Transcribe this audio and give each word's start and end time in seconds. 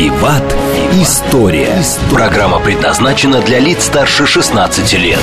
«Виват. 0.00 0.42
История». 0.94 1.76
Программа 2.10 2.58
предназначена 2.58 3.42
для 3.42 3.58
лиц 3.58 3.84
старше 3.84 4.24
16 4.24 4.94
лет. 4.94 5.18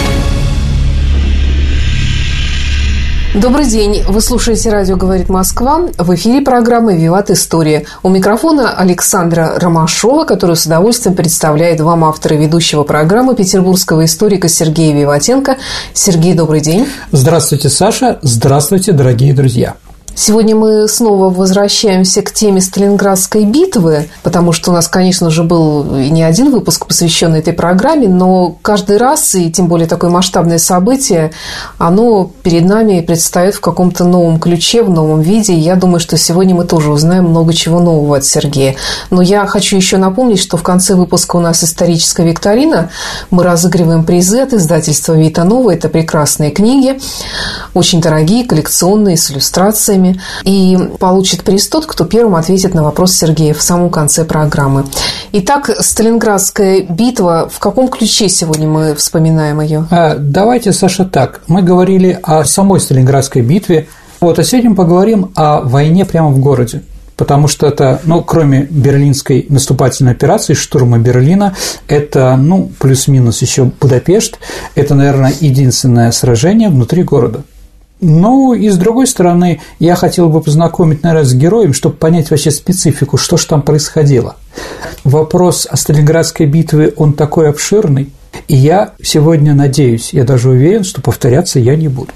Добрый 3.33 3.65
день. 3.65 4.03
Вы 4.07 4.21
слушаете 4.21 4.69
радио 4.69 4.95
«Говорит 4.95 5.29
Москва». 5.29 5.87
В 5.97 6.13
эфире 6.13 6.41
программы 6.41 6.95
«Виват 6.95 7.31
История». 7.31 7.85
У 8.03 8.09
микрофона 8.09 8.69
Александра 8.69 9.57
Ромашова, 9.57 10.25
которую 10.25 10.55
с 10.55 10.67
удовольствием 10.67 11.15
представляет 11.15 11.81
вам 11.81 12.05
автор 12.05 12.33
и 12.33 12.37
ведущего 12.37 12.83
программы 12.83 13.33
петербургского 13.33 14.05
историка 14.05 14.47
Сергея 14.47 14.93
Виватенко. 14.93 15.57
Сергей, 15.95 16.35
добрый 16.35 16.61
день. 16.61 16.87
Здравствуйте, 17.11 17.69
Саша. 17.69 18.19
Здравствуйте, 18.21 18.91
дорогие 18.91 19.33
друзья. 19.33 19.73
Сегодня 20.19 20.55
мы 20.55 20.87
снова 20.87 21.29
возвращаемся 21.29 22.23
к 22.23 22.33
теме 22.33 22.59
Сталинградской 22.59 23.45
битвы, 23.45 24.09
потому 24.23 24.51
что 24.51 24.71
у 24.71 24.73
нас, 24.73 24.87
конечно 24.87 25.29
же, 25.29 25.43
был 25.43 25.83
не 25.83 26.23
один 26.23 26.49
выпуск, 26.49 26.87
посвященный 26.87 27.37
этой 27.37 27.53
программе, 27.53 28.07
но 28.07 28.55
каждый 28.63 28.97
раз, 28.97 29.35
и 29.35 29.51
тем 29.51 29.67
более 29.67 29.87
такое 29.87 30.09
масштабное 30.09 30.57
событие, 30.57 31.33
оно 31.77 32.31
перед 32.41 32.65
нами 32.65 33.01
предстает 33.01 33.53
в 33.53 33.61
каком-то 33.61 34.05
новом 34.05 34.39
ключе, 34.39 34.81
в 34.81 34.89
новом 34.89 35.21
виде. 35.21 35.53
Я 35.53 35.75
думаю, 35.75 35.99
что 35.99 36.17
сегодня 36.17 36.55
мы 36.55 36.65
тоже 36.65 36.89
узнаем 36.89 37.25
много 37.25 37.53
чего 37.53 37.79
нового 37.79 38.17
от 38.17 38.25
Сергея. 38.25 38.75
Но 39.11 39.21
я 39.21 39.45
хочу 39.45 39.75
еще 39.75 39.97
напомнить, 39.97 40.39
что 40.39 40.57
в 40.57 40.63
конце 40.63 40.95
выпуска 40.95 41.35
у 41.35 41.41
нас 41.41 41.63
историческая 41.63 42.25
викторина. 42.25 42.89
Мы 43.29 43.43
разыгрываем 43.43 44.03
призы 44.03 44.39
от 44.39 44.53
издательства 44.53 45.13
«Вита 45.13 45.43
Нова». 45.43 45.75
Это 45.75 45.89
прекрасные 45.89 46.49
книги, 46.49 46.99
очень 47.75 48.01
дорогие, 48.01 48.47
коллекционные, 48.47 49.15
с 49.15 49.29
иллюстрациями 49.29 50.06
вопросами. 50.07 50.19
И 50.43 50.77
получит 50.99 51.43
приз 51.43 51.67
тот, 51.67 51.85
кто 51.85 52.05
первым 52.05 52.35
ответит 52.35 52.73
на 52.73 52.83
вопрос 52.83 53.13
Сергея 53.13 53.53
в 53.53 53.61
самом 53.61 53.89
конце 53.89 54.25
программы. 54.25 54.85
Итак, 55.33 55.69
Сталинградская 55.79 56.85
битва. 56.87 57.49
В 57.51 57.59
каком 57.59 57.87
ключе 57.89 58.29
сегодня 58.29 58.67
мы 58.67 58.95
вспоминаем 58.95 59.61
ее? 59.61 59.87
А, 59.91 60.15
давайте, 60.17 60.73
Саша, 60.73 61.05
так. 61.05 61.41
Мы 61.47 61.61
говорили 61.61 62.19
о 62.23 62.45
самой 62.45 62.79
Сталинградской 62.79 63.41
битве. 63.41 63.87
Вот, 64.19 64.39
а 64.39 64.43
сегодня 64.43 64.73
поговорим 64.73 65.31
о 65.35 65.61
войне 65.61 66.05
прямо 66.05 66.29
в 66.29 66.39
городе 66.39 66.83
потому 67.15 67.47
что 67.47 67.65
это, 67.65 67.99
ну, 68.03 68.21
кроме 68.21 68.67
берлинской 68.69 69.47
наступательной 69.49 70.11
операции, 70.11 70.53
штурма 70.53 70.99
Берлина, 70.99 71.55
это, 71.87 72.35
ну, 72.37 72.71
плюс-минус 72.77 73.41
еще 73.41 73.63
Будапешт, 73.63 74.37
это, 74.75 74.93
наверное, 74.93 75.33
единственное 75.39 76.11
сражение 76.11 76.69
внутри 76.69 77.01
города. 77.01 77.43
Ну, 77.99 78.53
и 78.53 78.69
с 78.69 78.77
другой 78.77 79.07
стороны, 79.07 79.59
я 79.79 79.95
хотел 79.95 80.29
бы 80.29 80.41
познакомить, 80.41 81.01
наверное, 81.01 81.25
с 81.25 81.33
героем, 81.33 81.73
чтобы 81.73 81.95
понять 81.95 82.29
вообще 82.29 82.51
специфику, 82.51 83.17
что 83.17 83.37
же 83.37 83.47
там 83.47 83.63
происходило. 83.63 84.35
Вопрос 85.03 85.67
о 85.69 85.77
Сталинградской 85.77 86.45
битве, 86.45 86.93
он 86.95 87.13
такой 87.13 87.49
обширный, 87.49 88.11
и 88.47 88.55
я 88.55 88.93
сегодня 89.01 89.55
надеюсь, 89.55 90.13
я 90.13 90.25
даже 90.25 90.49
уверен, 90.49 90.83
что 90.83 91.01
повторяться 91.01 91.59
я 91.59 91.75
не 91.75 91.87
буду. 91.87 92.11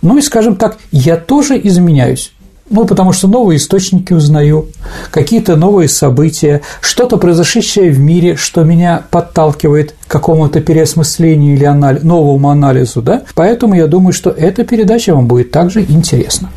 Ну 0.00 0.16
и, 0.16 0.22
скажем 0.22 0.56
так, 0.56 0.78
я 0.92 1.16
тоже 1.16 1.60
изменяюсь. 1.62 2.32
Ну, 2.70 2.86
потому 2.86 3.12
что 3.12 3.26
новые 3.26 3.56
источники 3.56 4.12
узнаю, 4.12 4.68
какие-то 5.10 5.56
новые 5.56 5.88
события, 5.88 6.62
что-то 6.80 7.16
произошедшее 7.16 7.90
в 7.90 7.98
мире, 7.98 8.36
что 8.36 8.62
меня 8.62 9.02
подталкивает 9.10 9.96
к 10.06 10.10
какому-то 10.10 10.60
переосмыслению 10.60 11.56
или 11.56 11.64
анализ, 11.64 12.04
новому 12.04 12.48
анализу, 12.48 13.02
да? 13.02 13.24
Поэтому 13.34 13.74
я 13.74 13.88
думаю, 13.88 14.12
что 14.12 14.30
эта 14.30 14.64
передача 14.64 15.12
вам 15.12 15.26
будет 15.26 15.50
также 15.50 15.82
интересна. 15.82 16.50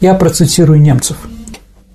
Я 0.00 0.14
процитирую 0.14 0.80
немцев. 0.80 1.18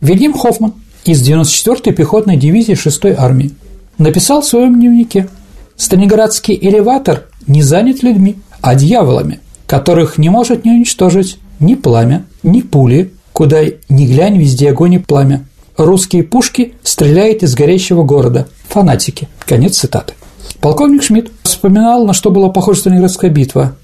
Вильям 0.02 0.34
Хоффман 0.34 0.74
из 1.04 1.28
94-й 1.28 1.94
пехотной 1.94 2.38
дивизии 2.38 2.76
6-й 2.76 3.16
армии 3.18 3.54
написал 3.98 4.42
в 4.42 4.46
своем 4.46 4.76
дневнике 4.76 5.30
«Сталинградский 5.78 6.58
элеватор 6.62 7.24
не 7.48 7.64
занят 7.64 8.04
людьми, 8.04 8.36
а 8.62 8.76
дьяволами, 8.76 9.40
которых 9.66 10.20
не 10.20 10.30
может 10.30 10.64
не 10.64 10.72
уничтожить 10.72 11.40
ни 11.60 11.74
пламя, 11.74 12.26
ни 12.44 12.62
пули, 12.62 13.12
Куда 13.34 13.64
ни 13.90 14.06
глянь, 14.06 14.38
везде 14.38 14.70
огонь 14.70 14.94
и 14.94 15.00
пламя. 15.00 15.46
Русские 15.76 16.24
пушки 16.24 16.76
стреляют 16.84 17.42
из 17.42 17.56
горящего 17.56 18.04
города. 18.04 18.48
Фанатики. 18.70 19.28
Конец 19.46 19.78
цитаты. 19.78 20.14
Полковник 20.62 21.04
Шмидт 21.04 21.32
вспоминал, 21.42 22.06
на 22.06 22.14
что 22.14 22.30
была 22.30 22.50
похожа 22.50 22.82
Сталинградская 22.82 23.32
битва. 23.32 23.76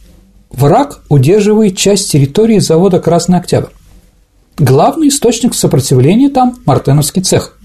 Враг 0.51 1.01
удерживает 1.09 1.77
часть 1.77 2.11
территории 2.11 2.59
завода 2.59 2.99
«Красный 2.99 3.37
Октябрь». 3.37 3.71
Главный 4.57 5.07
источник 5.07 5.53
сопротивления 5.53 6.29
там– 6.29 6.57
Мартеновский 6.65 7.21
цех. 7.21 7.57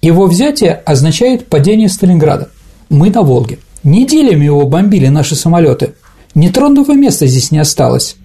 Его 0.00 0.26
взятие 0.26 0.72
означает 0.72 1.48
падение 1.48 1.88
Сталинграда. 1.88 2.48
Мы 2.88 3.10
на 3.10 3.22
Волге. 3.22 3.58
Неделями 3.82 4.44
его 4.44 4.66
бомбили 4.66 5.08
наши 5.08 5.34
самолеты. 5.34 5.94
Нетронного 6.34 6.92
места 6.92 7.26
здесь 7.26 7.50
не 7.50 7.58
осталось. 7.58 8.16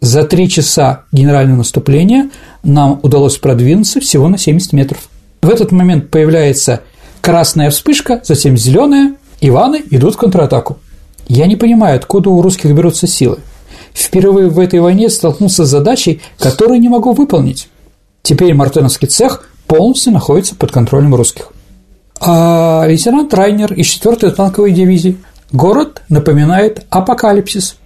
За 0.00 0.24
три 0.24 0.48
часа 0.48 1.02
генерального 1.12 1.58
наступления 1.58 2.30
нам 2.62 3.00
удалось 3.02 3.36
продвинуться 3.36 4.00
всего 4.00 4.28
на 4.28 4.38
70 4.38 4.72
метров. 4.72 5.08
В 5.42 5.48
этот 5.48 5.72
момент 5.72 6.10
появляется 6.10 6.80
красная 7.20 7.70
вспышка, 7.70 8.20
затем 8.24 8.56
зеленая, 8.56 9.14
Иваны 9.42 9.82
идут 9.90 10.14
в 10.14 10.18
контратаку. 10.18 10.78
Я 11.28 11.46
не 11.46 11.56
понимаю, 11.56 11.96
откуда 11.96 12.30
у 12.30 12.42
русских 12.42 12.74
берутся 12.74 13.06
силы. 13.06 13.38
Впервые 13.94 14.48
в 14.48 14.58
этой 14.58 14.80
войне 14.80 15.08
столкнулся 15.08 15.64
с 15.64 15.68
задачей, 15.68 16.20
которую 16.38 16.80
не 16.80 16.88
могу 16.88 17.12
выполнить. 17.12 17.68
Теперь 18.22 18.54
Мартеновский 18.54 19.08
цех 19.08 19.48
полностью 19.66 20.12
находится 20.12 20.54
под 20.54 20.72
контролем 20.72 21.14
русских. 21.14 21.52
А 22.20 22.84
лейтенант 22.86 23.32
Райнер 23.32 23.72
из 23.72 23.86
4-й 23.86 24.32
танковой 24.32 24.72
дивизии. 24.72 25.16
Город 25.52 26.02
напоминает 26.08 26.84
апокалипсис. 26.90 27.76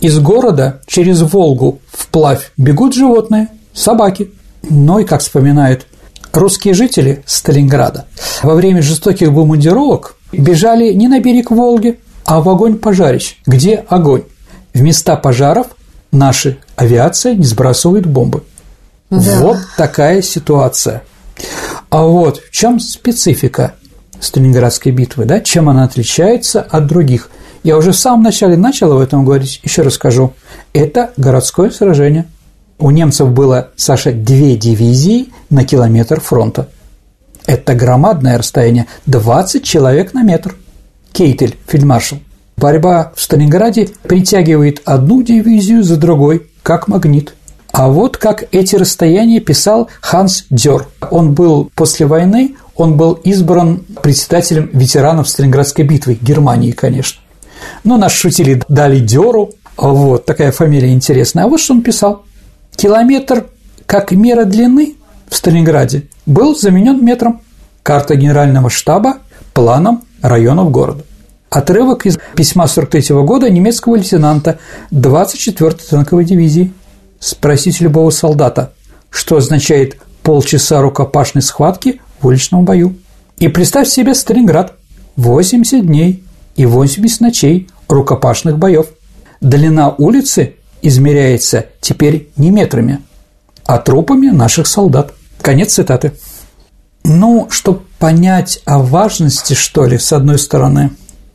Из 0.00 0.18
города 0.20 0.80
через 0.86 1.22
Волгу 1.22 1.80
вплавь 1.90 2.52
бегут 2.56 2.94
животные, 2.94 3.48
собаки. 3.72 4.30
Но 4.68 5.00
и, 5.00 5.04
как 5.04 5.20
вспоминают 5.20 5.86
русские 6.32 6.74
жители 6.74 7.22
Сталинграда, 7.26 8.06
во 8.42 8.54
время 8.54 8.82
жестоких 8.82 9.32
бомбардировок 9.32 10.16
бежали 10.32 10.92
не 10.92 11.08
на 11.08 11.20
берег 11.20 11.50
Волги, 11.50 11.98
а 12.24 12.40
в 12.40 12.48
огонь 12.48 12.76
пожарищ. 12.76 13.38
Где 13.46 13.84
огонь? 13.88 14.22
В 14.74 14.80
места 14.80 15.16
пожаров 15.16 15.68
наши 16.12 16.58
авиация 16.76 17.34
не 17.34 17.44
сбрасывает 17.44 18.06
бомбы. 18.06 18.44
Да. 19.10 19.40
Вот 19.40 19.58
такая 19.76 20.22
ситуация. 20.22 21.02
А 21.90 22.02
вот 22.04 22.38
в 22.38 22.50
чем 22.50 22.78
специфика 22.78 23.74
Сталинградской 24.20 24.92
битвы, 24.92 25.24
да, 25.24 25.40
чем 25.40 25.68
она 25.68 25.84
отличается 25.84 26.60
от 26.62 26.86
других– 26.86 27.30
я 27.62 27.76
уже 27.76 27.92
в 27.92 27.96
самом 27.96 28.22
начале 28.22 28.56
начал 28.56 28.92
об 28.92 29.00
этом 29.00 29.24
говорить, 29.24 29.60
еще 29.62 29.82
расскажу. 29.82 30.32
Это 30.72 31.10
городское 31.16 31.70
сражение. 31.70 32.26
У 32.78 32.90
немцев 32.90 33.30
было, 33.30 33.70
Саша, 33.76 34.12
две 34.12 34.56
дивизии 34.56 35.30
на 35.50 35.64
километр 35.64 36.20
фронта. 36.20 36.68
Это 37.46 37.74
громадное 37.74 38.38
расстояние– 38.38 38.86
20 39.06 39.64
человек 39.64 40.14
на 40.14 40.22
метр. 40.22 40.54
Кейтель, 41.12 41.56
фельдмаршал. 41.66 42.20
Борьба 42.56 43.12
в 43.16 43.20
Сталинграде 43.20 43.90
притягивает 44.02 44.82
одну 44.84 45.22
дивизию 45.22 45.82
за 45.82 45.96
другой, 45.96 46.46
как 46.62 46.88
магнит. 46.88 47.34
А 47.72 47.88
вот 47.88 48.16
как 48.16 48.44
эти 48.52 48.76
расстояния 48.76 49.40
писал 49.40 49.88
Ханс 50.00 50.46
Дёр. 50.50 50.88
Он 51.10 51.34
был 51.34 51.70
после 51.74 52.06
войны, 52.06 52.56
он 52.78 52.96
был 52.96 53.14
избран 53.24 53.84
председателем 54.02 54.70
ветеранов 54.72 55.28
Сталинградской 55.28 55.84
битвы, 55.84 56.16
Германии, 56.20 56.70
конечно. 56.70 57.20
Ну, 57.82 57.98
нас 57.98 58.12
шутили, 58.12 58.62
дали 58.68 59.00
дёру, 59.00 59.50
вот, 59.76 60.24
такая 60.24 60.52
фамилия 60.52 60.92
интересная. 60.92 61.44
А 61.44 61.48
вот 61.48 61.60
что 61.60 61.74
он 61.74 61.82
писал. 61.82 62.22
Километр 62.76 63.46
как 63.84 64.12
мера 64.12 64.44
длины 64.44 64.94
в 65.28 65.34
Сталинграде 65.34 66.04
был 66.24 66.56
заменен 66.56 67.04
метром. 67.04 67.40
Карта 67.82 68.14
генерального 68.14 68.70
штаба 68.70 69.18
планом 69.54 70.04
районов 70.22 70.70
города. 70.70 71.04
Отрывок 71.50 72.06
из 72.06 72.18
письма 72.36 72.68
43 72.68 73.16
года 73.22 73.50
немецкого 73.50 73.96
лейтенанта 73.96 74.58
24-й 74.92 75.88
танковой 75.90 76.24
дивизии. 76.24 76.72
Спросите 77.18 77.84
любого 77.84 78.10
солдата, 78.10 78.72
что 79.10 79.36
означает 79.36 79.96
полчаса 80.22 80.80
рукопашной 80.80 81.42
схватки 81.42 82.00
в 82.20 82.26
уличном 82.26 82.64
бою. 82.64 82.96
И 83.38 83.48
представь 83.48 83.88
себе 83.88 84.14
Сталинград. 84.14 84.74
80 85.16 85.84
дней 85.84 86.22
и 86.54 86.64
80 86.64 87.20
ночей 87.20 87.68
рукопашных 87.88 88.58
боев. 88.58 88.86
Длина 89.40 89.90
улицы 89.90 90.54
измеряется 90.82 91.66
теперь 91.80 92.28
не 92.36 92.50
метрами, 92.50 93.00
а 93.66 93.78
трупами 93.78 94.28
наших 94.28 94.66
солдат. 94.66 95.12
Конец 95.42 95.74
цитаты. 95.74 96.12
Ну, 97.04 97.48
чтобы 97.50 97.80
понять 97.98 98.60
о 98.64 98.78
важности, 98.78 99.54
что 99.54 99.86
ли, 99.86 99.98
с 99.98 100.12
одной 100.12 100.38
стороны, 100.38 100.90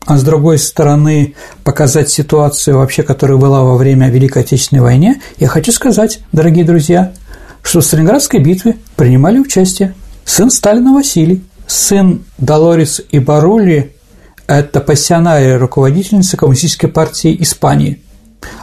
а 0.06 0.18
с 0.18 0.24
другой 0.24 0.59
стороны 0.59 1.35
показать 1.63 2.09
ситуацию 2.09 2.77
вообще, 2.77 3.03
которая 3.03 3.38
была 3.38 3.63
во 3.63 3.77
время 3.77 4.09
Великой 4.09 4.44
Отечественной 4.44 4.81
войны, 4.81 5.21
я 5.39 5.47
хочу 5.47 5.71
сказать, 5.71 6.19
дорогие 6.31 6.65
друзья, 6.65 7.13
что 7.62 7.80
в 7.80 7.85
Сталинградской 7.85 8.39
битве 8.39 8.77
принимали 8.95 9.39
участие 9.39 9.94
сын 10.25 10.50
Сталина 10.50 10.94
Василий, 10.94 11.44
сын 11.68 12.24
Долорис 12.38 13.02
и 13.12 13.20
Барули– 13.20 13.96
это 14.48 14.81
пассионария 14.81 15.58
руководительница 15.58 16.38
Коммунистической 16.38 16.90
партии 16.90 17.36
Испании. 17.42 18.02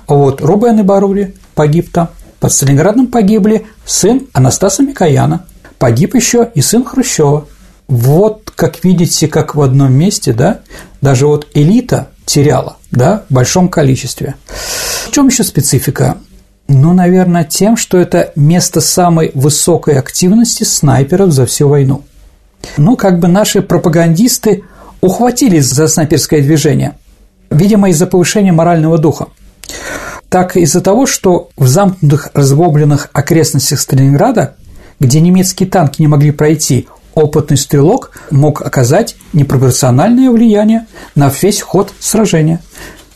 А 0.06 0.14
вот 0.14 0.40
Рубен 0.40 0.78
и 0.78 0.82
Барули 0.82 1.34
погиб 1.54 1.90
там. 1.92 2.10
Под 2.38 2.52
Сталинградом 2.52 3.06
погибли 3.06 3.66
сын 3.84 4.26
Анастаса 4.32 4.82
Микояна, 4.82 5.44
погиб 5.78 6.14
еще 6.14 6.50
и 6.54 6.62
сын 6.62 6.84
Хрущева. 6.84 7.46
Вот, 7.86 8.52
как 8.54 8.84
видите, 8.84 9.28
как 9.28 9.54
в 9.54 9.60
одном 9.60 9.92
месте, 9.92 10.32
да, 10.32 10.60
даже 11.00 11.26
вот 11.26 11.48
элита 11.54 12.10
теряла, 12.24 12.76
да, 12.90 13.24
в 13.28 13.34
большом 13.34 13.68
количестве. 13.68 14.36
В 14.46 15.10
чем 15.10 15.26
еще 15.26 15.44
специфика? 15.44 16.18
Ну, 16.72 16.92
наверное, 16.92 17.42
тем, 17.42 17.76
что 17.76 17.98
это 17.98 18.30
место 18.36 18.80
самой 18.80 19.32
высокой 19.34 19.98
активности 19.98 20.62
снайперов 20.62 21.32
за 21.32 21.44
всю 21.44 21.66
войну. 21.66 22.04
Ну, 22.76 22.96
как 22.96 23.18
бы 23.18 23.26
наши 23.26 23.60
пропагандисты 23.60 24.62
ухватились 25.00 25.66
за 25.66 25.88
снайперское 25.88 26.42
движение, 26.42 26.96
видимо, 27.50 27.90
из-за 27.90 28.06
повышения 28.06 28.52
морального 28.52 28.98
духа. 28.98 29.26
Так 30.28 30.56
из-за 30.56 30.80
того, 30.80 31.06
что 31.06 31.48
в 31.56 31.66
замкнутых 31.66 32.30
разбомбленных 32.34 33.10
окрестностях 33.12 33.80
Сталинграда, 33.80 34.54
где 35.00 35.20
немецкие 35.20 35.68
танки 35.68 36.00
не 36.00 36.06
могли 36.06 36.30
пройти, 36.30 36.86
опытный 37.14 37.56
стрелок 37.56 38.12
мог 38.30 38.62
оказать 38.62 39.16
непропорциональное 39.32 40.30
влияние 40.30 40.86
на 41.16 41.30
весь 41.30 41.62
ход 41.62 41.92
сражения. 41.98 42.60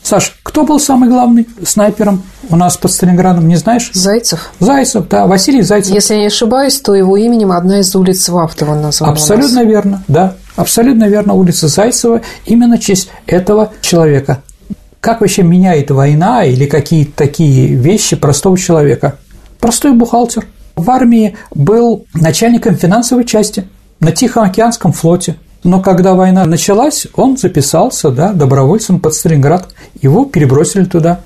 Саш, 0.05 0.37
кто 0.43 0.65
был 0.65 0.79
самый 0.79 1.09
главный 1.09 1.47
снайпером 1.65 2.21
у 2.51 2.55
нас 2.55 2.77
под 2.77 2.91
Сталинградом, 2.91 3.47
не 3.47 3.55
знаешь? 3.55 3.89
Зайцев. 3.91 4.51
Зайцев, 4.59 5.07
да, 5.07 5.25
Василий 5.25 5.63
Зайцев. 5.63 5.95
Если 5.95 6.13
я 6.13 6.19
не 6.19 6.27
ошибаюсь, 6.27 6.79
то 6.79 6.93
его 6.93 7.17
именем 7.17 7.51
одна 7.51 7.79
из 7.79 7.95
улиц 7.95 8.29
Вахтова 8.29 8.75
названа. 8.75 9.13
Абсолютно 9.13 9.63
верно, 9.63 10.03
да. 10.07 10.35
Абсолютно 10.55 11.05
верно, 11.05 11.33
улица 11.33 11.67
Зайцева 11.67 12.21
именно 12.45 12.77
в 12.77 12.81
честь 12.81 13.09
этого 13.25 13.73
человека. 13.81 14.43
Как 14.99 15.21
вообще 15.21 15.41
меняет 15.41 15.89
война 15.89 16.45
или 16.45 16.67
какие-то 16.67 17.13
такие 17.15 17.73
вещи 17.73 18.15
простого 18.15 18.59
человека? 18.59 19.17
Простой 19.59 19.93
бухгалтер. 19.93 20.45
В 20.75 20.91
армии 20.91 21.35
был 21.49 22.05
начальником 22.13 22.75
финансовой 22.75 23.25
части 23.25 23.67
на 23.99 24.11
Тихоокеанском 24.11 24.91
флоте. 24.91 25.37
Но 25.65 25.81
когда 25.81 26.13
война 26.13 26.45
началась, 26.45 27.07
он 27.15 27.37
записался 27.37 28.11
да, 28.11 28.33
добровольцем 28.33 28.99
под 28.99 29.15
Сталинград. 29.15 29.69
Его 29.99 30.25
перебросили 30.25 30.85
туда. 30.85 31.21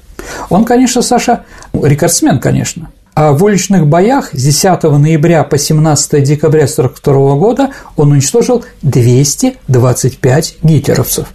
Он, 0.50 0.63
конечно, 0.63 1.01
Саша, 1.01 1.44
рекордсмен, 1.74 2.39
конечно. 2.39 2.89
А 3.15 3.33
в 3.33 3.44
уличных 3.44 3.86
боях 3.86 4.30
с 4.31 4.41
10 4.41 4.83
ноября 4.83 5.44
по 5.44 5.57
17 5.57 6.24
декабря 6.24 6.63
1942 6.63 7.36
года 7.36 7.71
он 7.97 8.13
уничтожил 8.13 8.63
225 8.81 10.56
гитлеровцев. 10.63 11.27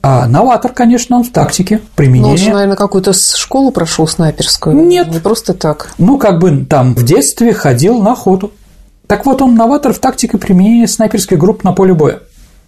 А 0.00 0.26
новатор, 0.26 0.72
конечно, 0.72 1.18
он 1.18 1.24
в 1.24 1.32
тактике 1.32 1.82
применения. 1.96 2.28
Ну, 2.28 2.32
он 2.32 2.38
же, 2.38 2.50
наверное, 2.50 2.76
какую-то 2.76 3.12
школу 3.12 3.72
прошел 3.72 4.08
снайперскую. 4.08 4.74
Нет. 4.74 5.08
Не 5.08 5.18
просто 5.18 5.52
так. 5.52 5.90
Ну, 5.98 6.16
как 6.16 6.40
бы 6.40 6.64
там 6.64 6.94
в 6.94 7.04
детстве 7.04 7.52
ходил 7.52 8.00
на 8.00 8.12
охоту. 8.12 8.52
Так 9.12 9.26
вот, 9.26 9.42
он 9.42 9.54
новатор 9.56 9.92
в 9.92 9.98
тактике 9.98 10.38
применения 10.38 10.88
снайперской 10.88 11.36
группы 11.36 11.60
на 11.64 11.72
поле 11.74 11.92
боя. 11.92 12.20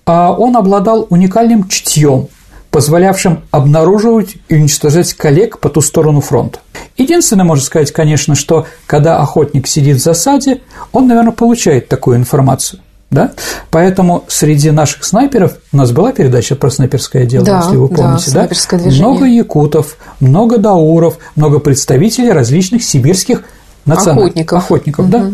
А 0.05 0.31
он 0.31 0.59
обладал 0.59 1.07
уникальным 1.09 1.67
чутьем, 1.69 2.29
позволявшим 2.71 3.45
обнаруживать 3.51 4.37
и 4.51 4.57
уничтожать 4.57 5.15
коллег 5.15 5.59
по 5.59 5.71
ту 5.71 5.81
сторону 5.81 6.21
фронта. 6.21 6.59
Единственное, 6.99 7.47
можно 7.47 7.65
сказать, 7.65 7.93
конечно, 7.93 8.35
что 8.35 8.67
когда 8.85 9.21
охотник 9.21 9.67
сидит 9.67 9.97
в 9.97 10.03
засаде, 10.03 10.61
он, 10.93 11.07
наверное, 11.07 11.33
получает 11.33 11.89
такую 11.89 12.19
информацию. 12.19 12.81
Да? 13.09 13.33
Поэтому 13.71 14.25
среди 14.29 14.71
наших 14.71 15.05
снайперов 15.05 15.57
у 15.73 15.79
нас 15.79 15.93
была 15.93 16.13
передача 16.13 16.57
про 16.57 16.69
снайперское 16.69 17.25
дело, 17.25 17.47
да, 17.47 17.63
если 17.65 17.77
вы 17.77 17.89
помните, 17.89 18.31
да? 18.33 18.47
да? 18.47 18.91
Много 18.91 19.25
якутов, 19.25 19.97
много 20.21 20.59
дауров, 20.59 21.17
много 21.37 21.59
представителей 21.59 22.33
различных 22.33 22.85
сибирских 22.85 23.45
Охотников. 23.87 24.59
Охотников, 24.59 25.05
угу. 25.07 25.13
да. 25.13 25.31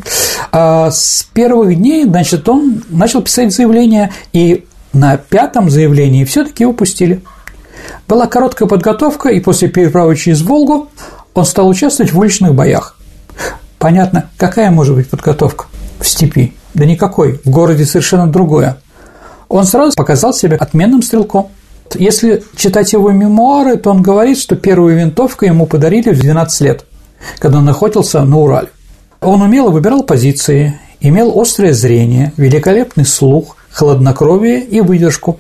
А 0.53 0.91
с 0.91 1.27
первых 1.33 1.77
дней, 1.77 2.05
значит, 2.05 2.49
он 2.49 2.83
начал 2.89 3.23
писать 3.23 3.55
заявление, 3.55 4.13
и 4.33 4.65
на 4.93 5.17
пятом 5.17 5.71
заявлении 5.71 6.25
все 6.25 6.45
таки 6.45 6.65
его 6.65 6.73
пустили. 6.73 7.23
Была 8.09 8.27
короткая 8.27 8.69
подготовка, 8.69 9.29
и 9.31 9.41
после 9.41 9.69
переправы 9.69 10.17
через 10.17 10.43
Волгу 10.43 10.89
он 11.35 11.45
стал 11.45 11.69
участвовать 11.69 12.13
в 12.13 12.19
уличных 12.19 12.55
боях. 12.55 12.97
Понятно, 13.79 14.29
какая 14.37 14.71
может 14.71 14.95
быть 14.95 15.09
подготовка 15.09 15.67
в 16.01 16.07
степи? 16.07 16.55
Да 16.75 16.85
никакой, 16.85 17.41
в 17.45 17.51
городе 17.51 17.85
совершенно 17.85 18.27
другое. 18.27 18.77
Он 19.49 19.65
сразу 19.65 19.97
показал 19.97 20.33
себя 20.35 20.57
отменным 20.57 21.03
стрелком. 21.03 21.49
Если 21.95 22.45
читать 22.57 22.93
его 22.93 23.11
мемуары, 23.11 23.77
то 23.77 23.91
он 23.91 24.03
говорит, 24.03 24.39
что 24.39 24.55
первую 24.55 24.97
винтовку 24.97 25.45
ему 25.45 25.67
подарили 25.67 26.11
в 26.11 26.21
12 26.21 26.61
лет 26.61 26.85
когда 27.39 27.61
находился 27.61 28.25
на 28.25 28.39
Урале. 28.39 28.69
Он 29.21 29.43
умело 29.43 29.71
выбирал 29.71 30.03
позиции, 30.03 30.81
имел 31.01 31.39
острое 31.39 31.73
зрение, 31.73 32.33
великолепный 32.37 33.05
слух, 33.05 33.57
хладнокровие 33.71 34.63
и 34.63 34.81
выдержку. 34.81 35.39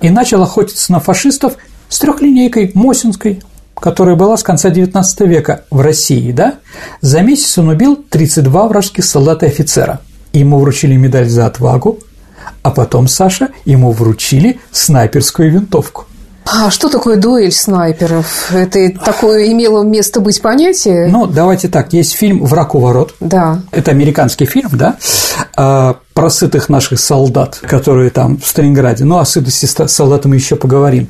И 0.00 0.10
начал 0.10 0.42
охотиться 0.42 0.92
на 0.92 1.00
фашистов 1.00 1.54
с 1.88 1.98
трехлинейкой 1.98 2.72
Мосинской, 2.74 3.42
которая 3.74 4.16
была 4.16 4.36
с 4.36 4.42
конца 4.42 4.70
XIX 4.70 5.04
века 5.26 5.64
в 5.70 5.80
России, 5.80 6.32
да? 6.32 6.54
За 7.00 7.20
месяц 7.20 7.58
он 7.58 7.68
убил 7.68 7.96
32 7.96 8.68
вражеских 8.68 9.04
солдат 9.04 9.42
и 9.42 9.46
офицера. 9.46 10.00
Ему 10.32 10.58
вручили 10.58 10.96
медаль 10.96 11.28
за 11.28 11.46
отвагу, 11.46 11.98
а 12.62 12.70
потом, 12.70 13.08
Саша, 13.08 13.48
ему 13.64 13.92
вручили 13.92 14.60
снайперскую 14.72 15.50
винтовку. 15.50 16.06
А 16.50 16.70
что 16.70 16.88
такое 16.88 17.16
дуэль 17.16 17.52
снайперов? 17.52 18.50
Это 18.52 18.90
такое 19.04 19.52
имело 19.52 19.82
место 19.82 20.20
быть 20.20 20.40
понятие? 20.40 21.08
Ну, 21.08 21.26
давайте 21.26 21.68
так. 21.68 21.92
Есть 21.92 22.14
фильм 22.14 22.44
«Враг 22.44 22.74
у 22.74 22.78
ворот». 22.78 23.14
Да. 23.20 23.60
Это 23.70 23.90
американский 23.90 24.46
фильм, 24.46 24.70
да, 24.72 24.96
а, 25.56 25.96
про 26.14 26.30
сытых 26.30 26.68
наших 26.68 27.00
солдат, 27.00 27.60
которые 27.62 28.10
там 28.10 28.38
в 28.38 28.46
Сталинграде. 28.46 29.04
Ну, 29.04 29.18
о 29.18 29.26
сытости 29.26 29.66
солдата 29.66 30.28
мы 30.28 30.36
еще 30.36 30.56
поговорим. 30.56 31.08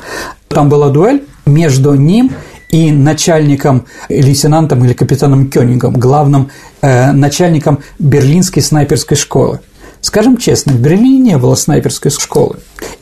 Там 0.49 0.69
была 0.69 0.89
дуэль 0.89 1.25
между 1.47 1.95
ним 1.95 2.33
и 2.71 2.91
начальником, 2.91 3.87
лейтенантом 4.09 4.85
или 4.85 4.93
капитаном 4.93 5.51
Кёнигом, 5.51 5.95
главным 5.95 6.51
э, 6.83 7.13
начальником 7.13 7.79
берлинской 7.99 8.63
снайперской 8.63 9.17
школы. 9.17 9.61
Скажем 10.01 10.37
честно, 10.37 10.73
в 10.73 10.81
Берлине 10.81 11.19
не 11.19 11.39
было 11.39 11.55
снайперской 11.55 12.11
школы. 12.11 12.57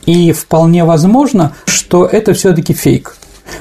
И 0.05 0.31
вполне 0.31 0.83
возможно, 0.83 1.53
что 1.65 2.05
это 2.05 2.33
все 2.33 2.53
таки 2.53 2.73
фейк. 2.73 3.17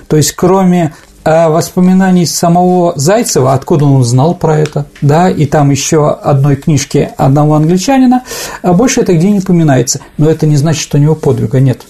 То 0.08 0.16
есть, 0.16 0.32
кроме 0.32 0.94
э, 1.24 1.48
воспоминаний 1.48 2.26
самого 2.26 2.94
Зайцева, 2.96 3.52
откуда 3.52 3.84
он 3.84 4.04
знал 4.04 4.34
про 4.34 4.58
это, 4.58 4.86
да, 5.00 5.30
и 5.30 5.46
там 5.46 5.70
еще 5.70 6.10
одной 6.10 6.56
книжки 6.56 7.10
одного 7.16 7.54
англичанина, 7.54 8.24
а 8.62 8.72
больше 8.72 9.02
это 9.02 9.14
где 9.14 9.30
не 9.30 9.40
упоминается. 9.40 10.00
Но 10.18 10.30
это 10.30 10.46
не 10.46 10.56
значит, 10.56 10.82
что 10.82 10.98
у 10.98 11.00
него 11.00 11.14
подвига 11.14 11.60
нет. 11.60 11.82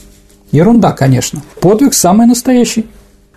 Ерунда, 0.52 0.92
конечно. 0.92 1.42
Подвиг 1.60 1.94
самый 1.94 2.26
настоящий. 2.26 2.86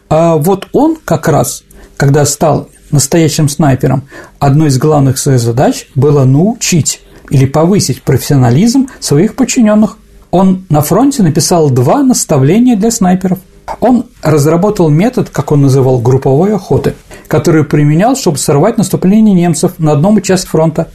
А 0.09 0.37
вот 0.37 0.67
он 0.73 0.97
как 1.03 1.27
раз, 1.27 1.63
когда 1.97 2.25
стал 2.25 2.69
настоящим 2.91 3.49
снайпером, 3.49 4.07
одной 4.39 4.69
из 4.69 4.77
главных 4.77 5.17
своих 5.17 5.39
задач 5.39 5.87
было 5.95 6.23
научить 6.23 7.01
или 7.29 7.45
повысить 7.45 8.01
профессионализм 8.01 8.87
своих 8.99 9.35
подчиненных. 9.35 9.97
Он 10.31 10.65
на 10.69 10.81
фронте 10.81 11.23
написал 11.23 11.69
два 11.69 12.03
наставления 12.03 12.75
для 12.75 12.91
снайперов. 12.91 13.39
Он 13.79 14.05
разработал 14.21 14.89
метод, 14.89 15.29
как 15.29 15.51
он 15.51 15.61
называл, 15.61 15.99
групповой 15.99 16.55
охоты, 16.55 16.95
который 17.27 17.63
применял, 17.63 18.15
чтобы 18.15 18.37
сорвать 18.37 18.77
наступление 18.77 19.35
немцев 19.35 19.73
на 19.77 19.93
одном 19.93 20.17
участке 20.17 20.49
фронта. 20.49 20.89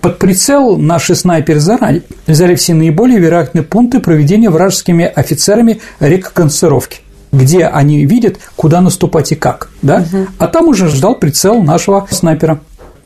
Под 0.00 0.18
прицел 0.18 0.76
наши 0.76 1.14
снайперы 1.14 1.60
заранее 1.60 2.02
взяли 2.26 2.54
все 2.54 2.74
наиболее 2.74 3.18
вероятные 3.18 3.62
пункты 3.62 4.00
проведения 4.00 4.50
вражескими 4.50 5.04
офицерами 5.04 5.80
реконсцировки 6.00 7.00
где 7.32 7.66
они 7.66 8.04
видят, 8.06 8.38
куда 8.56 8.80
наступать 8.80 9.32
и 9.32 9.36
как, 9.36 9.70
да? 9.82 10.04
Угу. 10.12 10.26
А 10.38 10.46
там 10.48 10.68
уже 10.68 10.88
ждал 10.88 11.14
прицел 11.14 11.62
нашего 11.62 12.06
снайпера. 12.10 12.60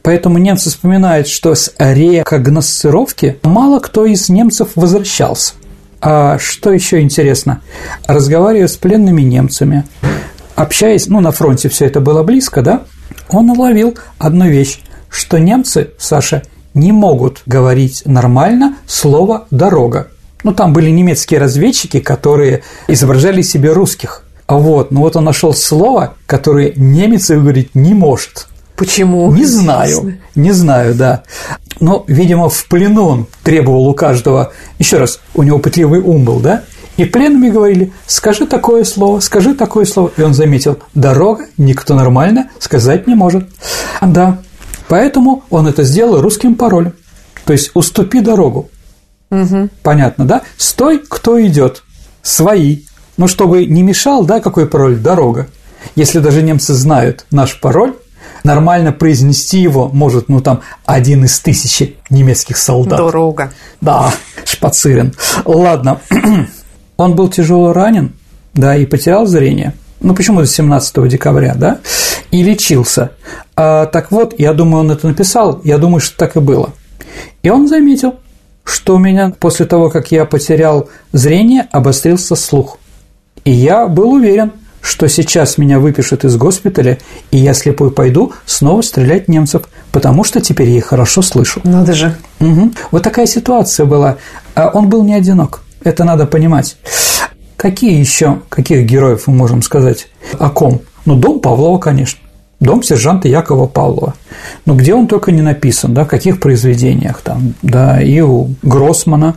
Поэтому 0.04 0.36
немцы 0.36 0.68
вспоминают, 0.68 1.28
что 1.28 1.54
с 1.54 1.72
рекогносцировки 1.78 3.38
мало 3.42 3.80
кто 3.80 4.04
из 4.04 4.28
немцев 4.28 4.72
возвращался. 4.74 5.54
А 6.02 6.38
что 6.38 6.70
еще 6.72 7.00
интересно? 7.00 7.62
Разговаривая 8.06 8.68
с 8.68 8.76
пленными 8.76 9.22
немцами, 9.22 9.84
общаясь, 10.56 11.06
ну, 11.06 11.20
на 11.20 11.32
фронте 11.32 11.70
все 11.70 11.86
это 11.86 12.00
было 12.00 12.22
близко, 12.22 12.60
да, 12.60 12.82
он 13.30 13.48
уловил 13.48 13.96
одну 14.18 14.46
вещь, 14.46 14.80
что 15.08 15.38
немцы, 15.38 15.92
Саша, 15.98 16.42
не 16.74 16.92
могут 16.92 17.40
говорить 17.46 18.02
нормально 18.04 18.76
слово 18.86 19.46
«дорога». 19.50 20.08
Ну, 20.42 20.52
там 20.52 20.74
были 20.74 20.90
немецкие 20.90 21.40
разведчики, 21.40 22.00
которые 22.00 22.62
изображали 22.88 23.40
себе 23.40 23.72
русских. 23.72 24.22
А 24.46 24.58
вот, 24.58 24.90
ну 24.90 25.00
вот 25.00 25.16
он 25.16 25.24
нашел 25.24 25.54
слово, 25.54 26.16
которое 26.26 26.74
немец 26.76 27.30
говорить 27.30 27.74
не 27.74 27.94
может. 27.94 28.48
Почему? 28.76 29.32
Не 29.32 29.44
знаю, 29.44 30.18
не 30.34 30.52
знаю, 30.52 30.94
да. 30.94 31.22
Но, 31.80 32.04
видимо, 32.08 32.48
в 32.48 32.66
плену 32.66 33.06
он 33.06 33.26
требовал 33.42 33.86
у 33.88 33.94
каждого, 33.94 34.52
еще 34.78 34.98
раз, 34.98 35.20
у 35.34 35.42
него 35.42 35.58
пытливый 35.58 36.00
ум 36.00 36.24
был, 36.24 36.40
да? 36.40 36.64
И 36.96 37.04
пленными 37.04 37.50
говорили, 37.50 37.92
скажи 38.06 38.46
такое 38.46 38.84
слово, 38.84 39.20
скажи 39.20 39.54
такое 39.54 39.84
слово. 39.84 40.12
И 40.16 40.22
он 40.22 40.32
заметил, 40.32 40.78
дорога 40.94 41.46
никто 41.56 41.94
нормально 41.94 42.50
сказать 42.60 43.06
не 43.06 43.14
может. 43.14 43.48
Да, 44.00 44.38
поэтому 44.88 45.44
он 45.50 45.66
это 45.66 45.82
сделал 45.82 46.20
русским 46.20 46.54
паролем. 46.54 46.94
То 47.44 47.52
есть 47.52 47.72
уступи 47.74 48.20
дорогу. 48.20 48.70
Угу. 49.30 49.70
Понятно, 49.82 50.24
да? 50.24 50.42
Стой, 50.56 51.02
кто 51.06 51.44
идет. 51.44 51.82
Свои. 52.22 52.82
Ну, 53.16 53.28
чтобы 53.28 53.66
не 53.66 53.82
мешал, 53.82 54.24
да, 54.24 54.40
какой 54.40 54.66
пароль? 54.66 54.96
Дорога. 54.96 55.48
Если 55.96 56.20
даже 56.20 56.42
немцы 56.42 56.74
знают 56.74 57.26
наш 57.30 57.60
пароль, 57.60 57.94
нормально 58.44 58.92
произнести 58.92 59.58
его 59.60 59.88
может, 59.88 60.28
ну, 60.28 60.40
там, 60.40 60.60
один 60.84 61.24
из 61.24 61.40
тысячи 61.40 61.96
немецких 62.10 62.56
солдат. 62.56 62.98
Дорога. 62.98 63.52
Да, 63.80 64.12
шпацирен. 64.44 65.14
Ладно. 65.44 66.00
Он 66.96 67.16
был 67.16 67.28
тяжело 67.28 67.72
ранен, 67.72 68.12
да, 68.52 68.76
и 68.76 68.86
потерял 68.86 69.26
зрение. 69.26 69.74
Ну, 70.00 70.14
почему 70.14 70.40
до 70.40 70.46
17 70.46 71.08
декабря, 71.08 71.54
да? 71.56 71.80
И 72.30 72.42
лечился. 72.42 73.12
А, 73.56 73.86
так 73.86 74.12
вот, 74.12 74.34
я 74.38 74.52
думаю, 74.52 74.84
он 74.84 74.90
это 74.90 75.08
написал, 75.08 75.60
я 75.64 75.78
думаю, 75.78 76.00
что 76.00 76.16
так 76.16 76.36
и 76.36 76.40
было. 76.40 76.70
И 77.42 77.48
он 77.48 77.66
заметил, 77.68 78.16
что 78.64 78.96
у 78.96 78.98
меня 78.98 79.32
после 79.38 79.66
того, 79.66 79.90
как 79.90 80.12
я 80.12 80.24
потерял 80.24 80.88
зрение, 81.12 81.66
обострился 81.72 82.36
слух. 82.36 82.78
И 83.44 83.50
я 83.50 83.86
был 83.86 84.12
уверен, 84.12 84.52
что 84.84 85.08
сейчас 85.08 85.56
меня 85.56 85.80
выпишут 85.80 86.24
из 86.24 86.36
госпиталя, 86.36 86.98
и 87.30 87.38
я 87.38 87.54
слепой 87.54 87.90
пойду 87.90 88.34
снова 88.44 88.82
стрелять 88.82 89.28
немцев, 89.28 89.62
потому 89.90 90.24
что 90.24 90.42
теперь 90.42 90.68
я 90.68 90.76
их 90.76 90.84
хорошо 90.84 91.22
слышу. 91.22 91.62
Надо 91.64 91.94
же. 91.94 92.14
Угу. 92.40 92.72
Вот 92.90 93.02
такая 93.02 93.26
ситуация 93.26 93.86
была. 93.86 94.18
А 94.54 94.68
он 94.68 94.90
был 94.90 95.02
не 95.02 95.14
одинок. 95.14 95.62
Это 95.82 96.04
надо 96.04 96.26
понимать. 96.26 96.76
Какие 97.56 97.98
еще, 97.98 98.40
каких 98.50 98.84
героев 98.84 99.26
мы 99.26 99.34
можем 99.34 99.62
сказать? 99.62 100.08
О 100.38 100.50
ком? 100.50 100.82
Ну, 101.06 101.16
дом 101.16 101.40
Павлова, 101.40 101.78
конечно. 101.78 102.20
Дом 102.60 102.82
сержанта 102.82 103.26
Якова 103.26 103.66
Павлова. 103.66 104.14
Ну, 104.66 104.74
где 104.74 104.94
он 104.94 105.06
только 105.06 105.32
не 105.32 105.40
написан, 105.40 105.94
да, 105.94 106.04
в 106.04 106.08
каких 106.08 106.40
произведениях 106.40 107.22
там, 107.22 107.54
да, 107.62 108.02
и 108.02 108.20
у 108.20 108.50
Гроссмана, 108.62 109.36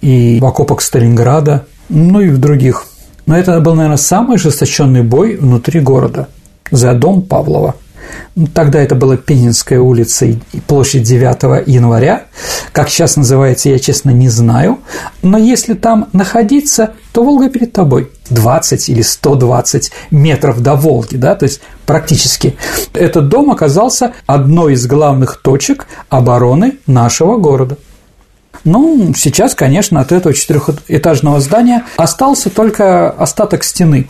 и 0.00 0.38
в 0.40 0.44
окопах 0.44 0.80
Сталинграда, 0.80 1.66
ну 1.88 2.20
и 2.20 2.30
в 2.30 2.38
других. 2.38 2.87
Но 3.28 3.38
это 3.38 3.60
был, 3.60 3.74
наверное, 3.74 3.98
самый 3.98 4.36
ожесточенный 4.36 5.02
бой 5.02 5.36
внутри 5.36 5.80
города 5.80 6.28
за 6.70 6.94
дом 6.94 7.22
Павлова– 7.22 7.74
тогда 8.54 8.80
это 8.80 8.94
была 8.94 9.16
Пенинская 9.16 9.80
улица 9.80 10.26
и 10.26 10.36
площадь 10.66 11.02
9 11.02 11.66
января. 11.66 12.24
Как 12.72 12.88
сейчас 12.88 13.16
называется, 13.16 13.68
я, 13.68 13.78
честно, 13.78 14.10
не 14.10 14.28
знаю. 14.28 14.78
Но 15.22 15.38
если 15.38 15.74
там 15.74 16.08
находиться, 16.12 16.92
то 17.12 17.24
Волга 17.24 17.48
перед 17.50 17.72
тобой. 17.72 18.10
20 18.30 18.88
или 18.90 19.02
120 19.02 19.90
метров 20.10 20.60
до 20.60 20.74
Волги, 20.74 21.16
да, 21.16 21.34
то 21.34 21.44
есть 21.44 21.60
практически. 21.86 22.56
Этот 22.92 23.28
дом 23.28 23.50
оказался 23.50 24.12
одной 24.26 24.74
из 24.74 24.86
главных 24.86 25.40
точек 25.40 25.86
обороны 26.10 26.78
нашего 26.86 27.38
города. 27.38 27.78
Ну, 28.64 29.12
сейчас, 29.16 29.54
конечно, 29.54 30.00
от 30.00 30.12
этого 30.12 30.34
четырехэтажного 30.34 31.40
здания 31.40 31.84
остался 31.96 32.50
только 32.50 33.10
остаток 33.10 33.64
стены 33.64 34.08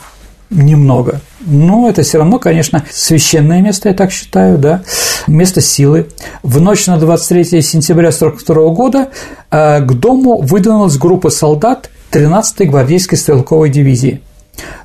немного. 0.49 1.21
Но 1.41 1.89
это 1.89 2.01
все 2.01 2.17
равно, 2.17 2.39
конечно, 2.39 2.83
священное 2.91 3.61
место, 3.61 3.89
я 3.89 3.95
так 3.95 4.11
считаю, 4.11 4.57
да, 4.57 4.83
место 5.27 5.61
силы. 5.61 6.07
В 6.43 6.59
ночь 6.59 6.87
на 6.87 6.97
23 6.97 7.61
сентября 7.61 8.09
1942 8.09 8.69
года 8.73 9.09
э, 9.51 9.81
к 9.81 9.93
дому 9.93 10.41
выдвинулась 10.41 10.97
группа 10.97 11.29
солдат 11.29 11.89
13-й 12.11 12.65
гвардейской 12.65 13.17
стрелковой 13.17 13.69
дивизии. 13.69 14.21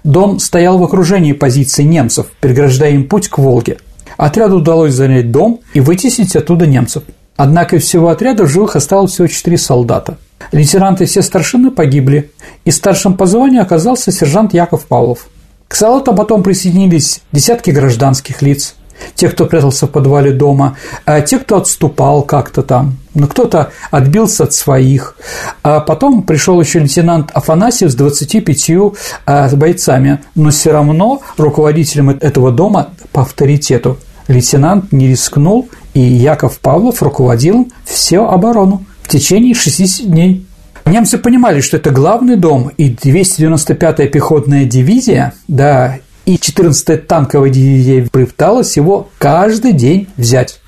Дом 0.05 0.39
стоял 0.39 0.79
в 0.79 0.85
окружении 0.85 1.33
позиций 1.33 1.85
немцев, 1.85 2.27
преграждая 2.41 2.93
им 2.93 3.09
путь 3.09 3.29
к 3.29 3.39
Волге. 3.39 3.79
Отряду 4.17 4.59
удалось 4.59 4.93
занять 4.93 5.33
дом 5.33 5.61
и 5.73 5.81
вытеснить 5.81 6.37
оттуда 6.37 6.67
немцев. 6.67 7.03
Однако 7.37 7.79
всего 7.79 8.09
отряда 8.09 8.45
в 8.45 8.49
живых 8.49 8.77
осталось 8.77 9.13
всего 9.13 9.27
четыре 9.27 9.59
солдата. 9.59 10.19
Лейтенанты 10.53 11.07
все 11.07 11.23
старшины 11.23 11.71
погибли, 11.71 12.31
и 12.65 12.71
старшим 12.71 13.17
по 13.17 13.27
званию 13.27 13.63
оказался 13.63 14.13
сержант 14.13 14.55
Яков 14.55 14.87
Павлов– 14.87 15.29
к 15.75 15.77
салату 15.77 16.15
потом 16.15 16.43
присоединились 16.43 17.23
десятки 17.33 17.71
гражданских 17.71 18.43
лиц, 18.43 18.77
те, 19.17 19.29
кто 19.29 19.47
прятался 19.47 19.87
в 19.87 19.91
подвале 19.91 20.31
дома, 20.31 20.77
а 21.05 21.21
те, 21.21 21.39
кто 21.39 21.57
отступал 21.57 22.23
как-то 22.23 22.63
там, 22.63 22.99
ну, 23.15 23.27
кто-то 23.27 23.73
отбился 23.91 24.45
от 24.45 24.53
своих. 24.53 25.17
А 25.65 25.81
потом 25.81 26.23
пришел 26.23 26.61
еще 26.61 26.79
лейтенант 26.79 27.31
Афанасьев 27.33 27.91
с 27.91 27.95
25 27.97 28.71
а, 29.27 29.49
бойцами, 29.57 30.21
но 30.37 30.51
все 30.51 30.71
равно 30.71 31.23
руководителем 31.39 32.11
этого 32.11 32.53
дома 32.53 32.91
по 33.11 33.23
авторитету 33.23 33.99
лейтенант 34.29 34.93
не 34.93 35.09
рискнул, 35.09 35.69
и 35.93 36.01
Яков 36.01 36.59
Павлов 36.59 37.03
руководил 37.03 37.69
всю 37.85 38.25
оборону 38.25 38.85
в 39.03 39.09
течение 39.09 39.55
60 39.55 40.07
дней. 40.07 40.47
Немцы 40.87 41.19
понимали, 41.19 41.61
что 41.61 41.77
это 41.79 41.91
главный 41.91 42.37
дом, 42.37 42.71
и 42.77 42.91
295-я 42.91 44.09
пехотная 44.09 44.65
дивизия, 44.65 45.33
да, 45.49 45.99
и 46.27 46.37
14-я 46.37 46.99
танковая 46.99 47.51
дивизия 47.51 48.07
пыталась 48.11 48.77
его 48.77 49.09
каждый 49.19 49.73
день 49.73 50.09
взять. 50.17 50.61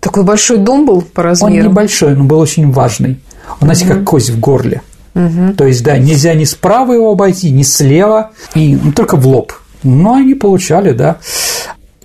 Такой 0.00 0.22
большой 0.22 0.58
дом 0.58 0.86
был 0.86 1.02
по 1.02 1.22
размеру? 1.22 1.66
Он 1.66 1.72
небольшой, 1.72 2.14
но 2.14 2.24
был 2.24 2.38
очень 2.38 2.70
важный. 2.70 3.20
Он, 3.60 3.68
знаете, 3.68 3.86
угу. 3.86 3.94
как 3.94 4.04
кость 4.04 4.30
в 4.30 4.38
горле. 4.38 4.82
Угу. 5.14 5.54
То 5.56 5.66
есть, 5.66 5.82
да, 5.82 5.96
нельзя 5.98 6.34
ни 6.34 6.44
справа 6.44 6.92
его 6.92 7.10
обойти, 7.10 7.50
ни 7.50 7.62
слева, 7.62 8.30
и 8.54 8.78
ну, 8.80 8.92
только 8.92 9.16
в 9.16 9.26
лоб. 9.26 9.52
Но 9.82 10.14
они 10.14 10.34
получали, 10.34 10.92
да. 10.92 11.18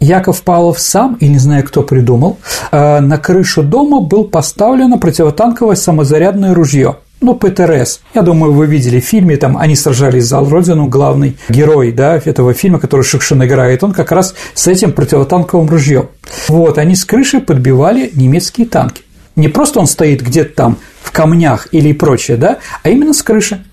Яков 0.01 0.41
Павлов 0.41 0.79
сам, 0.79 1.15
и 1.22 1.29
не 1.29 1.38
знаю, 1.38 1.63
кто 1.63 1.84
придумал, 1.84 2.39
э, 2.72 3.00
на 3.00 3.17
крышу 3.17 3.63
дома 3.63 4.01
был 4.01 4.25
поставлено 4.25 4.98
противотанковое 4.98 5.75
самозарядное 5.75 6.53
ружье– 6.53 6.98
ну, 7.22 7.36
ПТРС. 7.36 8.01
Я 8.15 8.24
думаю, 8.24 8.51
вы 8.51 8.65
видели 8.65 9.00
в 9.00 9.05
фильме, 9.05 9.38
там 9.38 9.55
они 9.55 9.75
сражались 9.75 10.25
за 10.25 10.39
Родину, 10.39 10.88
главный 10.88 11.38
герой 11.50 11.91
да, 11.91 12.17
этого 12.17 12.53
фильма, 12.55 12.79
который 12.79 13.03
Шукшин 13.03 13.43
играет, 13.46 13.84
он 13.84 13.93
как 13.93 14.12
раз 14.12 14.34
с 14.55 14.67
этим 14.67 14.91
противотанковым 14.91 15.70
ружьем. 15.70 16.10
Вот, 16.48 16.79
они 16.79 16.96
с 16.96 17.05
крыши 17.05 17.39
подбивали 17.39 18.12
немецкие 18.15 18.65
танки. 18.65 19.03
Не 19.36 19.48
просто 19.48 19.79
он 19.79 19.88
стоит 19.88 20.24
где-то 20.24 20.55
там 20.55 20.77
в 21.01 21.12
камнях 21.12 21.67
или 21.72 21.93
прочее, 21.93 22.38
да, 22.38 22.58
а 22.84 22.89
именно 22.89 23.13
с 23.13 23.22
крыши. 23.22 23.63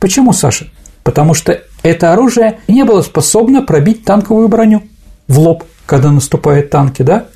Почему, 0.00 0.32
Саша? 0.32 0.66
Потому 1.04 1.32
что 1.32 1.60
это 1.84 2.12
оружие 2.12 2.58
не 2.66 2.84
было 2.84 3.02
способно 3.02 3.62
пробить 3.62 4.04
танковую 4.04 4.48
броню 4.48 4.82
в 5.28 5.38
лоб, 5.38 5.64
когда 5.86 6.10
наступают 6.10 6.70
танки, 6.70 7.02
да? 7.02 7.26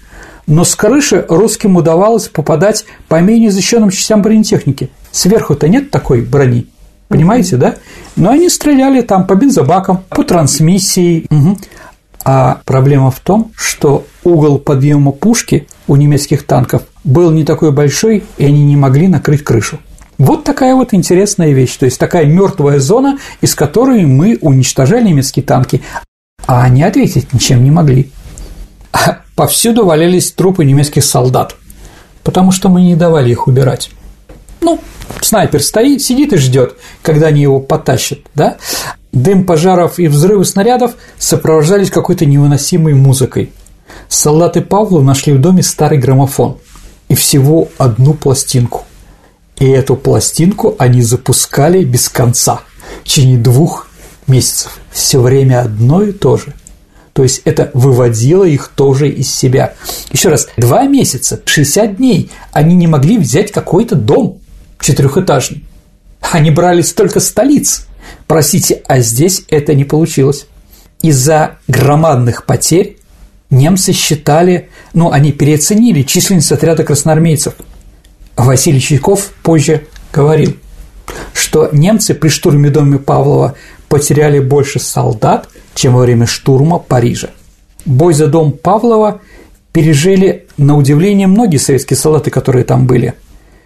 Но 0.46 0.64
с 0.64 0.74
крыши 0.74 1.24
русским 1.28 1.76
удавалось 1.76 2.28
попадать 2.28 2.84
по 3.08 3.20
менее 3.20 3.50
защищенным 3.50 3.90
частям 3.90 4.20
бронетехники– 4.20 4.90
Сверху-то 5.12 5.68
нет 5.68 5.90
такой 5.90 6.22
брони. 6.22 6.66
Понимаете, 7.08 7.56
да? 7.56 7.76
Но 8.16 8.30
они 8.30 8.48
стреляли 8.48 9.00
там 9.02 9.26
по 9.26 9.34
бензобакам, 9.34 10.04
по 10.08 10.22
трансмиссии. 10.22 11.26
Угу. 11.30 11.58
А 12.24 12.60
проблема 12.64 13.10
в 13.10 13.18
том, 13.20 13.50
что 13.56 14.06
угол 14.22 14.58
подъема 14.58 15.10
пушки 15.10 15.66
у 15.88 15.96
немецких 15.96 16.44
танков 16.44 16.82
был 17.02 17.30
не 17.30 17.44
такой 17.44 17.72
большой, 17.72 18.24
и 18.36 18.44
они 18.44 18.62
не 18.64 18.76
могли 18.76 19.08
накрыть 19.08 19.42
крышу. 19.42 19.78
Вот 20.18 20.44
такая 20.44 20.74
вот 20.74 20.92
интересная 20.92 21.52
вещь, 21.52 21.76
то 21.76 21.86
есть 21.86 21.98
такая 21.98 22.26
мертвая 22.26 22.78
зона, 22.78 23.18
из 23.40 23.54
которой 23.54 24.04
мы 24.04 24.36
уничтожали 24.42 25.08
немецкие 25.08 25.42
танки, 25.42 25.80
а 26.46 26.64
они 26.64 26.82
ответить 26.82 27.32
ничем 27.32 27.64
не 27.64 27.70
могли. 27.70 28.10
Повсюду 29.36 29.84
валялись 29.84 30.32
трупы 30.32 30.64
немецких 30.64 31.04
солдат, 31.04 31.56
потому 32.22 32.52
что 32.52 32.68
мы 32.68 32.82
не 32.82 32.96
давали 32.96 33.30
их 33.30 33.46
убирать. 33.46 33.90
Ну, 34.60 34.78
снайпер 35.20 35.62
стоит, 35.62 36.02
сидит 36.02 36.32
и 36.32 36.36
ждет, 36.36 36.76
когда 37.02 37.28
они 37.28 37.42
его 37.42 37.60
потащат, 37.60 38.20
да? 38.34 38.58
Дым 39.12 39.44
пожаров 39.44 39.98
и 39.98 40.06
взрывы 40.06 40.44
снарядов 40.44 40.92
сопровождались 41.18 41.90
какой-то 41.90 42.26
невыносимой 42.26 42.94
музыкой. 42.94 43.52
Солдаты 44.08 44.60
Павла 44.60 45.02
нашли 45.02 45.32
в 45.32 45.40
доме 45.40 45.62
старый 45.62 45.98
граммофон 45.98 46.58
и 47.08 47.14
всего 47.14 47.68
одну 47.78 48.14
пластинку. 48.14 48.84
И 49.58 49.68
эту 49.68 49.96
пластинку 49.96 50.74
они 50.78 51.02
запускали 51.02 51.84
без 51.84 52.08
конца, 52.08 52.60
в 53.02 53.04
течение 53.04 53.38
двух 53.38 53.88
месяцев. 54.26 54.78
Все 54.90 55.20
время 55.20 55.60
одно 55.60 56.02
и 56.02 56.12
то 56.12 56.36
же. 56.36 56.54
То 57.20 57.24
есть 57.24 57.42
это 57.44 57.70
выводило 57.74 58.44
их 58.44 58.68
тоже 58.68 59.10
из 59.10 59.30
себя. 59.30 59.74
Еще 60.10 60.30
раз, 60.30 60.48
два 60.56 60.84
месяца, 60.84 61.38
60 61.44 61.98
дней 61.98 62.30
они 62.50 62.74
не 62.74 62.86
могли 62.86 63.18
взять 63.18 63.52
какой-то 63.52 63.94
дом 63.94 64.38
четырехэтажный. 64.80 65.62
Они 66.22 66.50
брали 66.50 66.80
столько 66.80 67.20
столиц. 67.20 67.86
Простите, 68.26 68.80
а 68.88 69.00
здесь 69.00 69.42
это 69.50 69.74
не 69.74 69.84
получилось. 69.84 70.46
Из-за 71.02 71.58
громадных 71.68 72.46
потерь 72.46 72.96
немцы 73.50 73.92
считали, 73.92 74.70
ну, 74.94 75.10
они 75.10 75.30
переоценили 75.30 76.00
численность 76.00 76.52
отряда 76.52 76.84
красноармейцев. 76.84 77.52
Василий 78.34 78.80
Чайков 78.80 79.30
позже 79.42 79.88
говорил, 80.10 80.56
что 81.34 81.68
немцы 81.70 82.14
при 82.14 82.30
штурме 82.30 82.70
дома 82.70 82.96
Павлова 82.96 83.56
потеряли 83.90 84.38
больше 84.38 84.78
солдат, 84.78 85.50
чем 85.80 85.94
во 85.94 86.02
время 86.02 86.26
штурма 86.26 86.78
Парижа. 86.78 87.30
Бой 87.86 88.12
за 88.12 88.26
дом 88.26 88.52
Павлова 88.52 89.22
пережили, 89.72 90.46
на 90.58 90.76
удивление, 90.76 91.26
многие 91.26 91.56
советские 91.56 91.96
солдаты, 91.96 92.30
которые 92.30 92.64
там 92.64 92.86
были. 92.86 93.14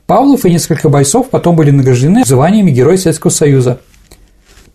Павлов 0.06 0.44
и 0.44 0.50
несколько 0.50 0.88
бойцов 0.88 1.28
потом 1.30 1.56
были 1.56 1.72
награждены 1.72 2.24
званиями 2.24 2.70
Героя 2.70 2.98
Советского 2.98 3.32
Союза. 3.32 3.80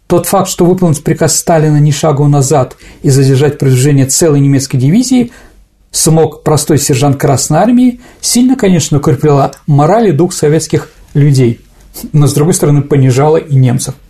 Тот 0.08 0.26
факт, 0.26 0.50
что 0.50 0.66
выполнить 0.66 1.02
приказ 1.02 1.38
Сталина 1.38 1.78
ни 1.78 1.92
шагу 1.92 2.28
назад 2.28 2.76
и 3.04 3.10
задержать 3.10 3.58
продвижение 3.58 4.08
целой 4.08 4.42
немецкой 4.42 4.78
дивизии, 4.78 5.32
смог 5.92 6.44
простой 6.44 6.78
сержант 6.78 7.16
Красной 7.18 7.60
Армии, 7.60 8.02
сильно, 8.20 8.58
конечно, 8.58 8.98
укрепляла 8.98 9.54
мораль 9.66 10.10
и 10.10 10.12
дух 10.12 10.34
советских 10.34 10.90
людей, 11.14 11.62
но, 12.12 12.28
с 12.28 12.34
другой 12.34 12.54
стороны, 12.54 12.82
понижала 12.82 13.38
и 13.38 13.56
немцев– 13.56 13.96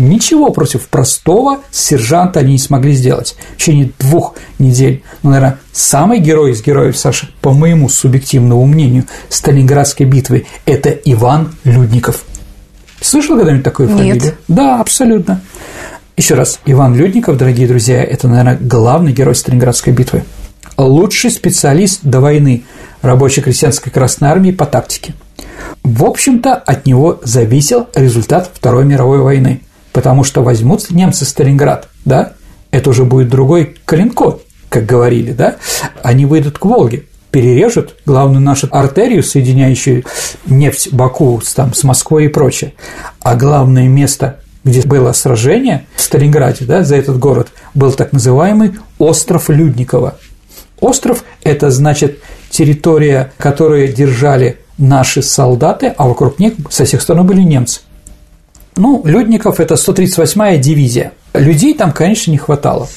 Ничего 0.00 0.50
против 0.50 0.88
простого 0.88 1.58
сержанта 1.70 2.40
они 2.40 2.52
не 2.52 2.58
смогли 2.58 2.94
сделать 2.94 3.36
в 3.54 3.58
течение 3.58 3.92
двух 3.98 4.34
недель. 4.58 5.02
Ну, 5.22 5.30
наверное, 5.30 5.58
самый 5.72 6.20
герой 6.20 6.52
из 6.52 6.62
героев, 6.62 6.96
Саша, 6.96 7.28
по 7.42 7.52
моему 7.52 7.88
субъективному 7.90 8.64
мнению, 8.64 9.04
Сталинградской 9.28 10.06
битвы– 10.06 10.46
это 10.64 10.88
Иван 10.90 11.54
Людников. 11.64 12.24
Слышал 13.02 13.36
когда-нибудь 13.36 13.64
такую 13.64 13.90
фамилию? 13.90 14.14
Нет. 14.22 14.34
Да, 14.48 14.80
абсолютно. 14.80 15.42
Еще 16.16 16.34
раз, 16.34 16.60
Иван 16.64 16.96
Людников, 16.96 17.36
дорогие 17.36 17.68
друзья, 17.68 18.02
это, 18.02 18.26
наверное, 18.26 18.58
главный 18.58 19.12
герой 19.12 19.34
Сталинградской 19.34 19.92
битвы. 19.92 20.24
Лучший 20.78 21.30
специалист 21.30 22.00
до 22.02 22.20
войны 22.20 22.64
рабочей 23.02 23.42
крестьянской 23.42 23.92
Красной 23.92 24.30
Армии 24.30 24.50
по 24.50 24.64
тактике. 24.64 25.14
В 25.82 26.04
общем-то, 26.04 26.54
от 26.54 26.86
него 26.86 27.20
зависел 27.22 27.88
результат 27.94 28.50
Второй 28.54 28.86
мировой 28.86 29.18
войны– 29.18 29.60
потому 29.92 30.24
что 30.24 30.42
возьмут 30.42 30.90
немцы 30.90 31.24
Сталинград, 31.24 31.88
да, 32.04 32.32
это 32.70 32.90
уже 32.90 33.04
будет 33.04 33.28
другой 33.28 33.76
Калинко, 33.84 34.38
как 34.68 34.86
говорили, 34.86 35.32
да, 35.32 35.56
они 36.02 36.26
выйдут 36.26 36.58
к 36.58 36.64
Волге, 36.64 37.04
перережут 37.30 37.96
главную 38.06 38.42
нашу 38.42 38.68
артерию, 38.70 39.22
соединяющую 39.22 40.04
нефть 40.46 40.92
Баку 40.92 41.40
там, 41.54 41.74
с 41.74 41.84
Москвой 41.84 42.26
и 42.26 42.28
прочее. 42.28 42.74
А 43.20 43.36
главное 43.36 43.88
место, 43.88 44.40
где 44.64 44.82
было 44.82 45.12
сражение 45.12 45.86
в 45.96 46.00
Сталинграде, 46.00 46.64
да, 46.64 46.82
за 46.82 46.96
этот 46.96 47.18
город, 47.18 47.48
был 47.74 47.92
так 47.92 48.12
называемый 48.12 48.72
остров 48.98 49.48
Людникова. 49.48 50.18
Остров– 50.80 51.24
это 51.42 51.70
значит 51.70 52.20
территория, 52.50 53.32
которую 53.38 53.92
держали 53.92 54.58
наши 54.78 55.22
солдаты, 55.22 55.92
а 55.96 56.08
вокруг 56.08 56.38
них 56.38 56.54
со 56.70 56.84
всех 56.84 57.02
сторон 57.02 57.26
были 57.26 57.42
немцы. 57.42 57.80
Ну, 58.76 59.02
Людников– 59.04 59.58
это 59.60 59.74
138-я 59.74 60.56
дивизия. 60.58 61.12
Людей 61.34 61.74
там, 61.74 61.92
конечно, 61.92 62.30
не 62.30 62.38
хватало. 62.38 62.88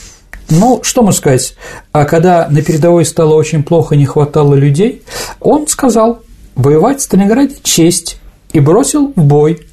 Ну, 0.50 0.82
что 0.84 1.02
можно 1.02 1.18
сказать? 1.18 1.56
А 1.92 2.06
когда 2.06 2.48
на 2.50 2.62
передовой 2.62 3.06
стало 3.06 3.34
очень 3.36 3.64
плохо, 3.64 3.96
не 3.96 4.06
хватало 4.06 4.56
людей, 4.56 5.04
он 5.40 5.68
сказал, 5.68 6.22
воевать 6.56 7.00
в 7.00 7.04
Сталинграде– 7.04 7.56
честь, 7.64 8.18
и 8.52 8.60
бросил 8.60 9.14
в 9.16 9.24
бой 9.24 9.66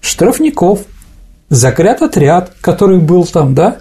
штрафников, 0.00 0.80
закрят 1.48 2.00
отряд, 2.02 2.52
который 2.60 2.98
был 2.98 3.24
там, 3.24 3.54
да, 3.54 3.78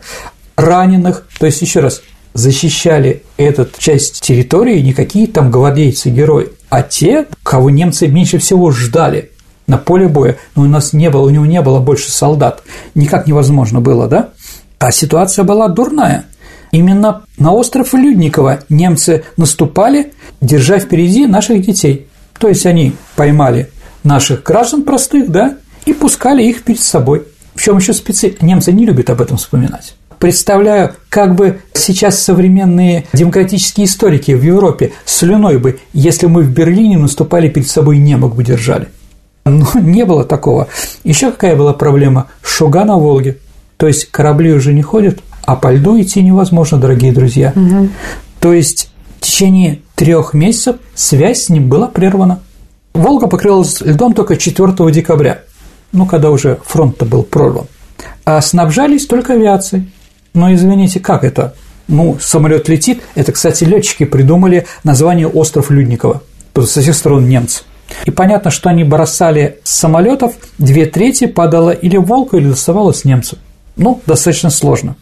раненых, 0.56 1.28
то 1.40 1.46
есть, 1.46 1.62
еще 1.62 1.82
раз, 1.82 2.02
защищали 2.34 3.24
эту 3.38 3.68
часть 3.78 4.22
территории 4.22 4.80
не 4.80 4.94
какие 4.94 5.28
там 5.28 5.52
гвардейцы-герои, 5.52 6.50
а 6.70 6.82
те, 6.82 7.28
кого 7.44 7.70
немцы 7.70 8.08
меньше 8.08 8.40
всего 8.40 8.72
ждали– 8.72 9.32
на 9.70 9.78
поле 9.78 10.08
боя, 10.08 10.38
но 10.56 10.64
у 10.64 10.66
нас 10.66 10.92
не 10.92 11.10
было, 11.10 11.22
у 11.22 11.30
него 11.30 11.46
не 11.46 11.62
было 11.62 11.80
больше 11.80 12.12
солдат. 12.12 12.64
Никак 12.96 13.28
невозможно 13.28 13.80
было, 13.80 14.08
да? 14.08 14.30
А 14.80 14.92
ситуация 14.92 15.46
была 15.46 15.70
дурная. 15.70 16.26
Именно 16.72 17.24
на 17.38 17.54
остров 17.54 17.94
Людникова 17.94 18.60
немцы 18.68 19.24
наступали, 19.38 20.14
держа 20.42 20.80
впереди 20.80 21.26
наших 21.28 21.62
детей. 21.66 22.08
То 22.38 22.48
есть 22.48 22.66
они 22.66 22.94
поймали 23.16 23.70
наших 24.04 24.44
граждан 24.44 24.84
простых, 24.84 25.30
да, 25.30 25.58
и 25.86 25.94
пускали 25.94 26.44
их 26.44 26.64
перед 26.64 26.82
собой. 26.82 27.24
В 27.56 27.62
чем 27.62 27.78
еще 27.78 27.94
специ... 27.94 28.36
Немцы 28.42 28.72
не 28.72 28.86
любят 28.86 29.10
об 29.10 29.22
этом 29.22 29.38
вспоминать. 29.38 29.96
Представляю, 30.20 30.96
как 31.10 31.36
бы 31.36 31.62
сейчас 31.74 32.22
современные 32.22 33.06
демократические 33.14 33.86
историки 33.86 34.32
в 34.32 34.44
Европе 34.44 34.92
слюной 35.06 35.58
бы, 35.58 35.80
если 35.94 36.28
мы 36.28 36.44
в 36.44 36.50
Берлине 36.50 36.98
наступали 36.98 37.50
перед 37.50 37.70
собой 37.70 37.98
немок 37.98 38.36
бы 38.36 38.44
держали. 38.44 38.88
Но 39.46 39.68
не 39.80 40.06
было 40.06 40.24
такого. 40.24 40.68
Еще 41.04 41.32
какая 41.32 41.56
была 41.56 41.74
проблема? 41.74 42.28
Шуга 42.42 42.86
на 42.86 42.98
Волге. 42.98 43.38
То 43.78 43.88
есть 43.88 44.12
корабли 44.12 44.54
уже 44.54 44.74
не 44.74 44.82
ходят, 44.82 45.20
а 45.46 45.56
по 45.56 45.72
льду 45.72 46.00
идти 46.00 46.22
невозможно, 46.22 46.78
дорогие 46.78 47.14
друзья. 47.14 47.54
Угу. 47.56 47.90
То 48.40 48.54
есть 48.54 48.92
в 49.18 49.22
течение 49.22 49.80
трех 49.96 50.34
месяцев 50.34 50.78
связь 50.96 51.44
с 51.44 51.50
ним 51.50 51.70
была 51.70 51.88
прервана. 51.88 52.40
Волга 52.94 53.28
покрылась 53.28 53.82
льдом 53.82 54.14
только 54.14 54.36
4 54.36 54.74
декабря, 54.92 55.42
ну, 55.92 56.06
когда 56.06 56.32
уже 56.32 56.60
фронт-то 56.66 57.06
был 57.06 57.24
прорван. 57.24 57.68
А 58.26 58.42
снабжались 58.42 59.06
только 59.06 59.34
авиацией. 59.34 59.90
Но 60.34 60.54
извините, 60.54 61.00
как 61.00 61.24
это? 61.24 61.56
Ну, 61.88 62.18
самолет 62.20 62.70
летит. 62.70 63.02
Это, 63.16 63.32
кстати, 63.32 63.64
летчики 63.64 64.06
придумали 64.06 64.68
название 64.84 65.28
остров 65.28 65.72
Людникова. 65.72 66.22
Со 66.56 66.82
всех 66.82 66.96
сторон 66.96 67.28
немцы. 67.28 67.64
И 68.06 68.12
понятно, 68.12 68.52
что 68.52 68.70
они 68.70 68.84
бросали 68.84 69.60
с 69.64 69.72
самолетов, 69.72 70.34
две 70.58 70.86
трети 70.86 71.28
падало 71.28 71.72
или 71.72 71.98
Волку, 71.98 72.38
или 72.38 72.50
доставалось 72.50 73.06
немцу. 73.06 73.38
Ну, 73.76 74.02
достаточно 74.06 74.50
сложно. 74.50 74.96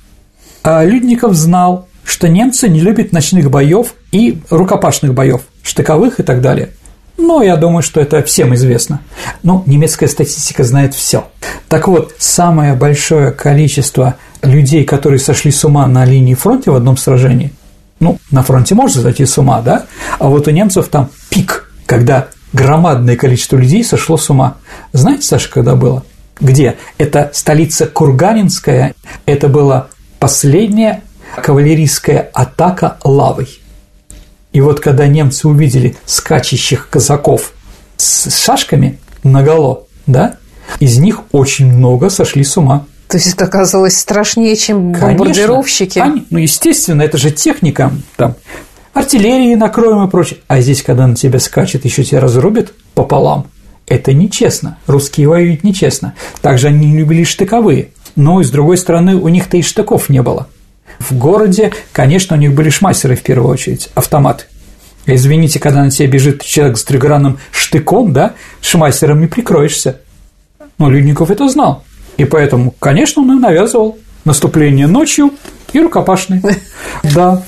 А 0.63 0.83
Людников 0.83 1.33
знал, 1.33 1.87
что 2.03 2.27
немцы 2.27 2.69
не 2.69 2.79
любят 2.79 3.11
ночных 3.11 3.49
боев 3.49 3.93
и 4.11 4.39
рукопашных 4.49 5.13
боев, 5.13 5.41
штыковых 5.63 6.19
и 6.19 6.23
так 6.23 6.41
далее. 6.41 6.69
Ну, 7.17 7.41
я 7.41 7.57
думаю, 7.57 7.81
что 7.81 7.99
это 7.99 8.21
всем 8.23 8.53
известно. 8.53 9.01
Ну, 9.43 9.63
немецкая 9.65 10.07
статистика 10.07 10.63
знает 10.63 10.93
все. 10.93 11.27
Так 11.67 11.87
вот, 11.87 12.13
самое 12.19 12.75
большое 12.75 13.31
количество 13.31 14.15
людей, 14.43 14.85
которые 14.85 15.19
сошли 15.19 15.51
с 15.51 15.65
ума 15.65 15.87
на 15.87 16.05
линии 16.05 16.35
фронта 16.35 16.71
в 16.71 16.75
одном 16.75 16.95
сражении, 16.95 17.51
ну, 17.99 18.19
на 18.29 18.43
фронте 18.43 18.75
можно 18.75 19.01
зайти 19.01 19.25
с 19.25 19.37
ума, 19.37 19.61
да, 19.61 19.85
а 20.19 20.27
вот 20.27 20.47
у 20.47 20.51
немцев 20.51 20.87
там 20.89 21.09
пик, 21.29 21.71
когда 21.87 22.27
громадное 22.57 23.15
количество 23.15 23.57
людей 23.57 23.83
сошло 23.83 24.17
с 24.17 24.29
ума. 24.29 24.57
Знаете, 24.91 25.23
Саша, 25.23 25.49
когда 25.49 25.75
было? 25.75 26.03
Где? 26.39 26.77
Это 26.97 27.31
столица 27.33 27.85
Курганинская, 27.85 28.95
это 29.25 29.47
была 29.47 29.87
последняя 30.19 31.03
кавалерийская 31.41 32.29
атака 32.33 32.97
лавой. 33.03 33.47
И 34.53 34.61
вот 34.61 34.79
когда 34.79 35.07
немцы 35.07 35.47
увидели 35.47 35.95
скачущих 36.05 36.89
казаков 36.89 37.53
с 37.97 38.43
шашками 38.43 38.99
наголо, 39.23 39.83
да, 40.07 40.37
из 40.79 40.97
них 40.97 41.21
очень 41.31 41.71
много 41.71 42.09
сошли 42.09 42.43
с 42.43 42.57
ума. 42.57 42.85
То 43.07 43.17
есть 43.17 43.33
это 43.33 43.45
оказалось 43.45 43.97
страшнее, 43.97 44.55
чем 44.55 44.91
бомбардировщики? 44.91 45.99
Конечно, 45.99 46.25
ну, 46.29 46.39
естественно, 46.39 47.01
это 47.03 47.17
же 47.17 47.31
техника, 47.31 47.91
там, 48.15 48.35
артиллерии 48.97 49.55
накроем 49.55 50.05
и 50.05 50.09
прочее. 50.09 50.39
А 50.47 50.59
здесь, 50.59 50.83
когда 50.83 51.07
на 51.07 51.15
тебя 51.15 51.39
скачет, 51.39 51.85
еще 51.85 52.03
тебя 52.03 52.19
разрубит 52.19 52.73
пополам, 52.93 53.47
это 53.87 54.13
нечестно. 54.13 54.77
Русские 54.87 55.29
воюют 55.29 55.63
нечестно. 55.63 56.13
Также 56.41 56.67
они 56.67 56.87
не 56.87 56.97
любили 56.97 57.23
штыковые. 57.23 57.89
Но, 58.15 58.41
и 58.41 58.43
с 58.43 58.49
другой 58.49 58.77
стороны, 58.77 59.15
у 59.15 59.27
них-то 59.27 59.57
и 59.57 59.61
штыков 59.61 60.09
не 60.09 60.21
было. 60.21 60.47
В 60.99 61.17
городе, 61.17 61.71
конечно, 61.91 62.35
у 62.35 62.39
них 62.39 62.53
были 62.53 62.69
шмайсеры 62.69 63.15
в 63.15 63.21
первую 63.21 63.51
очередь, 63.51 63.89
автоматы. 63.93 64.45
Извините, 65.05 65.59
когда 65.59 65.83
на 65.83 65.91
тебя 65.91 66.07
бежит 66.07 66.43
человек 66.43 66.77
с 66.77 66.83
тригранным 66.83 67.39
штыком, 67.51 68.11
да, 68.11 68.33
шмайсером 68.61 69.21
не 69.21 69.27
прикроешься. 69.27 70.01
Но 70.77 70.89
Людников 70.89 71.31
это 71.31 71.47
знал. 71.47 71.83
И 72.17 72.25
поэтому, 72.25 72.71
конечно, 72.79 73.21
он 73.21 73.37
и 73.37 73.39
навязывал 73.39 73.97
наступление 74.25 74.87
ночью 74.87 75.31
и 75.71 75.79
рукопашный. 75.79 76.41
Да. 77.13 77.43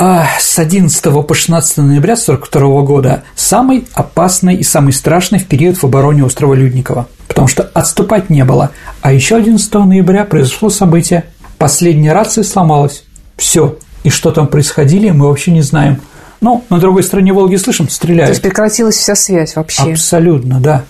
А 0.00 0.28
с 0.38 0.60
11 0.60 1.02
по 1.26 1.34
16 1.34 1.78
ноября 1.78 2.12
1942 2.12 2.82
года 2.82 3.24
самый 3.34 3.88
опасный 3.94 4.54
и 4.54 4.62
самый 4.62 4.92
страшный 4.92 5.40
в 5.40 5.46
период 5.48 5.76
в 5.76 5.82
обороне 5.82 6.24
острова 6.24 6.54
Людникова, 6.54 7.08
потому 7.26 7.48
что 7.48 7.64
отступать 7.64 8.30
не 8.30 8.44
было. 8.44 8.70
А 9.00 9.12
еще 9.12 9.34
11 9.34 9.74
ноября 9.74 10.24
произошло 10.24 10.70
событие. 10.70 11.24
Последняя 11.58 12.12
рация 12.12 12.44
сломалась. 12.44 13.02
Все. 13.36 13.76
И 14.04 14.10
что 14.10 14.30
там 14.30 14.46
происходили, 14.46 15.10
мы 15.10 15.26
вообще 15.26 15.50
не 15.50 15.62
знаем. 15.62 16.00
Ну, 16.40 16.64
на 16.70 16.78
другой 16.78 17.02
стороне 17.02 17.32
Волги 17.32 17.56
слышим, 17.56 17.88
стреляют. 17.88 18.28
То 18.28 18.32
есть 18.34 18.42
прекратилась 18.42 18.94
вся 18.94 19.16
связь 19.16 19.56
вообще. 19.56 19.82
Абсолютно, 19.82 20.60
да. 20.60 20.84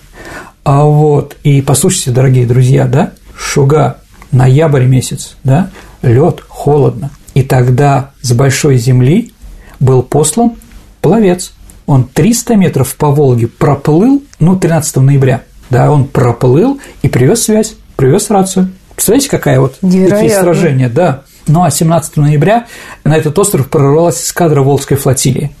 А 0.63 0.83
вот, 0.83 1.35
и 1.41 1.63
послушайте, 1.63 2.11
дорогие 2.11 2.45
друзья, 2.45 2.85
да, 2.85 3.13
Шуга, 3.35 3.97
ноябрь 4.31 4.85
месяц, 4.85 5.35
да, 5.43 5.71
лед, 6.03 6.43
холодно. 6.47 7.09
И 7.39 7.43
тогда 7.43 8.11
с 8.21 8.33
большой 8.33 8.75
земли 8.75 9.31
был 9.79 10.03
послан 10.03 10.55
пловец. 10.99 11.53
Он 11.85 12.03
300 12.03 12.57
метров 12.57 12.93
по 12.97 13.11
Волге 13.11 13.47
проплыл, 13.47 14.21
ну, 14.41 14.59
13 14.59 14.97
ноября, 14.97 15.43
да, 15.69 15.89
он 15.89 16.03
проплыл 16.03 16.81
и 17.01 17.07
привез 17.07 17.43
связь, 17.43 17.75
привез 17.95 18.29
рацию. 18.29 18.71
Представляете, 18.93 19.29
какая 19.29 19.61
вот 19.61 19.77
такие 19.79 20.29
сражения, 20.29 20.89
да. 20.89 21.21
Ну 21.47 21.63
а 21.63 21.71
17 21.71 22.17
ноября 22.17 22.67
на 23.05 23.15
этот 23.15 23.39
остров 23.39 23.69
прорвалась 23.69 24.21
эскадра 24.21 24.61
Волжской 24.61 24.97
флотилии. 24.97 25.55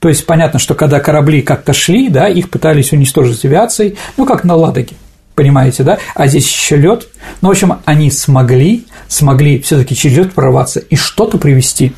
То 0.00 0.08
есть 0.08 0.26
понятно, 0.26 0.58
что 0.58 0.74
когда 0.74 0.98
корабли 0.98 1.42
как-то 1.42 1.72
шли, 1.72 2.08
да, 2.08 2.26
их 2.26 2.50
пытались 2.50 2.92
уничтожить 2.92 3.44
авиацией, 3.44 3.96
ну 4.16 4.26
как 4.26 4.42
на 4.42 4.56
Ладоге, 4.56 4.96
понимаете, 5.42 5.82
да? 5.82 5.98
А 6.14 6.28
здесь 6.28 6.48
еще 6.48 6.76
лед. 6.76 7.08
Ну, 7.40 7.48
в 7.48 7.50
общем, 7.50 7.74
они 7.84 8.12
смогли, 8.12 8.86
смогли 9.08 9.60
все-таки 9.60 9.96
через 9.96 10.18
лед 10.18 10.32
прорваться 10.34 10.78
и 10.78 10.94
что-то 10.94 11.36
привести. 11.36 11.94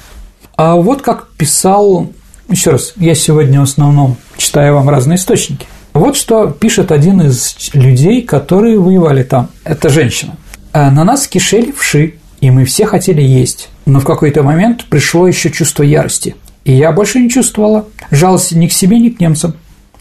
А 0.56 0.76
вот 0.76 1.02
как 1.02 1.28
писал, 1.36 2.10
еще 2.48 2.70
раз, 2.70 2.94
я 2.96 3.14
сегодня 3.14 3.60
в 3.60 3.64
основном 3.64 4.16
читаю 4.38 4.74
вам 4.74 4.88
разные 4.88 5.16
источники. 5.16 5.66
Вот 5.92 6.16
что 6.16 6.48
пишет 6.48 6.90
один 6.90 7.20
из 7.20 7.54
людей, 7.74 8.22
которые 8.22 8.78
воевали 8.78 9.22
там. 9.22 9.50
Это 9.62 9.90
женщина. 9.90 10.36
«А 10.72 10.90
на 10.90 11.04
нас 11.04 11.28
кишели 11.28 11.70
вши, 11.70 12.14
и 12.40 12.50
мы 12.50 12.64
все 12.64 12.86
хотели 12.86 13.22
есть. 13.22 13.68
Но 13.84 14.00
в 14.00 14.04
какой-то 14.04 14.42
момент 14.42 14.86
пришло 14.86 15.28
еще 15.28 15.50
чувство 15.50 15.82
ярости. 15.82 16.34
И 16.64 16.72
я 16.72 16.92
больше 16.92 17.20
не 17.20 17.28
чувствовала 17.28 17.86
жалости 18.10 18.54
ни 18.54 18.66
к 18.68 18.72
себе, 18.72 18.98
ни 18.98 19.10
к 19.10 19.20
немцам. 19.20 19.54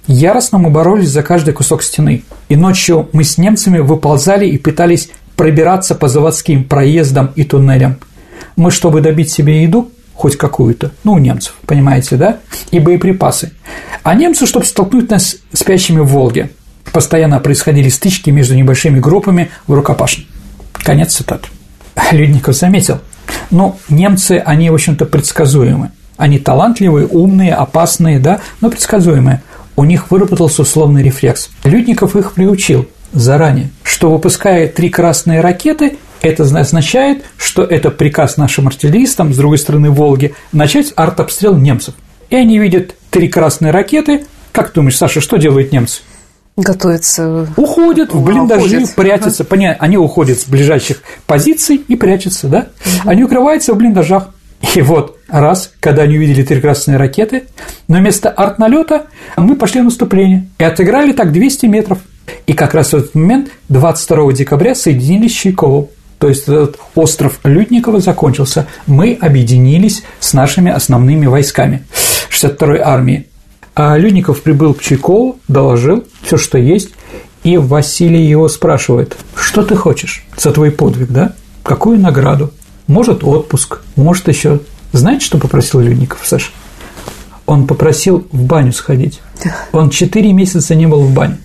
Яростно 0.08 0.58
мы 0.58 0.70
боролись 0.70 1.10
за 1.10 1.24
каждый 1.24 1.54
кусок 1.54 1.82
стены. 1.82 2.24
И 2.50 2.56
ночью 2.56 3.10
мы 3.14 3.24
с 3.24 3.38
немцами 3.38 3.80
выползали 3.80 4.46
и 4.46 4.58
пытались 4.58 5.10
пробираться 5.36 5.96
по 5.96 6.08
заводским 6.08 6.66
проездам 6.66 7.32
и 7.36 7.44
туннелям. 7.44 7.98
Мы, 8.56 8.70
чтобы 8.72 9.02
добить 9.02 9.32
себе 9.32 9.64
еду, 9.64 9.92
хоть 10.14 10.38
какую-то, 10.38 10.92
ну, 11.04 11.14
у 11.14 11.18
немцев, 11.18 11.56
понимаете, 11.66 12.18
да, 12.18 12.38
и 12.72 12.80
боеприпасы. 12.80 13.54
А 14.04 14.14
немцы, 14.14 14.46
чтобы 14.46 14.66
столкнуть 14.66 15.10
нас 15.10 15.38
спящими 15.54 16.00
в 16.00 16.08
Волге, 16.08 16.52
постоянно 16.92 17.40
происходили 17.40 17.90
стычки 17.90 18.30
между 18.30 18.56
небольшими 18.56 19.00
группами 19.00 19.50
в 19.66 19.74
рукопашном. 19.74 20.28
Конец 20.74 21.16
цитаты. 21.16 21.48
Людников 22.12 22.56
заметил. 22.56 23.00
Ну, 23.50 23.78
немцы, 23.90 24.42
они, 24.46 24.70
в 24.70 24.74
общем-то, 24.74 25.06
предсказуемы. 25.06 25.92
Они 26.18 26.38
талантливые, 26.38 27.08
умные, 27.08 27.54
опасные, 27.56 28.20
да, 28.20 28.42
но 28.62 28.70
предсказуемые. 28.70 29.42
У 29.76 29.84
них 29.86 30.12
выработался 30.12 30.62
условный 30.62 31.04
рефлекс. 31.04 31.50
Людников 31.64 32.16
их 32.16 32.34
приучил 32.34 32.88
заранее, 33.12 33.70
что 33.84 34.12
выпуская 34.12 34.68
три 34.68 34.90
красные 34.90 35.42
ракеты, 35.42 35.98
это 36.22 36.44
означает, 36.44 37.24
что 37.38 37.64
это 37.64 37.92
приказ 37.92 38.38
нашим 38.38 38.68
артиллеристам 38.68 39.34
с 39.34 39.38
другой 39.38 39.58
стороны 39.58 39.90
Волги 39.90 40.34
начать 40.52 40.94
артобстрел 40.96 41.56
немцев. 41.58 41.96
И 42.30 42.36
они 42.36 42.60
видят 42.60 42.96
три 43.10 43.28
красные 43.28 43.72
ракеты. 43.72 44.26
Как 44.52 44.72
думаешь, 44.74 44.98
Саша, 44.98 45.22
что 45.22 45.38
делают 45.38 45.72
немцы? 45.72 46.02
готовятся. 46.56 47.48
Уходят 47.58 48.14
в 48.14 48.24
блиндажи, 48.24 48.78
уходят. 48.78 48.96
прячутся. 48.96 49.46
Ага. 49.50 49.76
Они 49.80 49.98
уходят 49.98 50.40
с 50.40 50.46
ближайших 50.46 51.02
позиций 51.26 51.78
и 51.88 51.96
прячутся, 51.96 52.48
да? 52.48 52.60
Угу. 52.60 53.10
Они 53.10 53.24
укрываются 53.24 53.74
в 53.74 53.78
блиндажах. 53.78 54.30
И 54.76 54.82
вот 54.82 55.20
раз, 55.28 55.74
когда 55.80 56.04
они 56.04 56.18
увидели 56.18 56.44
три 56.44 56.62
красные 56.62 56.98
ракеты, 56.98 57.44
но 57.88 57.98
вместо 57.98 58.30
артналета 58.30 59.08
мы 59.38 59.56
пошли 59.56 59.82
в 59.82 59.86
наступление 59.86 60.48
и 60.58 60.64
отыграли 60.64 61.12
так 61.12 61.32
200 61.32 61.66
метров. 61.66 62.00
И 62.48 62.54
как 62.54 62.74
раз 62.74 62.94
в 62.94 62.96
этот 62.96 63.14
момент, 63.14 63.50
22 63.70 64.34
декабря, 64.34 64.74
соединились 64.74 65.34
с 65.34 65.42
Чайковым. 65.42 65.88
То 66.18 66.30
есть 66.30 66.44
этот 66.44 66.80
остров 66.96 67.40
Людникова 67.44 68.00
закончился. 68.00 68.66
Мы 68.88 69.18
объединились 69.20 70.04
с 70.22 70.34
нашими 70.34 70.72
основными 70.72 71.26
войсками 71.26 71.84
62-й 72.32 72.80
армии. 72.80 73.28
А 73.76 73.98
Людников 73.98 74.42
прибыл 74.42 74.74
к 74.74 74.82
Чайкову, 74.82 75.40
доложил 75.48 76.06
все, 76.22 76.38
что 76.38 76.58
есть, 76.58 76.92
и 77.44 77.58
Василий 77.58 78.24
его 78.24 78.48
спрашивает, 78.48 79.18
что 79.36 79.64
ты 79.64 79.76
хочешь 79.76 80.24
за 80.38 80.52
твой 80.52 80.72
подвиг, 80.72 81.10
да? 81.10 81.34
Какую 81.64 82.00
награду? 82.00 82.54
Может, 82.94 83.24
отпуск, 83.24 83.80
может, 83.96 84.28
еще. 84.28 84.60
Знаете, 84.92 85.26
что 85.26 85.40
попросил 85.40 85.80
Людников, 85.80 86.20
Саша? 86.24 86.52
Он 87.48 87.66
попросил 87.66 88.28
в 88.32 88.44
баню 88.44 88.72
сходить. 88.72 89.20
Он 89.72 89.90
четыре 89.90 90.32
месяца 90.32 90.76
не 90.76 90.86
был 90.86 91.02
в 91.02 91.12
бане. 91.12 91.40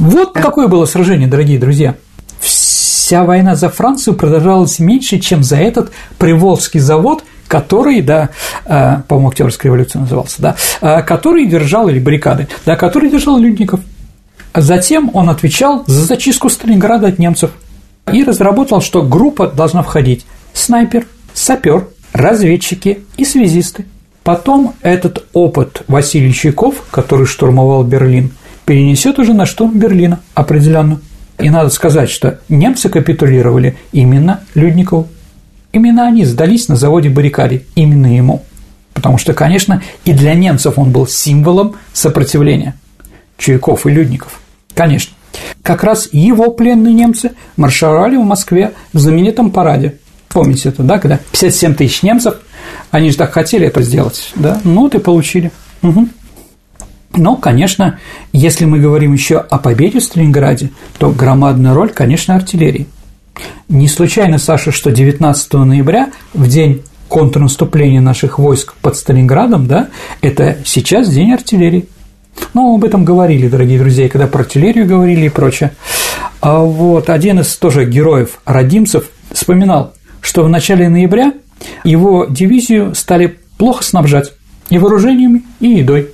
Вот 0.00 0.32
какое 0.32 0.66
было 0.66 0.86
сражение, 0.86 1.28
дорогие 1.28 1.60
друзья. 1.60 1.94
Вся 2.40 3.22
война 3.22 3.54
за 3.54 3.68
Францию 3.68 4.14
продолжалась 4.14 4.80
меньше, 4.80 5.20
чем 5.20 5.44
за 5.44 5.58
этот 5.58 5.92
Приволжский 6.18 6.80
завод– 6.80 7.22
который, 7.46 8.02
да, 8.02 8.28
э, 8.66 8.98
по-моему, 9.08 9.28
Октябрьская 9.28 9.70
революция 9.70 10.00
назывался, 10.00 10.42
да, 10.42 10.56
э, 10.82 11.02
который 11.02 11.46
держал, 11.46 11.88
или 11.88 11.98
баррикады, 11.98 12.46
да, 12.66 12.76
который 12.76 13.08
держал 13.08 13.38
Людников. 13.38 13.80
Затем 14.54 15.10
он 15.14 15.30
отвечал 15.30 15.82
за 15.86 16.04
зачистку 16.04 16.50
Сталинграда 16.50 17.06
от 17.06 17.18
немцев 17.18 17.52
и 18.12 18.22
разработал, 18.22 18.82
что 18.82 19.00
группа 19.00 19.46
должна 19.46 19.82
входить 19.82 20.26
снайпер, 20.58 21.06
сапер, 21.34 21.88
разведчики 22.12 23.00
и 23.16 23.24
связисты. 23.24 23.86
Потом 24.24 24.74
этот 24.82 25.26
опыт 25.32 25.82
Василий 25.88 26.32
Чайков, 26.32 26.84
который 26.90 27.26
штурмовал 27.26 27.84
Берлин, 27.84 28.32
перенесет 28.66 29.18
уже 29.18 29.32
на 29.32 29.46
штурм 29.46 29.78
Берлина 29.78 30.20
определенно. 30.34 31.00
И 31.38 31.48
надо 31.48 31.70
сказать, 31.70 32.10
что 32.10 32.40
немцы 32.48 32.88
капитулировали 32.88 33.76
именно 33.92 34.40
Людникову. 34.54 35.08
Именно 35.72 36.06
они 36.06 36.24
сдались 36.24 36.68
на 36.68 36.76
заводе 36.76 37.08
баррикаде, 37.08 37.64
именно 37.74 38.14
ему. 38.14 38.42
Потому 38.92 39.16
что, 39.16 39.32
конечно, 39.32 39.82
и 40.04 40.12
для 40.12 40.34
немцев 40.34 40.78
он 40.78 40.90
был 40.90 41.06
символом 41.06 41.76
сопротивления. 41.92 42.74
Чуяков 43.38 43.86
и 43.86 43.90
Людников. 43.90 44.40
Конечно. 44.74 45.14
Как 45.62 45.84
раз 45.84 46.08
его 46.12 46.50
пленные 46.50 46.92
немцы 46.92 47.32
маршировали 47.56 48.16
в 48.16 48.24
Москве 48.24 48.72
в 48.92 48.98
знаменитом 48.98 49.50
параде. 49.52 49.98
Помните 50.28 50.68
это, 50.68 50.82
да, 50.82 50.98
когда 50.98 51.18
57 51.32 51.74
тысяч 51.74 52.02
немцев, 52.02 52.36
они 52.90 53.10
же 53.10 53.16
так 53.16 53.32
хотели 53.32 53.66
это 53.66 53.82
сделать, 53.82 54.30
да, 54.34 54.60
ну 54.64 54.82
вот 54.82 54.94
и 54.94 54.98
получили. 54.98 55.50
Угу. 55.82 56.08
Но, 57.16 57.36
конечно, 57.36 57.98
если 58.32 58.66
мы 58.66 58.78
говорим 58.78 59.12
еще 59.12 59.38
о 59.38 59.58
победе 59.58 60.00
в 60.00 60.04
Сталинграде, 60.04 60.70
то 60.98 61.10
громадная 61.10 61.74
роль, 61.74 61.90
конечно, 61.90 62.34
артиллерии– 62.34 62.86
не 63.68 63.88
случайно, 63.88 64.38
Саша, 64.38 64.72
что 64.72 64.90
19 64.90 65.52
ноября, 65.54 66.10
в 66.32 66.48
день 66.48 66.82
контрнаступления 67.08 68.00
наших 68.00 68.38
войск 68.38 68.74
под 68.80 68.96
Сталинградом, 68.96 69.66
да, 69.66 69.88
это 70.20 70.58
сейчас 70.64 71.08
день 71.08 71.32
артиллерии. 71.32 71.88
Ну, 72.54 72.74
об 72.74 72.84
этом 72.84 73.04
говорили, 73.04 73.48
дорогие 73.48 73.78
друзья, 73.78 74.08
когда 74.08 74.26
про 74.26 74.40
артиллерию 74.40 74.86
говорили 74.86 75.26
и 75.26 75.30
прочее. 75.30 75.72
А 76.40 76.60
вот 76.60 77.10
один 77.10 77.40
из 77.40 77.56
тоже 77.56 77.84
героев, 77.84 78.40
родимцев, 78.44 79.10
вспоминал, 79.32 79.92
что 80.28 80.44
в 80.44 80.48
начале 80.50 80.90
ноября 80.90 81.32
его 81.84 82.26
дивизию 82.28 82.94
стали 82.94 83.38
плохо 83.56 83.82
снабжать 83.82 84.34
и 84.68 84.76
вооружениями, 84.76 85.42
и 85.58 85.68
едой. 85.68 86.10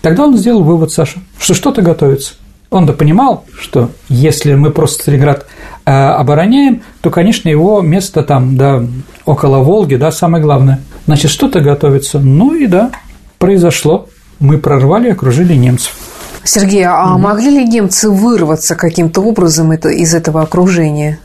Тогда 0.00 0.26
он 0.26 0.36
сделал 0.36 0.62
вывод, 0.62 0.92
Саша, 0.92 1.18
что 1.40 1.54
что-то 1.54 1.82
готовится. 1.82 2.34
Он-то 2.70 2.92
понимал, 2.92 3.46
что 3.60 3.90
если 4.08 4.54
мы 4.54 4.70
просто 4.70 5.02
Сталинград 5.02 5.46
э, 5.84 5.90
обороняем, 5.90 6.82
то, 7.00 7.10
конечно, 7.10 7.48
его 7.48 7.80
место 7.80 8.22
там, 8.22 8.56
да, 8.56 8.84
около 9.24 9.58
Волги, 9.58 9.96
да, 9.96 10.12
самое 10.12 10.40
главное. 10.40 10.80
Значит, 11.06 11.32
что-то 11.32 11.58
готовится. 11.58 12.20
Ну 12.20 12.54
и 12.54 12.68
да, 12.68 12.92
произошло. 13.40 14.06
Мы 14.38 14.58
прорвали, 14.58 15.10
окружили 15.10 15.54
немцев. 15.54 15.96
Сергей, 16.44 16.84
а 16.84 17.14
угу. 17.14 17.22
могли 17.22 17.50
ли 17.50 17.64
немцы 17.66 18.08
вырваться 18.08 18.76
каким-то 18.76 19.20
образом 19.20 19.72
из 19.72 20.14
этого 20.14 20.42
окружения? 20.42 21.18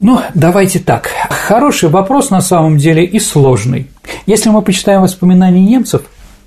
Ну, 0.00 0.20
давайте 0.34 0.78
так. 0.78 1.10
Хороший 1.28 1.90
вопрос 1.90 2.30
на 2.30 2.40
самом 2.40 2.78
деле 2.78 3.04
и 3.04 3.18
сложный. 3.18 3.90
Если 4.26 4.48
мы 4.48 4.62
почитаем 4.62 5.02
воспоминания 5.02 5.62
немцев, 5.62 6.02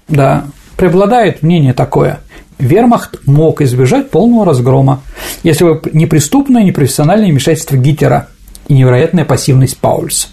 да, 0.07 0.45
преобладает 0.75 1.43
мнение 1.43 1.73
такое– 1.73 2.19
вермахт 2.63 3.19
мог 3.25 3.61
избежать 3.61 4.09
полного 4.09 4.45
разгрома, 4.45 5.01
если 5.43 5.65
бы 5.65 5.81
не 5.93 6.05
преступное, 6.05 6.63
непрофессиональное 6.63 7.29
вмешательство 7.29 7.75
Гитлера. 7.77 8.27
и 8.69 8.75
невероятная 8.75 9.25
пассивность 9.25 9.77
Паульса. 9.77 10.29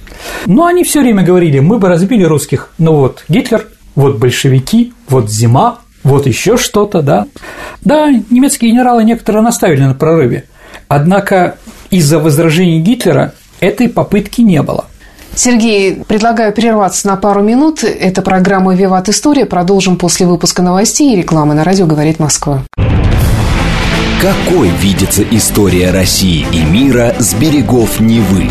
Но 0.47 0.67
они 0.67 0.85
все 0.85 1.01
время 1.01 1.25
говорили, 1.25 1.59
мы 1.59 1.81
бы 1.81 1.89
разбили 1.89 2.23
русских, 2.23 2.73
ну 2.79 2.95
вот 2.95 3.25
Гитлер, 3.29 3.67
вот 3.97 4.19
большевики, 4.19 4.93
вот 5.09 5.29
зима, 5.29 5.81
вот 6.05 6.27
еще 6.27 6.57
что-то, 6.57 7.03
да. 7.03 7.27
Да, 7.83 8.09
немецкие 8.31 8.71
генералы 8.71 9.03
некоторые 9.03 9.43
наставили 9.43 9.83
на 9.83 9.95
прорыве, 9.95 10.45
однако 10.87 11.57
из-за 11.91 12.19
возражений 12.19 12.81
Гитлера 12.81 13.35
этой 13.61 13.89
попытки 13.89 14.41
не 14.41 14.63
было. 14.63 14.87
Сергей, 15.35 16.03
предлагаю 16.07 16.53
прерваться 16.53 17.07
на 17.07 17.17
пару 17.17 17.43
минут. 17.43 17.85
Это 17.85 18.21
программа 18.23 18.75
«Виват 18.75 19.09
История». 19.09 19.47
Продолжим 19.47 19.97
после 19.97 20.27
выпуска 20.27 20.61
новостей 20.63 21.13
и 21.13 21.17
рекламы 21.17 21.55
на 21.55 21.65
радио 21.65 21.87
«Говорит 21.87 22.19
Москва». 22.19 22.63
Какой 24.21 24.69
видится 24.69 25.23
история 25.31 25.93
России 25.93 26.45
и 26.53 26.63
мира 26.63 27.15
с 27.19 27.33
берегов 27.33 28.01
Невы? 28.01 28.51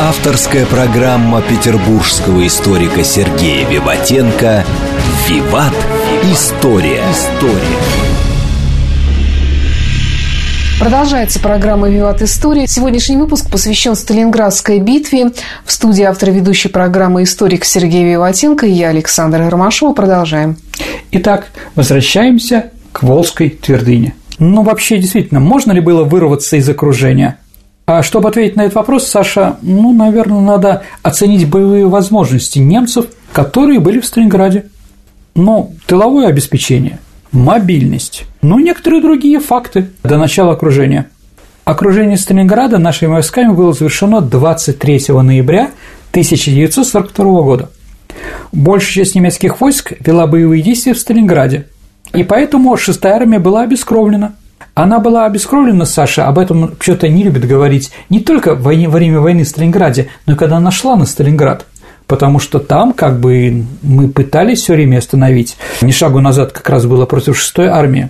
Авторская 0.00 0.66
программа 0.66 1.40
петербургского 1.40 2.46
историка 2.46 3.02
Сергея 3.02 3.66
Виватенко 3.66 4.64
«Виват. 5.26 5.74
История». 6.24 7.02
История. 7.10 8.07
Продолжается 10.78 11.40
программа 11.40 11.88
«Виват 11.90 12.22
История». 12.22 12.68
Сегодняшний 12.68 13.16
выпуск 13.16 13.50
посвящен 13.50 13.96
Сталинградской 13.96 14.78
битве. 14.78 15.32
В 15.64 15.72
студии 15.72 16.04
автор 16.04 16.30
ведущей 16.30 16.68
программы 16.68 17.24
«Историк» 17.24 17.64
Сергей 17.64 18.04
Виватенко 18.04 18.64
и 18.64 18.70
я, 18.70 18.90
Александр 18.90 19.48
Ромашова. 19.48 19.92
Продолжаем. 19.92 20.56
Итак, 21.10 21.48
возвращаемся 21.74 22.70
к 22.92 23.02
Волжской 23.02 23.50
твердыне. 23.50 24.14
Ну, 24.38 24.62
вообще, 24.62 24.98
действительно, 24.98 25.40
можно 25.40 25.72
ли 25.72 25.80
было 25.80 26.04
вырваться 26.04 26.54
из 26.54 26.68
окружения? 26.68 27.38
А 27.84 28.04
чтобы 28.04 28.28
ответить 28.28 28.54
на 28.54 28.62
этот 28.62 28.76
вопрос, 28.76 29.08
Саша, 29.08 29.56
ну, 29.62 29.92
наверное, 29.92 30.40
надо 30.40 30.84
оценить 31.02 31.48
боевые 31.48 31.88
возможности 31.88 32.60
немцев, 32.60 33.06
которые 33.32 33.80
были 33.80 33.98
в 33.98 34.06
Сталинграде. 34.06 34.66
Ну, 35.34 35.74
тыловое 35.86 36.28
обеспечение– 36.28 37.00
мобильность, 37.32 38.24
ну 38.42 38.58
и 38.58 38.62
некоторые 38.62 39.02
другие 39.02 39.40
факты 39.40 39.90
до 40.02 40.18
начала 40.18 40.52
окружения. 40.52 41.10
Окружение 41.64 42.16
Сталинграда 42.16 42.78
нашими 42.78 43.10
войсками 43.10 43.52
было 43.52 43.72
завершено 43.72 44.20
23 44.20 45.04
ноября 45.08 45.70
1942 46.10 47.42
года. 47.42 47.70
Большая 48.52 49.04
часть 49.04 49.14
немецких 49.14 49.60
войск 49.60 49.92
вела 50.00 50.26
боевые 50.26 50.62
действия 50.62 50.94
в 50.94 50.98
Сталинграде, 50.98 51.66
и 52.14 52.24
поэтому 52.24 52.74
6-я 52.74 53.14
армия 53.14 53.38
была 53.38 53.62
обескровлена. 53.62 54.34
Она 54.74 54.98
была 54.98 55.26
обескровлена, 55.26 55.84
Саша, 55.84 56.26
об 56.26 56.38
этом 56.38 56.76
что-то 56.80 57.08
не 57.08 57.22
любит 57.22 57.46
говорить 57.46 57.90
не 58.08 58.20
только 58.20 58.54
во 58.54 58.70
время 58.70 59.20
войны 59.20 59.44
в 59.44 59.48
Сталинграде, 59.48 60.08
но 60.24 60.34
и 60.34 60.36
когда 60.36 60.56
она 60.56 60.70
шла 60.70 60.96
на 60.96 61.04
Сталинград– 61.04 61.66
потому 62.08 62.40
что 62.40 62.58
там 62.58 62.92
как 62.92 63.20
бы 63.20 63.64
мы 63.82 64.08
пытались 64.08 64.62
все 64.62 64.74
время 64.74 64.98
остановить. 64.98 65.56
Ни 65.82 65.92
шагу 65.92 66.20
назад 66.20 66.52
как 66.52 66.68
раз 66.68 66.86
было 66.86 67.06
против 67.06 67.38
шестой 67.38 67.68
армии. 67.68 68.08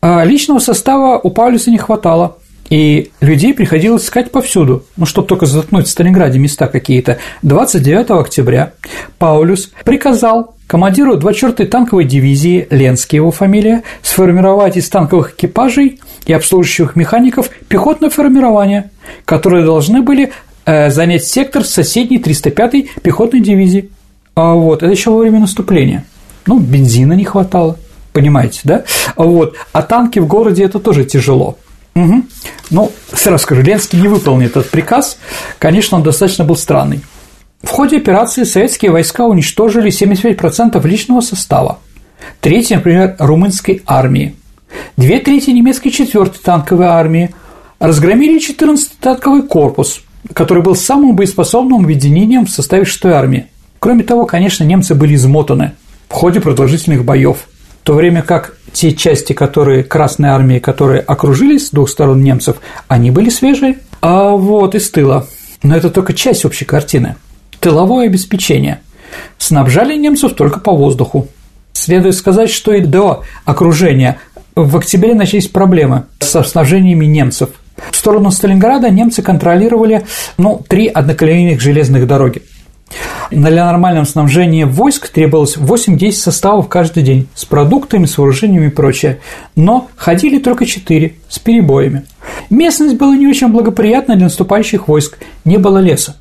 А 0.00 0.24
личного 0.24 0.60
состава 0.60 1.20
у 1.22 1.30
Паулюса 1.30 1.70
не 1.70 1.78
хватало, 1.78 2.38
и 2.70 3.10
людей 3.20 3.52
приходилось 3.52 4.04
искать 4.04 4.30
повсюду, 4.30 4.84
ну, 4.96 5.04
чтобы 5.04 5.28
только 5.28 5.46
заткнуть 5.46 5.86
в 5.86 5.90
Сталинграде 5.90 6.38
места 6.38 6.68
какие-то. 6.68 7.18
29 7.42 8.10
октября 8.12 8.72
Паулюс 9.18 9.70
приказал 9.84 10.54
командиру 10.66 11.18
24-й 11.18 11.66
танковой 11.66 12.04
дивизии, 12.04 12.66
Ленский 12.70 13.16
его 13.16 13.30
фамилия, 13.30 13.82
сформировать 14.02 14.76
из 14.78 14.88
танковых 14.88 15.34
экипажей 15.34 16.00
и 16.24 16.32
обслуживающих 16.32 16.96
механиков 16.96 17.50
пехотное 17.68 18.08
формирование, 18.08 18.90
которые 19.26 19.64
должны 19.64 20.00
были 20.00 20.32
занять 20.66 21.24
сектор 21.24 21.64
соседней 21.64 22.18
305-й 22.18 22.90
пехотной 23.02 23.40
дивизии. 23.40 23.90
А 24.34 24.54
вот, 24.54 24.82
это 24.82 24.90
еще 24.90 25.10
во 25.10 25.18
время 25.18 25.40
наступления. 25.40 26.04
Ну, 26.46 26.58
бензина 26.58 27.12
не 27.12 27.24
хватало, 27.24 27.78
понимаете, 28.12 28.60
да? 28.64 28.84
Вот. 29.16 29.56
А 29.72 29.82
танки 29.82 30.18
в 30.18 30.26
городе 30.26 30.64
это 30.64 30.78
тоже 30.78 31.04
тяжело. 31.04 31.58
Угу. 31.94 32.22
Ну, 32.70 32.92
сразу 33.12 33.42
скажу, 33.42 33.62
Ленский 33.62 34.00
не 34.00 34.08
выполнил 34.08 34.46
этот 34.46 34.70
приказ, 34.70 35.18
конечно, 35.58 35.98
он 35.98 36.02
достаточно 36.02 36.44
был 36.44 36.56
странный. 36.56 37.00
В 37.62 37.68
ходе 37.68 37.98
операции 37.98 38.44
советские 38.44 38.90
войска 38.90 39.26
уничтожили 39.26 39.90
75% 39.90 40.84
личного 40.86 41.20
состава. 41.20 41.78
Третье, 42.40 42.76
например, 42.76 43.14
румынской 43.18 43.82
армии. 43.86 44.34
Две 44.96 45.18
трети 45.20 45.50
немецкой 45.50 45.88
4-й 45.88 46.42
танковой 46.42 46.86
армии 46.86 47.34
разгромили 47.78 48.40
14-й 48.40 48.96
танковый 49.00 49.42
корпус– 49.42 50.00
который 50.34 50.62
был 50.62 50.74
самым 50.74 51.16
боеспособным 51.16 51.84
объединением 51.84 52.46
в 52.46 52.50
составе 52.50 52.84
6-й 52.84 53.12
армии. 53.12 53.46
Кроме 53.78 54.04
того, 54.04 54.26
конечно, 54.26 54.64
немцы 54.64 54.94
были 54.94 55.14
измотаны 55.14 55.72
в 56.08 56.12
ходе 56.12 56.40
продолжительных 56.40 57.04
боев, 57.04 57.48
в 57.82 57.84
то 57.84 57.94
время 57.94 58.22
как 58.22 58.56
те 58.72 58.92
части, 58.92 59.32
которые 59.32 59.82
Красной 59.82 60.28
армии, 60.28 60.58
которые 60.58 61.00
окружились 61.00 61.66
с 61.66 61.70
двух 61.70 61.90
сторон 61.90 62.22
немцев, 62.22 62.58
они 62.86 63.10
были 63.10 63.28
свежие, 63.28 63.78
а 64.00 64.30
вот 64.30 64.74
из 64.74 64.90
тыла. 64.90 65.26
Но 65.62 65.76
это 65.76 65.90
только 65.90 66.12
часть 66.12 66.44
общей 66.44 66.64
картины. 66.64 67.16
Тыловое 67.60 68.06
обеспечение. 68.06 68.80
Снабжали 69.38 69.96
немцев 69.96 70.34
только 70.34 70.60
по 70.60 70.72
воздуху. 70.72 71.28
Следует 71.72 72.14
сказать, 72.14 72.50
что 72.50 72.72
и 72.72 72.80
до 72.80 73.22
окружения 73.44 74.18
в 74.54 74.76
октябре 74.76 75.14
начались 75.14 75.48
проблемы 75.48 76.04
со 76.20 76.42
снабжениями 76.42 77.06
немцев– 77.06 77.50
в 77.90 77.96
сторону 77.96 78.30
Сталинграда 78.30 78.90
немцы 78.90 79.22
контролировали 79.22 80.04
ну, 80.38 80.62
три 80.68 80.86
одноколейных 80.86 81.60
железных 81.60 82.06
дороги. 82.06 82.42
Для 83.30 83.64
нормального 83.64 84.04
снабжения 84.04 84.66
войск 84.66 85.08
требовалось 85.08 85.56
8-10 85.56 86.12
составов 86.12 86.68
каждый 86.68 87.02
день 87.02 87.28
с 87.34 87.44
продуктами, 87.44 88.04
с 88.04 88.18
вооружениями 88.18 88.66
и 88.66 88.70
прочее, 88.70 89.20
но 89.56 89.88
ходили 89.96 90.38
только 90.38 90.66
4 90.66 91.14
с 91.28 91.38
перебоями. 91.38 92.04
Местность 92.50 92.96
была 92.96 93.16
не 93.16 93.26
очень 93.26 93.48
благоприятна 93.48 94.16
для 94.16 94.24
наступающих 94.24 94.88
войск, 94.88 95.18
не 95.44 95.56
было 95.56 95.78
леса. 95.78 96.16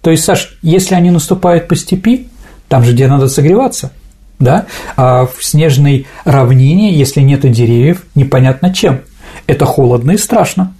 То 0.00 0.10
есть, 0.10 0.24
Саш, 0.24 0.58
если 0.62 0.96
они 0.96 1.10
наступают 1.10 1.68
по 1.68 1.76
степи, 1.76 2.28
там 2.68 2.82
же 2.82 2.92
где 2.92 3.06
надо 3.06 3.28
согреваться, 3.28 3.92
да, 4.40 4.66
а 4.96 5.26
в 5.26 5.44
снежной 5.44 6.06
равнине, 6.24 6.92
если 6.92 7.20
нет 7.20 7.48
деревьев, 7.48 8.04
непонятно 8.16 8.74
чем– 8.74 9.02
это 9.46 9.64
холодно 9.64 10.12
и 10.12 10.16
страшно. 10.16 10.74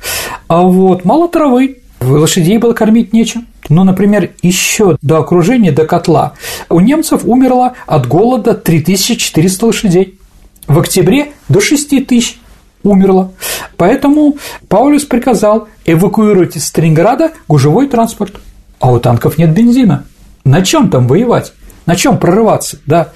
А 0.48 0.62
вот 0.62 1.04
мало 1.04 1.28
травы, 1.28 1.78
лошадей 2.00 2.58
было 2.58 2.72
кормить 2.72 3.12
нечем. 3.12 3.46
Ну, 3.68 3.84
например, 3.84 4.30
еще 4.42 4.96
до 5.02 5.18
окружения, 5.18 5.72
до 5.72 5.86
котла 5.86 6.34
у 6.68 6.80
немцев 6.80 7.22
умерло 7.24 7.74
от 7.86 8.06
голода 8.06 8.54
3400 8.54 9.66
лошадей. 9.66 10.18
В 10.66 10.78
октябре 10.78 11.32
до 11.48 11.60
6 11.60 12.06
тысяч 12.06 12.38
умерло. 12.82 13.32
Поэтому 13.76 14.36
Паулюс 14.68 15.04
приказал 15.04 15.68
эвакуировать 15.84 16.56
из 16.56 16.66
Сталинграда 16.66 17.32
гужевой 17.48 17.88
транспорт. 17.88 18.40
А 18.80 18.92
у 18.92 18.98
танков 18.98 19.38
нет 19.38 19.50
бензина. 19.52 20.04
На 20.44 20.62
чем 20.62 20.90
там 20.90 21.06
воевать? 21.06 21.52
На 21.86 21.94
чем 21.96 22.18
прорываться? 22.18 22.78
Да. 22.86 23.10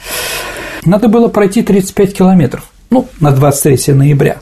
Надо 0.85 1.09
было 1.09 1.29
пройти 1.29 1.63
35 1.63 2.17
километров. 2.17 2.65
Ну, 2.91 3.09
на 3.21 3.33
23 3.33 3.95
ноября. 3.95 4.39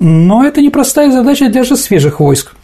Но 0.00 0.44
это 0.44 0.62
непростая 0.62 1.12
задача 1.12 1.50
для 1.50 1.62
же 1.62 1.76
свежих 1.76 2.20
войск. 2.20 2.54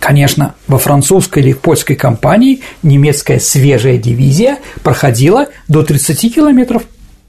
Конечно, 0.00 0.54
во 0.66 0.78
французской 0.78 1.42
или 1.42 1.52
польской 1.52 1.96
кампании 1.96 2.60
немецкая 2.82 3.38
свежая 3.38 3.96
дивизия 3.96 4.58
проходила 4.82 5.46
до 5.68 5.82
30 5.82 6.34
километров, 6.34 6.82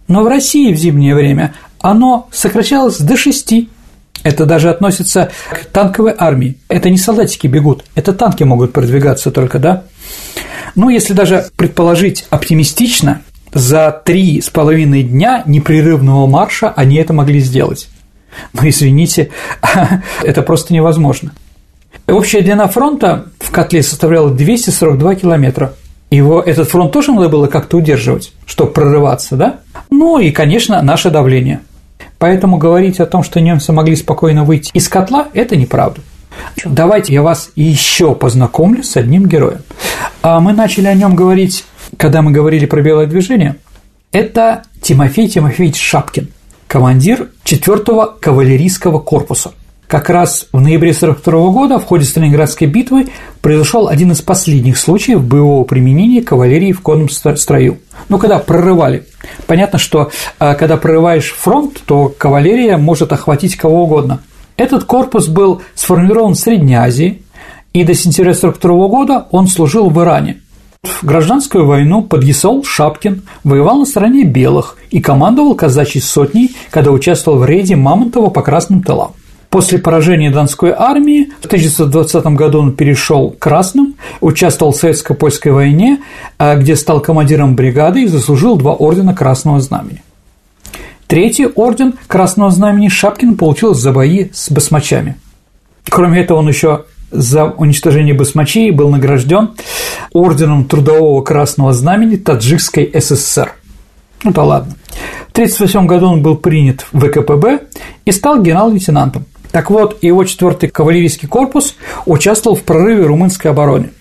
но 0.07 0.23
в 0.23 0.27
России 0.27 0.73
в 0.73 0.77
зимнее 0.77 1.15
время 1.15 1.53
оно 1.79 2.27
сокращалось 2.31 2.97
до 2.97 3.15
6. 3.15 3.53
Это 4.23 4.45
даже 4.45 4.69
относится 4.69 5.31
к 5.49 5.65
танковой 5.65 6.13
армии. 6.17 6.57
Это 6.67 6.89
не 6.89 6.97
солдатики 6.97 7.47
бегут, 7.47 7.85
это 7.95 8.13
танки 8.13 8.43
могут 8.43 8.73
продвигаться 8.73 9.31
только, 9.31 9.59
да? 9.59 9.83
Ну, 10.75 10.89
если 10.89 11.13
даже 11.13 11.47
предположить 11.55 12.25
оптимистично, 12.29 13.21
за 13.53 13.91
три 14.05 14.41
с 14.41 14.49
половиной 14.49 15.03
дня 15.03 15.43
непрерывного 15.45 16.27
марша 16.27 16.69
они 16.69 16.97
это 16.97 17.13
могли 17.13 17.39
сделать. 17.39 17.89
Но 18.53 18.61
ну, 18.63 18.69
извините, 18.69 19.31
это 20.23 20.41
просто 20.41 20.73
невозможно. 20.73 21.31
Общая 22.07 22.41
длина 22.41 22.67
фронта 22.67 23.25
в 23.39 23.51
котле 23.51 23.83
составляла 23.83 24.31
242 24.31 25.15
километра. 25.15 25.73
Его 26.09 26.41
этот 26.41 26.69
фронт 26.69 26.91
тоже 26.91 27.11
надо 27.11 27.29
было 27.29 27.47
как-то 27.47 27.77
удерживать, 27.77 28.33
чтобы 28.45 28.71
прорываться, 28.71 29.35
да? 29.35 29.59
Ну 29.91 30.17
и, 30.17 30.31
конечно, 30.31 30.81
наше 30.81 31.11
давление. 31.11 31.59
Поэтому 32.17 32.57
говорить 32.57 32.99
о 32.99 33.05
том, 33.05 33.23
что 33.23 33.39
немцы 33.39 33.71
могли 33.73 33.95
спокойно 33.95 34.43
выйти 34.43 34.71
из 34.73 34.89
котла, 34.89 35.27
это 35.33 35.55
неправда. 35.55 36.01
Давайте 36.65 37.13
я 37.13 37.21
вас 37.21 37.51
еще 37.55 38.15
познакомлю 38.15 38.83
с 38.83 38.97
одним 38.97 39.27
героем. 39.27 39.61
А 40.21 40.39
мы 40.39 40.53
начали 40.53 40.87
о 40.87 40.93
нем 40.95 41.15
говорить, 41.15 41.63
когда 41.97 42.21
мы 42.21 42.31
говорили 42.31 42.65
про 42.65 42.81
белое 42.81 43.05
движение. 43.05 43.57
Это 44.11 44.63
Тимофей 44.81 45.27
Тимофеевич 45.27 45.79
Шапкин– 45.79 46.29
командир 46.69 47.29
4-го 47.45 48.17
кавалерийского 48.21 48.99
корпуса. 48.99 49.51
как 49.87 50.07
раз 50.11 50.45
в 50.53 50.61
ноябре 50.61 50.91
1942 50.91 51.49
года 51.51 51.79
в 51.79 51.85
ходе 51.85 52.05
Сталинградской 52.05 52.67
битвы 52.67 53.07
произошел 53.41 53.87
один 53.87 54.11
из 54.11 54.21
последних 54.21 54.77
случаев 54.77 55.23
боевого 55.23 55.63
применения 55.63 56.21
кавалерии 56.21 56.71
в 56.71 56.81
конном 56.81 57.09
строю. 57.09 57.79
Ну, 58.07 58.19
когда 58.19 58.37
прорывали. 58.37 59.07
Понятно, 59.47 59.79
что 59.79 60.11
а, 60.37 60.53
когда 60.53 60.77
прорываешь 60.77 61.33
фронт, 61.33 61.81
то 61.87 62.13
кавалерия 62.15 62.77
может 62.77 63.11
охватить 63.13 63.55
кого 63.55 63.85
угодно. 63.85 64.21
Этот 64.55 64.83
корпус 64.83 65.27
был 65.27 65.63
сформирован 65.73 66.35
в 66.35 66.39
Средней 66.39 66.75
Азии, 66.75 67.23
и 67.73 67.83
до 67.83 67.95
сентября 67.95 68.33
1942 68.33 68.87
года 68.89 69.27
он 69.31 69.47
служил 69.47 69.89
в 69.89 69.99
Иране. 69.99 70.37
В 70.83 71.03
гражданскую 71.03 71.65
войну 71.65 72.03
подъясол 72.03 72.63
Шапкин 72.63 73.23
воевал 73.43 73.79
на 73.79 73.85
стороне 73.85 74.23
белых 74.23 74.77
и 74.91 75.01
командовал 75.01 75.55
казачьей 75.55 76.01
сотней, 76.01 76.55
когда 76.71 76.91
участвовал 76.91 77.37
в 77.37 77.45
рейде 77.45 77.75
Мамонтова 77.75 78.29
по 78.29 78.41
Красным 78.41 78.83
тылам. 78.83 79.11
После 79.49 79.79
поражения 79.79 80.29
Донской 80.29 80.71
армии 80.71 81.31
в 81.41 81.45
1920 81.47 82.25
году 82.27 82.59
он 82.59 82.73
перешел 82.73 83.31
к 83.31 83.39
Красным, 83.39 83.95
участвовал 84.21 84.71
в 84.71 84.75
Советско-Польской 84.75 85.51
войне, 85.51 85.99
а, 86.37 86.55
где 86.55 86.75
стал 86.75 87.01
командиром 87.01 87.55
бригады 87.55 88.03
и 88.03 88.07
заслужил 88.07 88.57
два 88.57 88.73
ордена 88.73 89.15
Красного 89.15 89.59
Знамени. 89.59 90.03
Третий 91.07 91.47
орден 91.47 91.95
Красного 92.07 92.51
Знамени 92.51 92.89
Шапкин 92.89 93.35
получил 93.35 93.73
за 93.73 93.91
бои 93.91 94.29
с 94.31 94.51
басмачами. 94.51 95.15
Кроме 95.89 96.21
этого, 96.21 96.37
он 96.37 96.47
еще 96.47 96.85
за 97.11 97.45
уничтожение 97.45 98.13
басмачей 98.13 98.71
был 98.71 98.89
награжден 98.89 99.51
орденом 100.13 100.65
Трудового 100.65 101.21
Красного 101.21 101.73
Знамени 101.73 102.15
Таджикской 102.15 102.91
ССР. 102.99 103.53
Ну 104.23 104.31
да 104.31 104.43
ладно. 104.43 104.75
В 105.27 105.31
1938 105.31 105.87
году 105.87 106.07
он 106.07 106.21
был 106.21 106.35
принят 106.35 106.85
в 106.91 106.99
ВКПБ 106.99 107.61
и 108.05 108.11
стал 108.11 108.41
генерал-лейтенантом. 108.41 109.25
Так 109.51 109.71
вот, 109.71 110.03
его 110.03 110.23
4-й 110.23 110.67
кавалерийский 110.67 111.27
корпус 111.27 111.75
участвовал 112.05 112.55
в 112.55 112.63
прорыве 112.63 113.05
румынской 113.05 113.51
обороны. 113.51 113.91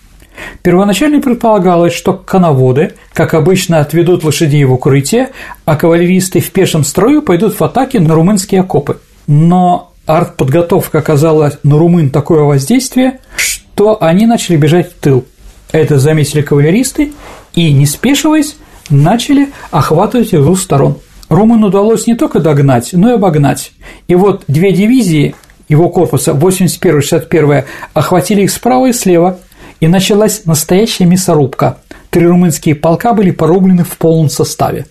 Первоначально 0.61 1.21
предполагалось, 1.21 1.93
что 1.93 2.13
коноводы, 2.13 2.93
как 3.13 3.33
обычно, 3.33 3.79
отведут 3.79 4.23
лошадей 4.23 4.63
в 4.63 4.73
укрытие, 4.73 5.29
а 5.65 5.75
кавалеристы 5.75 6.39
в 6.39 6.51
пешем 6.51 6.83
строю 6.83 7.21
пойдут 7.21 7.59
в 7.59 7.63
атаки 7.63 7.97
на 7.97 8.13
румынские 8.13 8.61
окопы. 8.61 8.99
Но 9.27 9.88
артподготовка 10.17 10.99
оказала 10.99 11.53
на 11.63 11.77
румын 11.77 12.09
такое 12.09 12.43
воздействие, 12.43 13.19
что 13.35 14.01
они 14.01 14.25
начали 14.25 14.57
бежать 14.57 14.91
в 14.91 14.93
тыл. 14.95 15.25
Это 15.71 15.99
заметили 15.99 16.41
кавалеристы 16.41 17.13
и, 17.53 17.71
не 17.71 17.85
спешиваясь, 17.85 18.57
начали 18.89 19.49
охватывать 19.71 20.31
двух 20.31 20.59
сторон– 20.59 20.97
Румын 21.29 21.63
удалось 21.63 22.07
не 22.07 22.15
только 22.15 22.39
догнать, 22.39 22.89
но 22.93 23.11
и 23.11 23.13
обогнать. 23.13 23.71
И 24.07 24.15
вот 24.15 24.43
две 24.47 24.71
дивизии 24.71 25.35
его 25.69 25.89
корпуса, 25.89 26.33
81 26.33 26.97
и 26.97 27.01
61 27.01 27.63
охватили 27.93 28.41
их 28.41 28.51
справа 28.51 28.87
и 28.87 28.93
слева, 28.93 29.39
и 29.79 29.87
началась 29.87 30.45
настоящая 30.45 31.05
мясорубка. 31.05 31.77
Три 32.09 32.25
румынские 32.25 32.73
полка 32.73 33.13
были 33.13 33.29
порублены 33.29 33.83
в 33.83 33.95
полном 33.97 34.29
составе. 34.29 34.87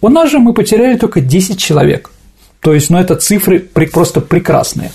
У 0.00 0.08
нас 0.08 0.30
же 0.30 0.38
мы 0.38 0.54
потеряли 0.54 0.96
только 0.96 1.20
10 1.20 1.58
человек. 1.58 2.12
То 2.60 2.74
есть, 2.74 2.90
ну, 2.90 2.98
это 2.98 3.16
цифры 3.16 3.58
просто 3.58 4.20
прекрасные. 4.20 4.92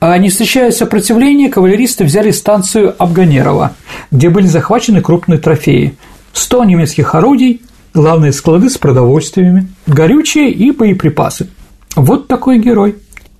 А 0.00 0.16
не 0.18 0.30
встречая 0.30 0.70
сопротивления, 0.70 1.48
кавалеристы 1.48 2.04
взяли 2.04 2.30
станцию 2.30 2.94
Абганерова, 2.98 3.72
где 4.10 4.30
были 4.30 4.46
захвачены 4.46 5.00
крупные 5.00 5.38
трофеи. 5.38 5.96
100 6.32 6.64
немецких 6.64 7.14
орудий, 7.14 7.62
главные 7.94 8.32
склады 8.32 8.70
с 8.70 8.78
продовольствиями, 8.78 9.68
горючее 9.86 10.50
и 10.50 10.70
боеприпасы. 10.70 11.48
Вот 11.96 12.28
такой 12.28 12.58
герой. 12.58 12.96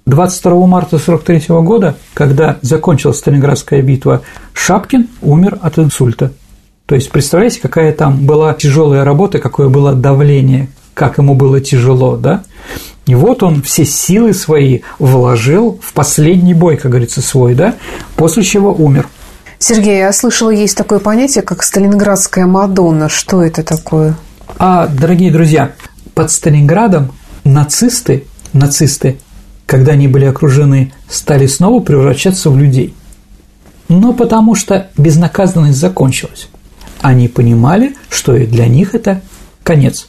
22 0.06 0.66
марта 0.66 0.96
1943 0.96 1.56
года, 1.62 1.94
когда 2.14 2.58
закончилась 2.62 3.18
Сталинградская 3.18 3.82
битва, 3.82 4.22
Шапкин 4.54 5.06
умер 5.20 5.58
от 5.60 5.78
инсульта. 5.78 6.32
То 6.86 6.94
есть, 6.94 7.10
представляете, 7.10 7.60
какая 7.60 7.92
там 7.92 8.24
была 8.24 8.54
тяжелая 8.54 9.04
работа, 9.04 9.38
какое 9.38 9.68
было 9.68 9.94
давление, 9.94 10.68
как 10.94 11.18
ему 11.18 11.34
было 11.34 11.60
тяжело, 11.60 12.16
да? 12.16 12.42
И 13.08 13.14
вот 13.14 13.42
он 13.42 13.62
все 13.62 13.86
силы 13.86 14.34
свои 14.34 14.80
вложил 14.98 15.80
в 15.82 15.94
последний 15.94 16.52
бой, 16.52 16.76
как 16.76 16.90
говорится, 16.90 17.22
свой, 17.22 17.54
да, 17.54 17.74
после 18.16 18.42
чего 18.42 18.70
умер. 18.70 19.08
Сергей, 19.58 19.96
я 19.96 20.12
слышала, 20.12 20.50
есть 20.50 20.76
такое 20.76 20.98
понятие, 20.98 21.42
как 21.42 21.62
Сталинградская 21.62 22.44
Мадонна. 22.44 23.08
Что 23.08 23.42
это 23.42 23.62
такое? 23.62 24.14
А, 24.58 24.88
дорогие 24.88 25.32
друзья, 25.32 25.72
под 26.12 26.30
Сталинградом 26.30 27.12
нацисты, 27.44 28.24
нацисты, 28.52 29.18
когда 29.64 29.92
они 29.92 30.06
были 30.06 30.26
окружены, 30.26 30.92
стали 31.08 31.46
снова 31.46 31.80
превращаться 31.82 32.50
в 32.50 32.58
людей. 32.58 32.94
Но 33.88 34.12
потому 34.12 34.54
что 34.54 34.90
безнаказанность 34.98 35.78
закончилась. 35.78 36.50
Они 37.00 37.26
понимали, 37.28 37.96
что 38.10 38.36
и 38.36 38.44
для 38.44 38.66
них 38.66 38.94
это 38.94 39.22
конец. 39.62 40.08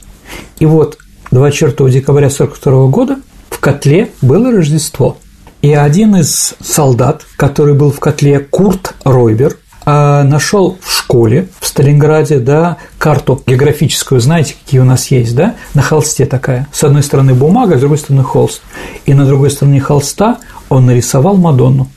И 0.60 0.66
вот 0.66 0.98
24 1.32 1.90
декабря 1.90 2.28
1942 2.28 2.88
года 2.88 3.20
в 3.50 3.60
котле 3.60 4.10
было 4.22 4.52
Рождество. 4.52 5.18
И 5.62 5.74
один 5.74 6.16
из 6.16 6.56
солдат, 6.62 7.26
который 7.36 7.74
был 7.74 7.92
в 7.92 8.00
котле, 8.00 8.40
Курт 8.40 8.96
Ройбер– 9.04 9.58
а, 9.92 10.24
нашел 10.24 10.78
в 10.82 10.92
школе 10.92 11.48
в 11.60 11.66
Сталинграде, 11.66 12.38
да, 12.38 12.78
карту 13.00 13.42
географическую, 13.48 14.22
знаете, 14.22 14.56
какие 14.64 14.82
у 14.82 14.84
нас 14.84 15.08
есть, 15.08 15.36
да, 15.36 15.56
на 15.74 15.82
холсте 15.82 16.28
такая. 16.28 16.68
С 16.72 16.84
одной 16.84 17.02
стороны 17.02 17.34
бумага, 17.34 17.76
с 17.76 17.80
другой 17.80 17.98
стороны 17.98 18.24
холст. 18.24 18.62
И 19.08 19.16
на 19.16 19.26
другой 19.26 19.50
стороне 19.50 19.80
холста 19.80 20.38
он 20.70 20.86
нарисовал 20.86 21.38
Мадонну, 21.38 21.90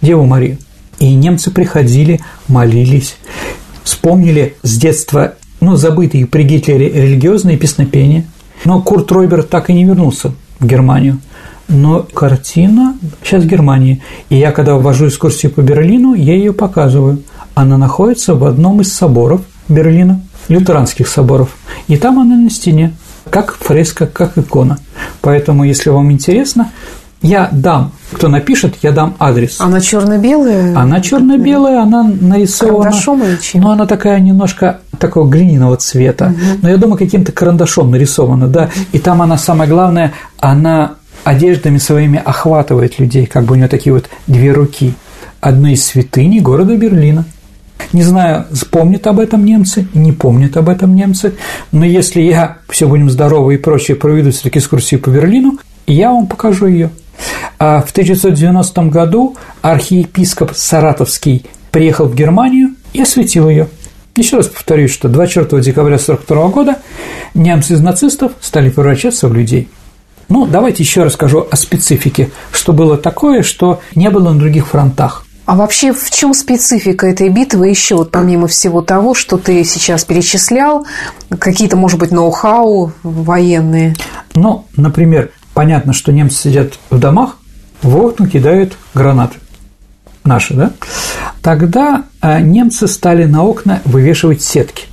Деву 0.00 0.24
Марию. 0.24 0.56
И 1.00 1.14
немцы 1.14 1.50
приходили, 1.50 2.20
молились, 2.48 3.16
вспомнили 3.82 4.56
с 4.62 4.78
детства, 4.78 5.34
ну, 5.60 5.76
забытые 5.76 6.26
при 6.26 6.44
Гитлере 6.44 6.88
религиозные 6.88 7.58
песнопения. 7.58 8.24
Но 8.64 8.80
Курт 8.82 9.10
Ройбер 9.12 9.42
так 9.42 9.70
и 9.70 9.72
не 9.72 9.84
вернулся 9.84 10.32
в 10.58 10.66
Германию– 10.66 11.18
но 11.68 12.02
картина 12.02 12.98
сейчас 13.22 13.44
в 13.44 13.46
Германии. 13.46 14.02
И 14.28 14.36
я, 14.36 14.52
когда 14.52 14.76
ввожу 14.76 15.08
экскурсию 15.08 15.52
по 15.52 15.60
Берлину, 15.60 16.14
я 16.14 16.34
ее 16.34 16.52
показываю. 16.52 17.22
Она 17.54 17.78
находится 17.78 18.34
в 18.34 18.44
одном 18.44 18.80
из 18.80 18.92
соборов 18.92 19.42
Берлина, 19.68 20.20
лютеранских 20.48 21.08
соборов. 21.08 21.56
И 21.88 21.96
там 21.96 22.18
она 22.18 22.36
на 22.36 22.50
стене, 22.50 22.94
как 23.30 23.54
фреска, 23.54 24.06
как 24.06 24.36
икона. 24.36 24.78
Поэтому, 25.20 25.64
если 25.64 25.90
вам 25.90 26.12
интересно, 26.12 26.70
я 27.22 27.48
дам, 27.50 27.92
кто 28.14 28.28
напишет, 28.28 28.76
я 28.82 28.92
дам 28.92 29.14
адрес. 29.18 29.60
Она 29.60 29.80
черно-белая? 29.80 30.76
Она 30.76 31.00
черно-белая, 31.00 31.82
она 31.82 32.02
нарисована. 32.02 32.84
Карандашом 32.84 33.24
или 33.24 33.36
чем? 33.36 33.62
Ну, 33.62 33.70
она 33.70 33.86
такая 33.86 34.20
немножко 34.20 34.80
такого 34.98 35.28
глиняного 35.28 35.76
цвета. 35.76 36.26
Угу. 36.26 36.58
Но 36.62 36.70
я 36.70 36.76
думаю, 36.76 36.98
каким-то 36.98 37.32
карандашом 37.32 37.90
нарисована, 37.90 38.48
да. 38.48 38.70
И 38.92 38.98
там 38.98 39.20
она, 39.22 39.36
самое 39.36 39.68
главное, 39.68 40.12
она 40.38 40.94
одеждами 41.24 41.78
своими 41.78 42.20
охватывает 42.24 42.98
людей, 42.98 43.26
как 43.26 43.44
бы 43.44 43.52
у 43.52 43.56
нее 43.56 43.68
такие 43.68 43.92
вот 43.92 44.08
две 44.26 44.52
руки. 44.52 44.94
Одной 45.40 45.72
из 45.72 45.84
святыней 45.84 46.40
города 46.40 46.74
Берлина. 46.76 47.24
Не 47.92 48.02
знаю, 48.02 48.46
помнят 48.70 49.06
об 49.06 49.20
этом 49.20 49.44
немцы, 49.44 49.86
не 49.94 50.12
помнят 50.12 50.56
об 50.56 50.68
этом 50.68 50.94
немцы, 50.94 51.34
но 51.70 51.84
если 51.84 52.22
я, 52.22 52.58
все 52.68 52.88
будем 52.88 53.10
здоровы 53.10 53.54
и 53.54 53.58
прочее, 53.58 53.96
проведу 53.96 54.30
все-таки 54.30 54.58
экскурсию 54.58 55.00
по 55.00 55.10
Берлину, 55.10 55.58
я 55.86 56.10
вам 56.10 56.26
покажу 56.26 56.66
ее. 56.66 56.90
А 57.58 57.80
в 57.82 57.90
1990 57.90 58.82
году 58.84 59.36
архиепископ 59.62 60.52
Саратовский 60.54 61.46
приехал 61.70 62.06
в 62.06 62.14
Германию 62.14 62.70
и 62.92 63.02
осветил 63.02 63.48
ее. 63.48 63.68
Еще 64.16 64.36
раз 64.36 64.46
повторюсь, 64.46 64.92
что 64.92 65.08
24 65.08 65.62
декабря 65.62 65.96
1942 65.96 66.48
года 66.48 66.78
немцы 67.34 67.74
из 67.74 67.80
нацистов 67.80 68.32
стали 68.40 68.70
превращаться 68.70 69.28
в 69.28 69.34
людей– 69.34 69.68
ну, 70.28 70.46
давайте 70.46 70.82
еще 70.82 71.02
расскажу 71.02 71.46
о 71.50 71.56
специфике, 71.56 72.30
что 72.52 72.72
было 72.72 72.96
такое, 72.96 73.42
что 73.42 73.80
не 73.94 74.10
было 74.10 74.32
на 74.32 74.38
других 74.38 74.68
фронтах. 74.68 75.26
А 75.46 75.56
вообще 75.56 75.92
в 75.92 76.10
чем 76.10 76.32
специфика 76.32 77.06
этой 77.06 77.28
битвы 77.28 77.68
еще, 77.68 77.96
вот 77.96 78.10
помимо 78.10 78.46
всего 78.46 78.80
того, 78.80 79.12
что 79.12 79.36
ты 79.36 79.62
сейчас 79.64 80.04
перечислял, 80.04 80.86
какие-то, 81.38 81.76
может 81.76 81.98
быть, 81.98 82.10
ноу-хау 82.10 82.92
военные? 83.02 83.94
Ну, 84.34 84.64
например, 84.76 85.30
понятно, 85.54 85.92
что 85.92 86.12
немцы 86.12 86.42
сидят 86.42 86.74
в 86.90 86.98
домах, 86.98 87.38
в 87.82 87.96
окна 87.96 88.28
кидают 88.28 88.76
гранаты 88.94 89.38
наши, 90.24 90.54
да? 90.54 90.72
Тогда 91.42 92.04
э, 92.22 92.40
немцы 92.40 92.88
стали 92.88 93.24
на 93.24 93.44
окна 93.44 93.80
вывешивать 93.84 94.42
сетки. 94.42 94.86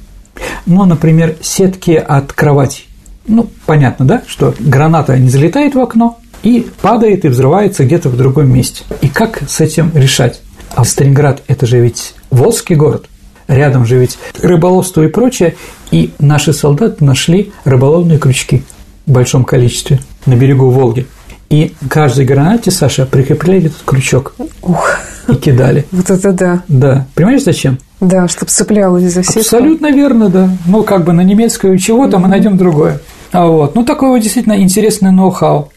Ну, 0.65 0.85
например, 0.85 1.35
сетки 1.41 1.91
от 1.91 2.33
кроватей. 2.33 2.87
Ну, 3.27 3.49
понятно, 3.65 4.05
да, 4.05 4.23
что 4.27 4.53
граната 4.59 5.17
не 5.17 5.29
залетает 5.29 5.75
в 5.75 5.79
окно 5.79 6.19
и 6.43 6.67
падает 6.81 7.23
и 7.23 7.29
взрывается 7.29 7.85
где-то 7.85 8.09
в 8.09 8.17
другом 8.17 8.51
месте. 8.51 8.83
И 9.01 9.07
как 9.07 9.41
с 9.47 9.61
этим 9.61 9.91
решать? 9.93 10.41
А 10.75 10.83
Сталинград– 10.83 11.43
это 11.47 11.65
же 11.65 11.79
ведь 11.79 12.15
Волжский 12.29 12.75
город, 12.75 13.07
рядом 13.47 13.85
же 13.85 13.97
ведь 13.97 14.17
рыболовство 14.41 15.03
и 15.03 15.07
прочее, 15.07 15.55
и 15.91 16.11
наши 16.19 16.53
солдаты 16.53 17.03
нашли 17.03 17.51
рыболовные 17.65 18.17
крючки 18.17 18.63
в 19.05 19.11
большом 19.11 19.43
количестве 19.43 19.99
на 20.25 20.35
берегу 20.35 20.69
Волги. 20.69 21.07
И 21.49 21.73
каждой 21.89 22.25
гранате, 22.25 22.71
Саша, 22.71 23.05
прикрепляли 23.05 23.67
этот 23.67 23.81
крючок. 23.85 24.33
Ух. 24.61 24.97
И 25.27 25.35
кидали. 25.35 25.85
Вот 25.91 26.09
это 26.09 26.31
да. 26.31 26.63
Да. 26.67 27.07
Понимаешь, 27.13 27.43
зачем? 27.43 27.77
Да, 27.99 28.27
чтобы 28.27 28.51
цеплялось 28.51 29.13
за 29.13 29.21
всех. 29.21 29.43
Абсолютно 29.43 29.91
верно, 29.91 30.29
да. 30.29 30.49
Ну, 30.65 30.83
как 30.83 31.03
бы 31.03 31.13
на 31.13 31.21
немецкое 31.21 31.77
чего-то 31.77 32.19
мы 32.19 32.27
найдем 32.27 32.57
другое. 32.57 33.01
А 33.31 33.47
вот. 33.47 33.75
Ну, 33.75 33.83
такой 33.83 34.09
вот 34.09 34.19
действительно 34.19 34.61
интересный 34.61 35.11
ноу-хау. 35.11 35.71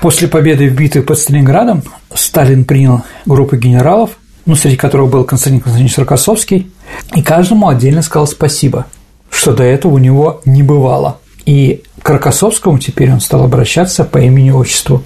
После 0.00 0.28
победы 0.28 0.68
в 0.68 0.74
битве 0.74 1.02
под 1.02 1.18
Сталинградом 1.18 1.82
Сталин 2.12 2.64
принял 2.64 3.02
группу 3.26 3.56
генералов, 3.56 4.10
ну, 4.44 4.54
среди 4.56 4.76
которых 4.76 5.10
был 5.10 5.24
Константин 5.24 5.60
Константинович 5.60 5.98
Рокоссовский, 5.98 6.70
и 7.14 7.22
каждому 7.22 7.68
отдельно 7.68 8.02
сказал 8.02 8.26
спасибо, 8.26 8.86
что 9.30 9.54
до 9.54 9.62
этого 9.62 9.94
у 9.94 9.98
него 9.98 10.42
не 10.44 10.62
бывало. 10.62 11.18
И 11.46 11.82
к 12.02 12.08
Рокоссовскому 12.08 12.78
теперь 12.78 13.12
он 13.12 13.20
стал 13.20 13.44
обращаться 13.44 14.04
по 14.04 14.18
имени-отчеству. 14.18 15.02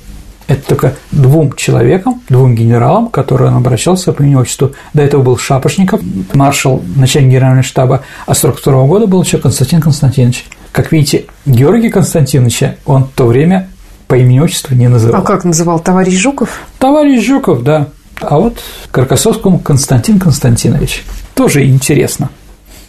Это 0.46 0.66
только 0.66 0.94
двум 1.12 1.52
человекам, 1.54 2.22
двум 2.28 2.54
генералам, 2.54 3.08
которые 3.08 3.50
он 3.50 3.58
обращался 3.58 4.12
по 4.12 4.22
имени-отчеству. 4.22 4.72
До 4.94 5.02
этого 5.02 5.22
был 5.22 5.36
Шапошников, 5.36 6.00
маршал, 6.32 6.82
начальник 6.96 7.32
генерального 7.32 7.62
штаба, 7.62 8.02
а 8.26 8.34
с 8.34 8.38
42 8.38 8.86
года 8.86 9.06
был 9.06 9.22
еще 9.22 9.38
Константин 9.38 9.82
Константинович. 9.82 10.46
Как 10.72 10.90
видите, 10.90 11.26
Георгия 11.44 11.90
Константиновича 11.90 12.76
он 12.86 13.04
в 13.04 13.10
то 13.10 13.26
время 13.26 13.68
по 14.06 14.14
имени-отчеству 14.14 14.74
не 14.74 14.88
называл. 14.88 15.20
А 15.20 15.24
как 15.24 15.44
называл? 15.44 15.80
Товарищ 15.80 16.14
Жуков? 16.14 16.62
Товарищ 16.78 17.26
Жуков, 17.26 17.62
да. 17.62 17.88
А 18.20 18.38
вот 18.38 18.58
Каркасовскому 18.90 19.58
Константин 19.58 20.18
Константинович. 20.18 21.04
Тоже 21.34 21.66
интересно. 21.66 22.30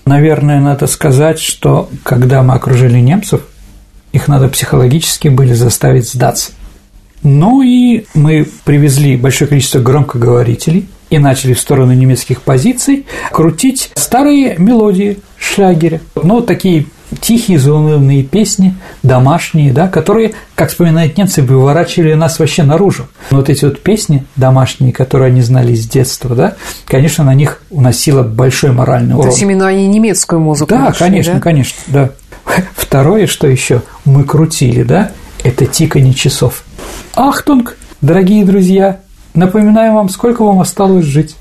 Наверное, 0.06 0.60
надо 0.60 0.88
сказать, 0.88 1.40
что 1.40 1.90
когда 2.04 2.42
мы 2.44 2.56
окружили 2.56 3.00
немцев, 3.00 3.42
их 4.12 4.28
надо 4.28 4.48
психологически 4.50 5.28
были 5.28 5.54
заставить 5.54 6.10
сдаться. 6.10 6.52
Ну 7.22 7.62
и 7.62 8.06
мы 8.14 8.48
привезли 8.64 9.18
большое 9.18 9.50
количество 9.50 9.80
громкоговорителей 9.80 10.88
и 11.10 11.20
начали 11.20 11.54
в 11.54 11.60
сторону 11.60 11.94
немецких 11.94 12.42
позиций 12.42 13.06
крутить 13.32 13.92
старые 13.96 14.56
мелодии 14.58 15.20
шлягера. 15.38 16.02
Ну, 16.16 16.42
такие 16.42 16.86
тихие 17.22 17.60
заунывные 17.60 18.24
песни, 18.24 18.76
домашние, 19.04 19.74
да, 19.74 19.88
которые, 19.88 20.34
как 20.56 20.70
вспоминают 20.70 21.18
немцы, 21.18 21.42
выворачивали 21.42 22.14
нас 22.14 22.40
вообще 22.40 22.64
наружу. 22.64 23.08
Но 23.32 23.38
вот 23.38 23.50
эти 23.50 23.66
вот 23.66 23.82
песни 23.82 24.26
домашние, 24.36 24.94
которые 24.94 25.28
они 25.28 25.42
знали 25.42 25.74
с 25.74 25.88
детства, 25.88 26.36
да, 26.36 26.56
конечно, 26.86 27.24
на 27.24 27.34
них 27.34 27.62
наносило 27.70 28.24
большой 28.24 28.72
моральный 28.72 29.14
урон. 29.14 29.24
То 29.24 29.30
есть 29.30 29.42
именно 29.42 29.68
они 29.68 29.88
немецкую 29.88 30.42
музыку 30.42 30.70
Да, 30.70 30.86
нашли, 30.86 31.00
конечно, 31.00 31.34
да? 31.36 31.40
конечно, 31.40 31.80
да. 31.88 32.10
Второе, 32.76 33.28
что 33.28 33.48
еще 33.48 33.82
мы 34.06 34.24
крутили, 34.24 34.84
да, 34.84 35.12
это 35.44 35.66
тиканье 35.66 36.14
часов. 36.14 36.64
Ахтунг, 37.16 37.76
дорогие 38.02 38.46
друзья, 38.46 39.00
напоминаем 39.34 39.96
вам, 39.96 40.10
сколько 40.10 40.44
вам 40.44 40.60
осталось 40.60 41.06
жить. 41.06 41.36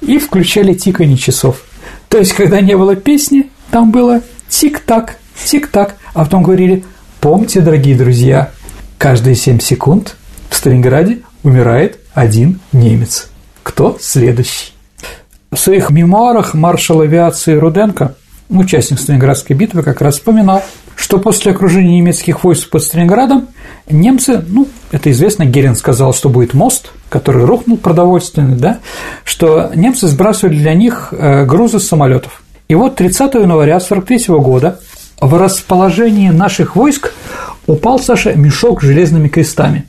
И 0.00 0.18
включали 0.18 0.74
тиканье 0.74 1.16
часов. 1.16 1.62
То 2.08 2.18
есть, 2.18 2.34
когда 2.34 2.60
не 2.60 2.76
было 2.76 2.94
песни, 2.94 3.50
там 3.70 3.90
было 3.90 4.20
тик-так, 4.48 5.18
тик-так, 5.44 5.96
а 6.14 6.24
потом 6.24 6.42
говорили, 6.42 6.84
помните, 7.20 7.60
дорогие 7.60 7.96
друзья, 7.96 8.50
каждые 8.98 9.34
7 9.34 9.58
секунд 9.60 10.16
в 10.50 10.54
Сталинграде 10.54 11.20
умирает 11.42 12.00
один 12.14 12.60
немец. 12.72 13.30
Кто 13.62 13.98
следующий? 14.00 14.72
В 15.50 15.56
своих 15.56 15.90
мемуарах 15.90 16.54
маршал 16.54 17.00
авиации 17.00 17.54
Руденко, 17.54 18.14
участник 18.48 18.98
Сталинградской 18.98 19.56
битвы, 19.56 19.82
как 19.82 20.00
раз 20.00 20.14
вспоминал, 20.14 20.62
что 20.96 21.18
после 21.18 21.52
окружения 21.52 21.98
немецких 22.00 22.42
войск 22.42 22.70
под 22.70 22.82
Сталинградом 22.82 23.48
немцы, 23.88 24.44
ну, 24.48 24.68
это 24.90 25.10
известно, 25.10 25.44
Герин 25.44 25.76
сказал, 25.76 26.14
что 26.14 26.28
будет 26.28 26.54
мост, 26.54 26.90
который 27.08 27.44
рухнул 27.44 27.76
продовольственный, 27.76 28.56
да, 28.56 28.78
что 29.24 29.70
немцы 29.74 30.08
сбрасывали 30.08 30.56
для 30.56 30.74
них 30.74 31.08
э, 31.12 31.44
грузы 31.44 31.80
с 31.80 31.86
самолетов. 31.86 32.42
И 32.68 32.74
вот 32.74 32.96
30 32.96 33.34
января 33.34 33.76
1943 33.76 34.34
года 34.36 34.80
в 35.20 35.34
расположении 35.34 36.30
наших 36.30 36.76
войск 36.76 37.12
упал, 37.66 37.98
Саша, 37.98 38.34
мешок 38.34 38.82
с 38.82 38.86
железными 38.86 39.28
крестами. 39.28 39.86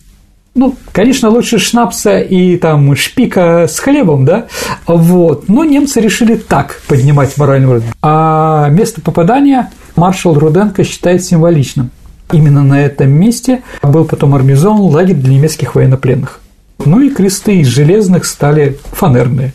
Ну, 0.54 0.76
конечно, 0.92 1.30
лучше 1.30 1.60
шнапса 1.60 2.18
и 2.18 2.58
там 2.58 2.96
шпика 2.96 3.68
с 3.70 3.78
хлебом, 3.80 4.26
да, 4.26 4.48
вот, 4.88 5.50
но 5.50 5.64
немцы 5.64 6.02
решили 6.02 6.36
так 6.36 6.82
поднимать 6.88 7.38
моральный 7.38 7.68
уровень. 7.68 7.92
А 8.02 8.68
место 8.70 9.02
попадания 9.02 9.72
маршал 9.96 10.34
Руденко 10.34 10.84
считает 10.84 11.24
символичным. 11.24 11.92
Именно 12.32 12.64
на 12.64 12.82
этом 12.84 13.10
месте 13.10 13.62
был 13.84 14.06
потом 14.06 14.34
организован 14.34 14.82
лагерь 14.82 15.16
для 15.16 15.34
немецких 15.36 15.76
военнопленных. 15.76 16.42
Ну 16.84 17.02
и 17.02 17.10
кресты 17.10 17.58
из 17.58 17.68
железных 17.68 18.26
стали 18.26 18.80
фанерные. 18.92 19.54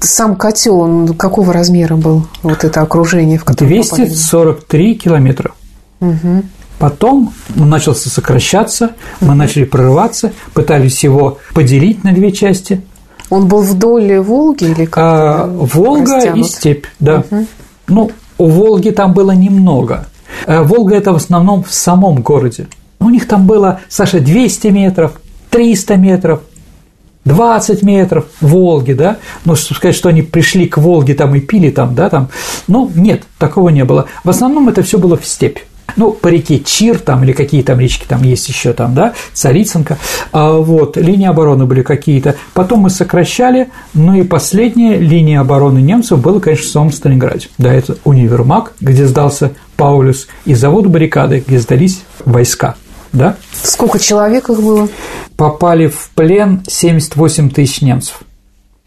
Сам 0.00 0.36
котел, 0.36 0.80
он 0.80 1.14
какого 1.14 1.52
размера 1.52 1.96
был, 1.96 2.26
вот 2.42 2.64
это 2.64 2.80
окружение, 2.80 3.38
в 3.38 3.44
котором 3.44 3.70
243 3.70 4.94
километра. 4.94 5.52
Угу. 6.00 6.42
Потом 6.78 7.32
он 7.58 7.70
начался 7.70 8.10
сокращаться, 8.10 8.90
мы 9.20 9.34
начали 9.34 9.64
прорываться, 9.64 10.32
пытались 10.52 11.04
его 11.04 11.38
поделить 11.54 12.04
на 12.04 12.12
две 12.12 12.32
части. 12.32 12.82
Он 13.30 13.48
был 13.48 13.62
вдоль 13.62 14.18
Волги 14.18 14.64
или 14.64 14.84
как? 14.84 14.98
А, 14.98 15.46
Волга 15.46 16.16
растянут? 16.16 16.46
и 16.46 16.48
степь, 16.48 16.86
да. 17.00 17.24
Угу. 17.30 17.46
Ну, 17.88 18.10
у 18.38 18.46
Волги 18.46 18.90
там 18.90 19.14
было 19.14 19.30
немного. 19.30 20.06
Волга– 20.46 20.94
это 20.96 21.12
в 21.12 21.16
основном 21.16 21.64
в 21.64 21.72
самом 21.72 22.22
городе. 22.22 22.66
У 23.00 23.08
них 23.08 23.28
там 23.28 23.46
было, 23.46 23.80
Саша, 23.88 24.20
200 24.20 24.68
метров, 24.68 25.12
300 25.50 25.96
метров, 25.96 26.40
20 27.24 27.82
метров 27.82 28.26
Волги, 28.40 28.92
да, 28.92 29.18
ну, 29.44 29.56
сказать, 29.56 29.94
что 29.94 30.08
они 30.08 30.22
пришли 30.22 30.66
к 30.66 30.78
Волге 30.78 31.14
там 31.14 31.34
и 31.34 31.40
пили 31.40 31.70
там, 31.70 31.94
да, 31.94 32.10
там, 32.10 32.28
ну, 32.68 32.90
нет, 32.94 33.22
такого 33.38 33.70
не 33.70 33.84
было. 33.84 34.06
В 34.22 34.30
основном 34.30 34.68
это 34.68 34.82
все 34.82 34.98
было 34.98 35.16
в 35.16 35.26
степь. 35.26 35.58
Ну, 35.96 36.10
по 36.10 36.26
реке 36.26 36.58
Чир 36.58 36.98
там 36.98 37.22
или 37.22 37.32
какие 37.32 37.62
там 37.62 37.78
речки 37.78 38.04
там 38.06 38.22
есть 38.22 38.48
еще 38.48 38.72
там, 38.72 38.94
да, 38.94 39.14
Царицынка, 39.32 39.98
а, 40.32 40.54
вот, 40.54 40.96
линии 40.96 41.28
обороны 41.28 41.66
были 41.66 41.82
какие-то. 41.82 42.34
Потом 42.52 42.80
мы 42.80 42.90
сокращали, 42.90 43.70
ну 43.92 44.14
и 44.14 44.24
последняя 44.24 44.96
линия 44.96 45.40
обороны 45.40 45.78
немцев 45.78 46.20
была, 46.20 46.40
конечно, 46.40 46.66
в 46.66 46.70
самом 46.70 46.92
Сталинграде. 46.92 47.48
Да, 47.58 47.72
это 47.72 47.96
универмаг, 48.04 48.72
где 48.80 49.06
сдался 49.06 49.52
Паулюс, 49.76 50.26
и 50.44 50.54
завод 50.54 50.86
баррикады, 50.86 51.44
где 51.46 51.60
сдались 51.60 52.02
войска 52.24 52.74
да? 53.14 53.36
Сколько 53.62 53.98
человек 53.98 54.50
их 54.50 54.60
было? 54.60 54.88
Попали 55.36 55.86
в 55.86 56.10
плен 56.14 56.62
78 56.66 57.50
тысяч 57.50 57.80
немцев. 57.80 58.20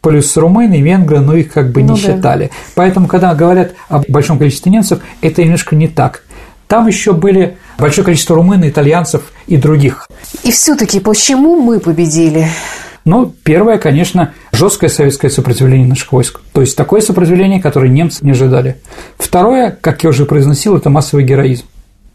Плюс 0.01 0.37
румыны, 0.37 0.81
венгры, 0.81 1.19
но 1.19 1.35
их 1.35 1.51
как 1.51 1.71
бы 1.71 1.81
ну, 1.81 1.95
не 1.95 2.01
да. 2.01 2.13
считали. 2.13 2.51
Поэтому, 2.75 3.07
когда 3.07 3.33
говорят 3.33 3.73
о 3.89 4.03
большом 4.07 4.37
количестве 4.37 4.71
немцев, 4.71 4.99
это 5.21 5.43
немножко 5.43 5.75
не 5.75 5.87
так. 5.87 6.23
Там 6.67 6.87
еще 6.87 7.13
были 7.13 7.57
большое 7.79 8.05
количество 8.05 8.35
румын, 8.35 8.67
итальянцев 8.67 9.23
и 9.47 9.57
других. 9.57 10.07
И 10.43 10.51
все-таки 10.51 10.99
почему 10.99 11.61
мы 11.61 11.79
победили? 11.79 12.47
Ну, 13.05 13.33
первое, 13.43 13.77
конечно, 13.77 14.33
жесткое 14.51 14.89
советское 14.89 15.29
сопротивление 15.29 15.87
наших 15.87 16.11
войск. 16.11 16.41
То 16.51 16.59
есть 16.59 16.75
такое 16.75 16.99
сопротивление, 16.99 17.61
которое 17.61 17.87
немцы 17.87 18.19
не 18.25 18.31
ожидали. 18.31 18.81
Второе, 19.17 19.71
как 19.71 20.03
я 20.03 20.09
уже 20.09 20.25
произносил, 20.25 20.75
это 20.75 20.89
массовый 20.89 21.23
героизм. 21.23 21.65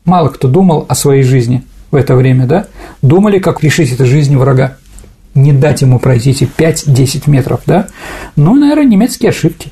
Мало 0.04 0.28
кто 0.28 0.48
думал 0.48 0.84
о 0.88 0.94
своей 0.94 1.22
жизни 1.22 1.64
в 1.92 1.96
это 1.96 2.16
время, 2.16 2.46
да, 2.46 2.66
думали, 3.02 3.38
как 3.38 3.62
решить 3.62 3.92
эту 3.92 4.06
жизнь 4.06 4.36
врага, 4.36 4.78
не 5.34 5.52
дать 5.52 5.82
ему 5.82 5.98
пройти 5.98 6.30
эти 6.30 6.44
5-10 6.44 7.30
метров, 7.30 7.60
да. 7.66 7.88
Ну, 8.34 8.54
наверное, 8.54 8.86
немецкие 8.86 9.28
ошибки. 9.28 9.70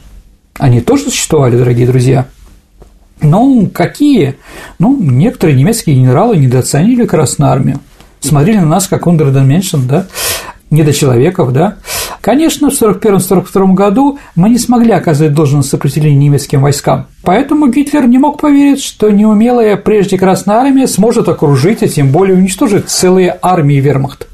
Они 0.59 0.81
тоже 0.81 1.05
существовали, 1.05 1.57
дорогие 1.57 1.87
друзья. 1.87 2.27
Ну, 3.23 3.69
какие? 3.73 4.37
Ну, 4.79 4.99
некоторые 5.01 5.57
немецкие 5.57 5.97
генералы 5.97 6.37
недооценили 6.37 7.07
Красную 7.07 7.51
Армию, 7.51 7.81
смотрели 8.21 8.59
на 8.59 8.67
нас 8.67 8.87
как 8.87 9.07
Ундерденменшен, 9.07 9.87
да, 9.87 10.07
недочеловеков, 10.71 11.53
да. 11.53 11.77
Конечно, 12.21 12.71
в 12.71 12.75
1941-1942 12.75 13.75
году 13.75 14.19
мы 14.35 14.51
не 14.51 14.59
смогли 14.59 14.93
оказать 14.93 15.33
должное 15.33 15.63
сопротивление 15.63 16.19
немецким 16.19 16.61
войскам, 16.61 17.07
поэтому 17.23 17.69
Гитлер 17.69 18.07
не 18.07 18.19
мог 18.19 18.41
поверить, 18.41 18.83
что 18.83 19.11
неумелая 19.11 19.77
прежде 19.77 20.19
Красная 20.19 20.57
Армия 20.57 20.87
сможет 20.87 21.29
окружить, 21.29 21.83
а 21.83 21.89
тем 21.89 22.11
более 22.11 22.37
уничтожить 22.37 22.89
целые 22.89 23.39
армии 23.41 23.77
вермахта. 23.77 24.27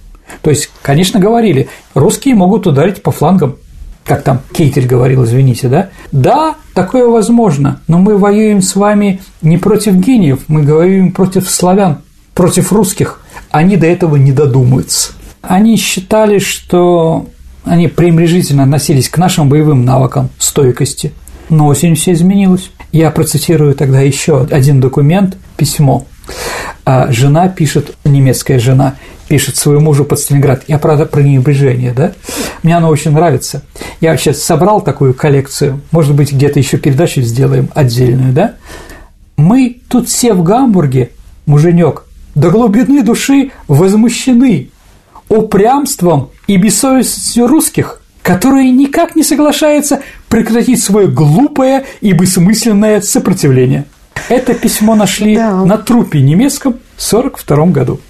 То 0.43 0.51
есть, 0.51 0.70
конечно, 0.82 1.20
говорили, 1.20 1.68
русские 1.95 2.34
могут 2.34 2.66
ударить 2.66 3.03
по 3.03 3.12
флангам, 3.12 3.57
как 4.05 4.22
там 4.22 4.41
Кейтель 4.53 4.87
говорил, 4.87 5.24
извините, 5.24 5.68
да? 5.68 5.89
Да, 6.12 6.55
такое 6.74 7.07
возможно, 7.09 7.80
но 7.89 7.99
мы 7.99 8.16
воюем 8.16 8.62
с 8.62 8.76
вами 8.76 9.20
не 9.43 9.59
против 9.59 9.95
гениев, 9.95 10.41
мы 10.49 10.62
воюем 10.62 11.12
против 11.12 11.51
славян, 11.51 11.99
против 12.34 12.72
русских. 12.72 13.20
Они 13.51 13.76
до 13.76 13.87
этого 13.87 14.16
не 14.16 14.32
додумаются. 14.32 15.12
Они 15.49 15.76
считали, 15.76 16.38
что 16.38 17.26
они 17.64 17.88
пренебрежительно 17.88 18.64
относились 18.64 19.09
к 19.09 19.18
нашим 19.18 19.49
боевым 19.49 19.84
навыкам 19.84 20.30
стойкости. 20.38 21.12
Но 21.49 21.66
осенью 21.66 21.97
все 21.97 22.12
изменилось. 22.12 22.70
Я 22.92 23.11
процитирую 23.11 23.74
тогда 23.74 24.01
еще 24.01 24.47
один 24.51 24.80
документ, 24.80 25.36
письмо. 25.57 26.07
А 26.84 27.11
жена 27.12 27.49
пишет, 27.49 27.97
немецкая 28.05 28.59
жена, 28.59 28.94
пишет 29.28 29.57
своему 29.57 29.86
мужу 29.86 30.05
под 30.05 30.18
Сталинград. 30.18 30.62
Я, 30.66 30.78
правда, 30.78 31.07
про 31.07 31.20
небрежение, 31.20 31.92
да? 31.92 32.12
Мне 32.62 32.76
оно 32.76 32.88
очень 32.88 33.12
нравится. 33.12 33.62
Я 34.01 34.16
сейчас 34.16 34.42
собрал 34.42 34.80
такую 34.80 35.14
коллекцию, 35.14 35.80
может 35.90 36.14
быть, 36.14 36.32
где-то 36.32 36.59
еще 36.59 36.78
передачу 36.78 37.20
сделаем 37.22 37.68
отдельную, 37.74 38.32
да? 38.32 38.55
Мы 39.36 39.80
тут 39.88 40.09
все 40.09 40.32
в 40.32 40.42
Гамбурге, 40.42 41.11
муженек, 41.44 42.05
до 42.34 42.51
глубины 42.51 43.03
души 43.03 43.51
возмущены 43.68 44.70
упрямством 45.29 46.31
и 46.47 46.57
бессовестностью 46.57 47.47
русских, 47.47 48.03
которые 48.22 48.70
никак 48.70 49.16
не 49.16 49.22
соглашаются 49.22 50.03
прекратить 50.29 50.83
свое 50.83 51.09
глупое 51.09 51.85
и 52.01 52.12
бессмысленное 52.12 53.01
сопротивление. 53.01 53.85
Это 54.29 54.55
письмо 54.55 54.95
нашли 54.95 55.37
да. 55.37 55.64
на 55.64 55.79
трупе 55.79 56.20
немецком 56.20 56.74
в 56.97 57.12
1942 57.12 57.66
году. 57.66 58.01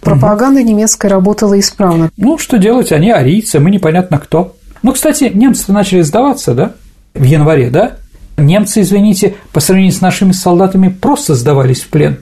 Пропаганда 0.00 0.62
немецкая 0.62 1.08
работала 1.08 1.58
исправно. 1.58 2.10
Ну, 2.16 2.38
что 2.38 2.58
делать, 2.58 2.92
они 2.92 3.10
арийцы, 3.10 3.58
мы 3.58 3.70
непонятно 3.70 4.18
кто. 4.18 4.54
Ну, 4.82 4.92
кстати, 4.92 5.30
немцы 5.34 5.72
начали 5.72 6.02
сдаваться, 6.02 6.54
да, 6.54 6.72
в 7.14 7.24
январе, 7.24 7.70
да? 7.70 7.96
Немцы, 8.36 8.82
извините, 8.82 9.34
по 9.52 9.60
сравнению 9.60 9.94
с 9.94 10.00
нашими 10.00 10.32
солдатами 10.32 10.88
просто 10.88 11.34
сдавались 11.34 11.82
в 11.82 11.88
плен. 11.88 12.18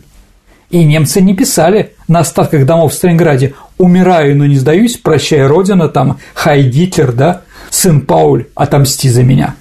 И 0.75 0.83
немцы 0.83 1.21
не 1.21 1.35
писали 1.35 1.93
на 2.09 2.19
остатках 2.19 2.67
домов 2.67 2.91
в 2.91 2.97
Сталинграде 2.97 3.55
«Умираю, 3.79 4.37
но 4.37 4.45
не 4.45 4.57
сдаюсь, 4.57 4.97
прощай, 4.97 5.47
Родина», 5.47 5.89
там 5.89 6.19
«Хай 6.35 6.65
Гитлер», 6.65 7.13
да, 7.13 7.43
«Сын 7.71 8.01
Пауль, 8.01 8.47
отомсти 8.57 9.09
за 9.09 9.23
меня». 9.23 9.55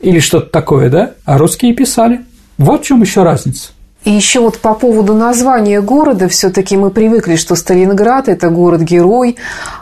Или 0.00 0.18
что-то 0.18 0.50
такое, 0.50 0.90
да? 0.90 1.12
А 1.24 1.38
русские 1.38 1.74
писали. 1.74 2.22
Вот 2.56 2.82
в 2.82 2.86
чем 2.86 3.02
еще 3.02 3.22
разница. 3.22 3.68
И 4.02 4.10
еще 4.10 4.40
вот 4.40 4.58
по 4.58 4.74
поводу 4.74 5.14
названия 5.14 5.80
города, 5.80 6.26
все-таки 6.28 6.76
мы 6.76 6.90
привыкли, 6.90 7.36
что 7.36 7.54
Сталинград– 7.54 8.26
это 8.28 8.50
город-герой, 8.50 9.36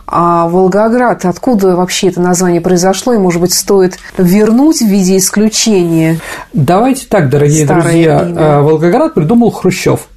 а 0.06 0.46
Волгоград, 0.46 1.24
откуда 1.24 1.74
вообще 1.74 2.08
это 2.08 2.20
название 2.20 2.60
произошло, 2.60 3.14
и, 3.14 3.18
может 3.18 3.40
быть, 3.40 3.54
стоит 3.54 3.98
вернуть 4.18 4.82
в 4.82 4.86
виде 4.86 5.16
исключения? 5.16 6.20
Давайте 6.52 7.06
так, 7.08 7.30
дорогие 7.30 7.64
друзья, 7.66 8.28
имя. 8.28 8.34
А, 8.36 8.60
Волгоград 8.60 9.14
придумал 9.14 9.50
Хрущев. 9.50 10.08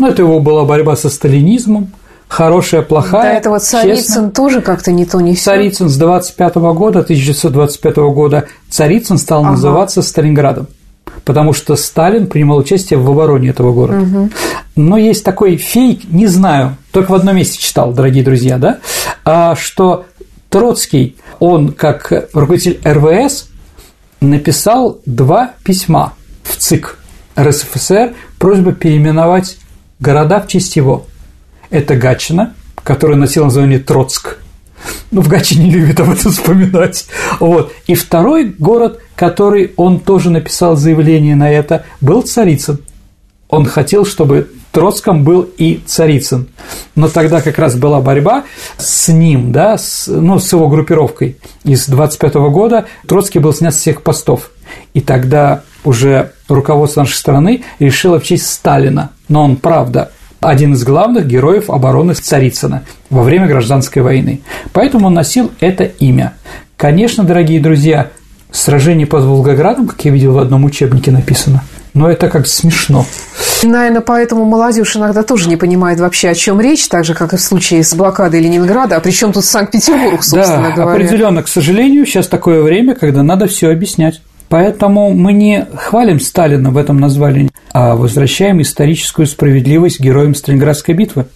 Ну, 0.00 0.08
это 0.08 0.22
его 0.22 0.40
была 0.40 0.64
борьба 0.64 0.96
со 0.96 1.10
сталинизмом, 1.10 1.90
хорошая, 2.26 2.80
плохая. 2.80 3.22
Да, 3.22 3.32
это 3.34 3.50
вот 3.50 3.62
Царицын 3.62 3.96
честно. 3.96 4.30
тоже 4.30 4.62
как-то 4.62 4.92
не 4.92 5.04
то, 5.04 5.20
не 5.20 5.34
все. 5.34 5.44
Царицын 5.44 5.90
с 5.90 5.96
25 5.98 6.56
-го 6.56 6.72
года, 6.72 7.00
1925 7.00 7.96
года, 8.10 8.46
Царицын 8.70 9.18
стал 9.18 9.42
ага. 9.42 9.50
называться 9.50 10.00
Сталинградом 10.00 10.68
потому 11.26 11.52
что 11.52 11.76
Сталин 11.76 12.28
принимал 12.28 12.56
участие 12.58 12.98
в 12.98 13.10
обороне 13.10 13.50
этого 13.50 13.74
города. 13.74 14.00
Угу. 14.00 14.30
Но 14.76 14.96
есть 14.96 15.22
такой 15.22 15.56
фейк, 15.56 16.04
не 16.10 16.26
знаю, 16.26 16.78
только 16.92 17.10
в 17.10 17.14
одном 17.14 17.36
месте 17.36 17.58
читал, 17.58 17.92
дорогие 17.92 18.24
друзья, 18.24 18.56
да, 18.56 18.78
а, 19.24 19.54
что 19.54 20.06
Троцкий, 20.48 21.16
он 21.38 21.72
как 21.72 22.10
руководитель 22.32 22.80
РВС 22.84 23.50
написал 24.20 25.00
два 25.04 25.52
письма 25.62 26.14
в 26.42 26.56
ЦИК 26.56 26.96
РСФСР 27.38 28.14
просьба 28.38 28.72
переименовать 28.72 29.58
города 30.00 30.40
в 30.40 30.48
честь 30.48 30.76
его. 30.76 31.06
Это 31.70 31.96
Гатчина, 31.96 32.54
который 32.82 33.16
носил 33.16 33.44
название 33.44 33.78
Троцк, 33.78 34.38
ну, 35.10 35.22
в 35.22 35.28
Гаче 35.28 35.56
не 35.58 35.70
любят 35.70 36.00
об 36.00 36.10
этом 36.10 36.32
вспоминать. 36.32 37.06
Вот. 37.38 37.72
И 37.86 37.94
второй 37.94 38.44
город, 38.44 39.00
который 39.14 39.72
он 39.76 40.00
тоже 40.00 40.30
написал 40.30 40.76
заявление 40.76 41.36
на 41.36 41.50
это, 41.50 41.84
был 42.00 42.22
Царицын. 42.22 42.78
Он 43.48 43.66
хотел, 43.66 44.06
чтобы 44.06 44.48
Троцком 44.70 45.24
был 45.24 45.42
и 45.58 45.80
Царицын. 45.84 46.48
Но 46.94 47.08
тогда 47.08 47.40
как 47.40 47.58
раз 47.58 47.74
была 47.74 48.00
борьба 48.00 48.44
с 48.78 49.08
ним, 49.08 49.50
да, 49.50 49.76
с, 49.76 50.06
ну, 50.06 50.38
с 50.38 50.52
его 50.52 50.68
группировкой. 50.68 51.36
Из 51.64 51.86
25 51.86 52.34
года 52.34 52.86
Троцкий 53.08 53.40
был 53.40 53.52
снят 53.52 53.74
с 53.74 53.78
всех 53.78 54.02
постов. 54.02 54.50
И 54.94 55.00
тогда 55.00 55.62
уже 55.82 56.32
руководство 56.54 57.00
нашей 57.00 57.14
страны 57.14 57.62
решило 57.78 58.18
в 58.20 58.24
честь 58.24 58.48
Сталина. 58.48 59.10
Но 59.28 59.44
он, 59.44 59.56
правда, 59.56 60.10
один 60.40 60.74
из 60.74 60.84
главных 60.84 61.26
героев 61.26 61.70
обороны 61.70 62.14
Царицына 62.14 62.82
во 63.10 63.22
время 63.22 63.46
гражданской 63.46 64.02
войны. 64.02 64.40
Поэтому 64.72 65.08
он 65.08 65.14
носил 65.14 65.50
это 65.60 65.84
имя. 65.84 66.34
Конечно, 66.76 67.24
дорогие 67.24 67.60
друзья, 67.60 68.08
сражение 68.50 69.06
под 69.06 69.24
Волгоградом, 69.24 69.86
как 69.86 70.04
я 70.04 70.10
видел 70.10 70.32
в 70.32 70.38
одном 70.38 70.64
учебнике 70.64 71.10
написано, 71.10 71.62
но 71.92 72.10
это 72.10 72.28
как 72.28 72.46
смешно. 72.46 73.04
Наверное, 73.62 74.00
поэтому 74.00 74.46
молодежь 74.46 74.96
иногда 74.96 75.22
тоже 75.22 75.48
не 75.48 75.56
понимает 75.56 76.00
вообще, 76.00 76.30
о 76.30 76.34
чем 76.34 76.60
речь, 76.60 76.88
так 76.88 77.04
же, 77.04 77.14
как 77.14 77.34
и 77.34 77.36
в 77.36 77.40
случае 77.40 77.84
с 77.84 77.94
блокадой 77.94 78.40
Ленинграда. 78.40 78.96
А 78.96 79.00
при 79.00 79.10
чем 79.10 79.32
тут 79.32 79.44
Санкт-Петербург, 79.44 80.22
собственно 80.22 80.68
да, 80.68 80.74
говоря? 80.74 81.04
Определенно, 81.04 81.42
к 81.42 81.48
сожалению, 81.48 82.06
сейчас 82.06 82.26
такое 82.26 82.62
время, 82.62 82.94
когда 82.94 83.22
надо 83.22 83.46
все 83.46 83.70
объяснять. 83.70 84.22
Поэтому 84.50 85.14
мы 85.14 85.32
не 85.32 85.64
хвалим 85.76 86.18
Сталина 86.18 86.70
в 86.70 86.76
этом 86.76 86.98
названии, 86.98 87.50
а 87.72 87.94
возвращаем 87.94 88.60
историческую 88.60 89.26
справедливость 89.28 90.00
героям 90.00 90.34
Сталинградской 90.34 90.92
битвы. 90.92 91.26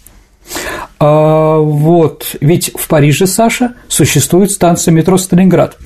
А, 0.98 1.58
вот, 1.58 2.34
ведь 2.40 2.72
в 2.76 2.88
Париже, 2.88 3.28
Саша, 3.28 3.74
существует 3.86 4.50
станция 4.50 4.90
метро 4.90 5.16
Сталинград. 5.16 5.76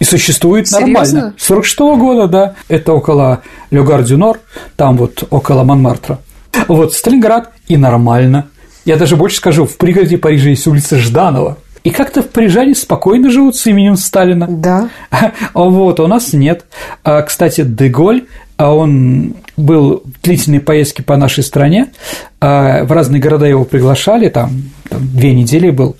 И 0.00 0.04
существует 0.04 0.66
Серьезно? 0.66 1.20
нормально. 1.20 1.34
46 1.38 1.80
-го 1.80 1.96
года, 1.96 2.26
да. 2.26 2.54
Это 2.68 2.92
около 2.92 3.42
Лёгар-Дюнор, 3.70 4.38
там 4.74 4.96
вот 4.96 5.22
около 5.30 5.62
Монмартра. 5.62 6.18
Вот 6.66 6.92
Сталинград 6.92 7.52
и 7.68 7.76
нормально. 7.76 8.48
Я 8.84 8.96
даже 8.96 9.14
больше 9.14 9.36
скажу, 9.36 9.64
в 9.64 9.76
пригороде 9.76 10.18
Парижа 10.18 10.50
есть 10.50 10.66
улица 10.66 10.98
Жданова. 10.98 11.56
И 11.84 11.90
как-то 11.90 12.22
в 12.22 12.30
Парижане 12.30 12.74
спокойно 12.74 13.30
живут 13.30 13.56
с 13.56 13.66
именем 13.66 13.96
Сталина. 13.96 14.46
Да. 14.48 14.88
Вот, 15.52 16.00
у 16.00 16.06
нас 16.06 16.32
нет. 16.32 16.64
А, 17.04 17.20
кстати, 17.22 17.62
Деголь, 17.62 18.24
а 18.56 18.74
он 18.74 19.34
был 19.56 20.02
в 20.04 20.22
длительной 20.22 20.60
поездке 20.60 21.02
по 21.02 21.16
нашей 21.16 21.44
стране, 21.44 21.92
а, 22.40 22.84
в 22.84 22.92
разные 22.92 23.20
города 23.20 23.44
его 23.44 23.64
приглашали, 23.64 24.28
там, 24.30 24.62
там 24.88 25.06
две 25.14 25.34
недели 25.34 25.70
был, 25.70 25.96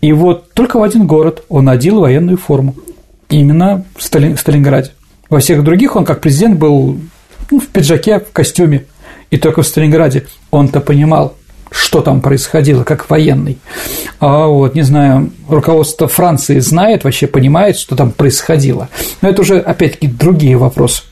и 0.00 0.12
вот 0.12 0.52
только 0.54 0.78
в 0.78 0.82
один 0.82 1.06
город 1.06 1.44
он 1.48 1.68
одел 1.68 2.00
военную 2.00 2.36
форму, 2.36 2.74
именно 3.28 3.84
в 3.96 4.02
Сталинграде. 4.02 4.90
Во 5.30 5.38
всех 5.38 5.62
других 5.62 5.96
он 5.96 6.04
как 6.04 6.20
президент 6.20 6.58
был 6.58 6.98
ну, 7.50 7.60
в 7.60 7.66
пиджаке, 7.68 8.20
в 8.20 8.32
костюме, 8.32 8.86
и 9.30 9.36
только 9.36 9.62
в 9.62 9.66
Сталинграде 9.66 10.26
он-то 10.50 10.80
понимал, 10.80 11.34
что 11.70 12.00
там 12.00 12.20
происходило, 12.20 12.84
как 12.84 13.08
военный. 13.10 13.58
А 14.20 14.46
вот, 14.46 14.74
не 14.74 14.82
знаю, 14.82 15.30
руководство 15.48 16.08
Франции 16.08 16.58
знает, 16.60 17.04
вообще 17.04 17.26
понимает, 17.26 17.76
что 17.76 17.96
там 17.96 18.10
происходило. 18.10 18.88
Но 19.20 19.28
это 19.28 19.42
уже, 19.42 19.58
опять-таки, 19.58 20.06
другие 20.06 20.56
вопросы. 20.56 21.02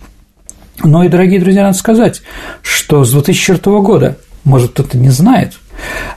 Но 0.82 1.04
и, 1.04 1.09
дорогие 1.09 1.40
друзья, 1.40 1.64
надо 1.64 1.76
сказать, 1.76 2.22
что 2.62 3.04
с 3.04 3.12
2004 3.12 3.80
года, 3.80 4.18
может, 4.44 4.72
кто-то 4.72 4.98
не 4.98 5.11
знает, 5.11 5.54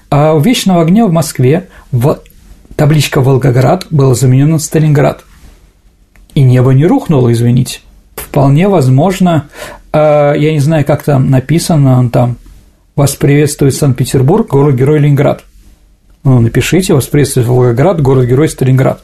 а 0.10 0.34
у 0.34 0.40
Вечного 0.40 0.82
огня 0.82 1.06
в 1.06 1.12
Москве 1.12 1.70
табличка 2.76 3.22
«Волгоград» 3.22 3.88
была 3.90 4.16
заменена 4.16 4.54
на 4.54 4.60
«Сталинград». 4.60 5.24
И 6.36 6.42
небо 6.42 6.72
не 6.72 6.86
рухнуло, 6.86 7.32
извините. 7.34 7.80
Вполне 8.16 8.68
возможно, 8.68 9.50
а, 9.92 10.34
я 10.34 10.52
не 10.52 10.60
знаю, 10.60 10.86
как 10.86 11.04
там 11.04 11.30
написано, 11.30 12.10
там 12.10 12.38
вас 13.00 13.16
приветствует 13.16 13.74
Санкт-Петербург, 13.76 14.46
город-герой 14.50 15.00
Ленинград. 15.00 15.46
Ну, 16.26 16.42
напишите, 16.42 16.94
вас 16.94 17.08
приветствует 17.08 17.48
Волгоград, 17.48 18.02
город-герой 18.02 18.50
Сталинград. 18.50 19.02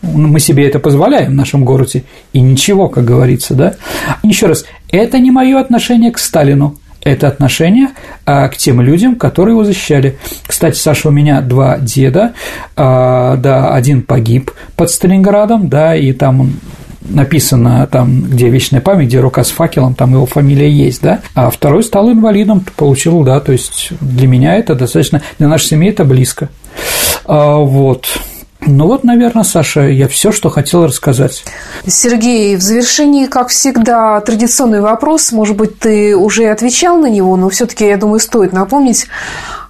Ну, 0.00 0.26
мы 0.28 0.40
себе 0.40 0.66
это 0.66 0.78
позволяем 0.78 1.32
в 1.32 1.34
нашем 1.34 1.62
городе, 1.62 2.04
и 2.32 2.40
ничего, 2.40 2.88
как 2.88 3.04
говорится, 3.04 3.52
да? 3.52 3.74
Еще 4.22 4.46
раз, 4.46 4.64
это 4.90 5.18
не 5.18 5.30
мое 5.30 5.60
отношение 5.60 6.12
к 6.12 6.18
Сталину, 6.18 6.78
это 7.04 7.28
отношение 7.28 7.88
а, 8.24 8.48
к 8.48 8.56
тем 8.56 8.80
людям, 8.80 9.16
которые 9.16 9.52
его 9.52 9.64
защищали. 9.64 10.16
Кстати, 10.46 10.78
Саша, 10.78 11.10
у 11.10 11.12
меня 11.12 11.42
два 11.42 11.76
деда, 11.76 12.32
а, 12.74 13.36
да, 13.36 13.74
один 13.74 14.00
погиб 14.00 14.50
под 14.76 14.90
Сталинградом, 14.90 15.68
да, 15.68 15.94
и 15.94 16.14
там 16.14 16.40
он 16.40 16.52
написано 17.08 17.86
там, 17.86 18.22
где 18.22 18.48
вечная 18.48 18.80
память, 18.80 19.08
где 19.08 19.20
рука 19.20 19.44
с 19.44 19.50
факелом, 19.50 19.94
там 19.94 20.12
его 20.12 20.26
фамилия 20.26 20.70
есть, 20.70 21.02
да, 21.02 21.20
а 21.34 21.50
второй 21.50 21.82
стал 21.82 22.10
инвалидом, 22.10 22.64
получил, 22.76 23.22
да, 23.22 23.40
то 23.40 23.52
есть 23.52 23.90
для 24.00 24.26
меня 24.26 24.56
это 24.56 24.74
достаточно, 24.74 25.22
для 25.38 25.48
нашей 25.48 25.66
семьи 25.66 25.90
это 25.90 26.04
близко. 26.04 26.48
А, 27.24 27.56
вот. 27.56 28.06
Ну 28.60 28.86
вот, 28.86 29.04
наверное, 29.04 29.44
Саша, 29.44 29.82
я 29.82 30.08
все, 30.08 30.32
что 30.32 30.48
хотел 30.48 30.86
рассказать. 30.86 31.44
Сергей, 31.86 32.56
в 32.56 32.62
завершении, 32.62 33.26
как 33.26 33.48
всегда, 33.48 34.20
традиционный 34.20 34.80
вопрос. 34.80 35.30
Может 35.30 35.56
быть, 35.56 35.78
ты 35.78 36.16
уже 36.16 36.46
отвечал 36.46 36.96
на 36.98 37.06
него, 37.06 37.36
но 37.36 37.48
все-таки, 37.48 37.86
я 37.86 37.96
думаю, 37.96 38.18
стоит 38.18 38.52
напомнить 38.52 39.06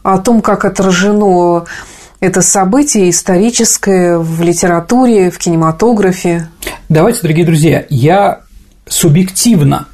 о 0.02 0.18
том, 0.18 0.40
как 0.40 0.64
отражено 0.64 1.64
это 2.20 2.42
событие 2.42 3.10
историческое 3.10 4.18
в 4.18 4.42
литературе, 4.42 5.30
в 5.30 5.38
кинематографе. 5.38 6.48
Давайте, 6.88 7.20
дорогие 7.22 7.44
друзья, 7.44 7.84
я 7.88 8.40
субъективно 8.88 9.86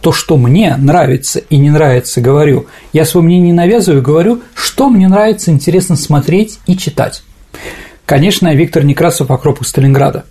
то, 0.00 0.12
что 0.12 0.36
мне 0.36 0.76
нравится 0.76 1.38
и 1.38 1.56
не 1.56 1.70
нравится, 1.70 2.20
говорю. 2.20 2.66
Я 2.92 3.04
свое 3.04 3.24
мнение 3.24 3.48
не 3.48 3.56
навязываю, 3.56 4.02
говорю, 4.02 4.42
что 4.54 4.88
мне 4.88 5.08
нравится, 5.08 5.50
интересно 5.50 5.96
смотреть 5.96 6.58
и 6.66 6.76
читать. 6.76 7.22
Конечно, 8.06 8.52
Виктор 8.54 8.84
Некрасов 8.84 9.30
«В 9.30 9.41
окопах 9.41 9.66
Сталинграда», 9.66 10.24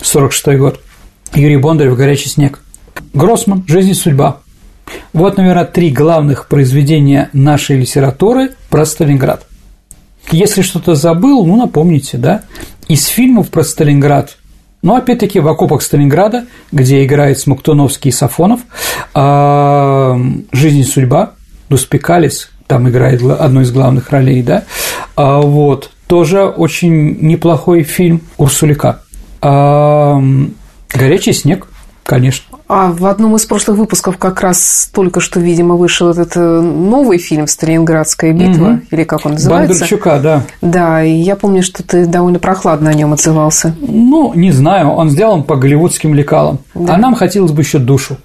46 0.00 0.58
год. 0.58 0.80
Юрий 1.34 1.56
Бондарев 1.56 1.96
«Горячий 1.96 2.28
снег». 2.28 2.60
Гроссман 3.12 3.64
«Жизнь 3.66 3.90
и 3.90 3.94
судьба». 3.94 4.38
Вот, 5.12 5.36
наверное, 5.36 5.64
три 5.64 5.90
главных 5.90 6.46
произведения 6.46 7.30
нашей 7.32 7.78
литературы 7.78 8.52
про 8.70 8.86
Сталинград. 8.86 9.46
Если 10.30 10.62
что-то 10.62 10.94
забыл, 10.94 11.44
ну, 11.44 11.56
напомните, 11.56 12.18
да? 12.18 12.42
Из 12.88 13.06
фильмов 13.06 13.50
про 13.50 13.62
Сталинград 13.62 14.36
ну, 14.84 14.96
опять-таки, 14.96 15.40
в 15.40 15.48
окопах 15.48 15.80
Сталинграда, 15.80 16.44
где 16.70 17.06
играет 17.06 17.38
Смоктуновский 17.38 18.10
и 18.10 18.12
Сафонов, 18.12 18.60
а, 19.14 20.20
«Жизнь 20.52 20.80
и 20.80 20.84
судьба», 20.84 21.32
Пускепалис, 21.70 22.50
там 22.66 22.86
играет 22.90 23.22
одну 23.22 23.62
из 23.62 23.72
главных 23.72 24.10
ролей, 24.10 24.42
да, 24.42 24.64
а, 25.16 25.40
вот, 25.40 25.90
тоже 26.06 26.44
очень 26.44 27.18
неплохой 27.22 27.82
фильм 27.82 28.20
Урсулика. 28.36 29.00
А, 29.40 30.22
«Горячий 30.92 31.32
снег», 31.32 31.66
конечно. 32.02 32.53
А 32.66 32.90
в 32.90 33.04
одном 33.04 33.36
из 33.36 33.44
прошлых 33.44 33.76
выпусков 33.76 34.16
как 34.16 34.40
раз 34.40 34.88
только 34.92 35.20
что, 35.20 35.38
видимо, 35.38 35.74
вышел 35.74 36.08
этот 36.08 36.34
э, 36.34 36.60
новый 36.60 37.18
фильм 37.18 37.46
«Сталинградская 37.46 38.32
битва», 38.32 38.66
угу. 38.68 38.80
или 38.90 39.04
как 39.04 39.26
он 39.26 39.32
называется. 39.32 39.74
Бондарчука, 39.74 40.18
да. 40.18 40.42
Да, 40.62 41.04
и 41.04 41.12
я 41.12 41.36
помню, 41.36 41.62
что 41.62 41.82
ты 41.82 42.06
довольно 42.06 42.38
прохладно 42.38 42.88
о 42.88 42.94
нем 42.94 43.12
отзывался. 43.12 43.74
Ну, 43.80 44.32
не 44.34 44.50
знаю, 44.50 44.88
он 44.88 45.10
сделан 45.10 45.42
по 45.42 45.56
голливудским 45.56 46.14
лекалам. 46.14 46.58
Да. 46.74 46.94
А 46.94 46.96
нам 46.96 47.14
хотелось 47.14 47.52
бы 47.52 47.60
еще 47.60 47.78
душу. 47.78 48.16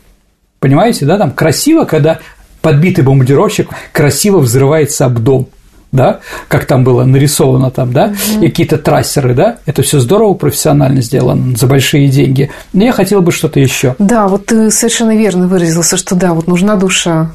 Понимаете, 0.60 1.06
да, 1.06 1.18
там 1.18 1.32
красиво, 1.32 1.84
когда 1.84 2.20
подбитый 2.62 3.04
бомбардировщик 3.04 3.70
красиво 3.92 4.40
взрывается 4.40 5.06
об 5.06 5.20
дом 5.20 5.50
да, 5.92 6.20
как 6.48 6.66
там 6.66 6.84
было 6.84 7.04
нарисовано 7.04 7.72
там, 7.72 7.92
да, 7.94 8.14
угу. 8.36 8.46
и 8.46 8.50
какие-то 8.50 8.78
трассеры, 8.78 9.34
да, 9.34 9.58
это 9.66 9.82
все 9.82 10.00
здорово, 10.00 10.34
профессионально 10.34 11.02
сделано, 11.02 11.58
за 11.58 11.68
большие 11.68 12.08
деньги. 12.08 12.52
Но 12.74 12.84
я 12.84 12.92
хотел 12.92 13.22
бы 13.22 13.32
что-то 13.32 13.60
еще. 13.60 13.96
Да, 14.00 14.28
вот 14.28 14.48
ты 14.48 14.72
совершенно 14.72 15.16
верно 15.16 15.48
выразился, 15.48 15.98
что 15.98 16.16
да, 16.16 16.34
вот 16.34 16.48
нужна 16.48 16.76
душа. 16.76 17.32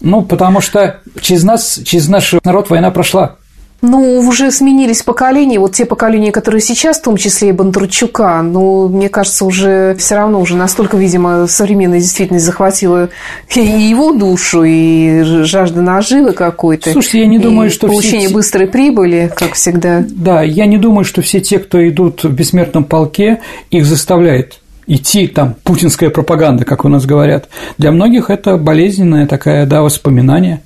Ну, 0.00 0.22
потому 0.22 0.60
что 0.60 1.00
через 1.20 1.42
нас, 1.42 1.80
через 1.84 2.08
наш 2.08 2.34
народ 2.44 2.70
война 2.70 2.90
прошла. 2.90 3.36
Ну, 3.82 4.18
уже 4.20 4.50
сменились 4.50 5.02
поколения, 5.02 5.58
вот 5.58 5.72
те 5.72 5.84
поколения, 5.84 6.32
которые 6.32 6.60
сейчас, 6.60 6.98
в 6.98 7.02
том 7.02 7.16
числе 7.16 7.50
и 7.50 7.52
Бондарчука, 7.52 8.40
но 8.42 8.88
мне 8.88 9.08
кажется, 9.08 9.44
уже 9.44 9.94
все 9.98 10.16
равно 10.16 10.40
уже 10.40 10.56
настолько, 10.56 10.96
видимо, 10.96 11.46
современная 11.46 12.00
действительность 12.00 12.44
захватила 12.44 13.10
и 13.54 13.60
его 13.60 14.12
душу, 14.12 14.64
и 14.64 15.22
жажда 15.22 15.82
наживы 15.82 16.32
какой-то. 16.32 16.92
Слушайте, 16.92 17.20
я 17.20 17.26
не 17.26 17.38
думаю, 17.38 17.70
что 17.70 17.86
получение 17.86 18.28
все... 18.28 18.34
быстрой 18.34 18.66
прибыли, 18.66 19.30
как 19.34 19.52
всегда. 19.52 20.04
Да, 20.08 20.42
я 20.42 20.66
не 20.66 20.78
думаю, 20.78 21.04
что 21.04 21.20
все 21.20 21.40
те, 21.40 21.58
кто 21.58 21.86
идут 21.86 22.24
в 22.24 22.32
бессмертном 22.32 22.84
полке, 22.84 23.40
их 23.70 23.84
заставляет 23.84 24.60
идти 24.86 25.26
там 25.26 25.56
путинская 25.64 26.10
пропаганда, 26.10 26.64
как 26.64 26.84
у 26.84 26.88
нас 26.88 27.06
говорят. 27.06 27.48
Для 27.78 27.92
многих 27.92 28.30
это 28.30 28.56
болезненное 28.56 29.26
такая, 29.26 29.66
да, 29.66 29.82
воспоминание, 29.82 30.62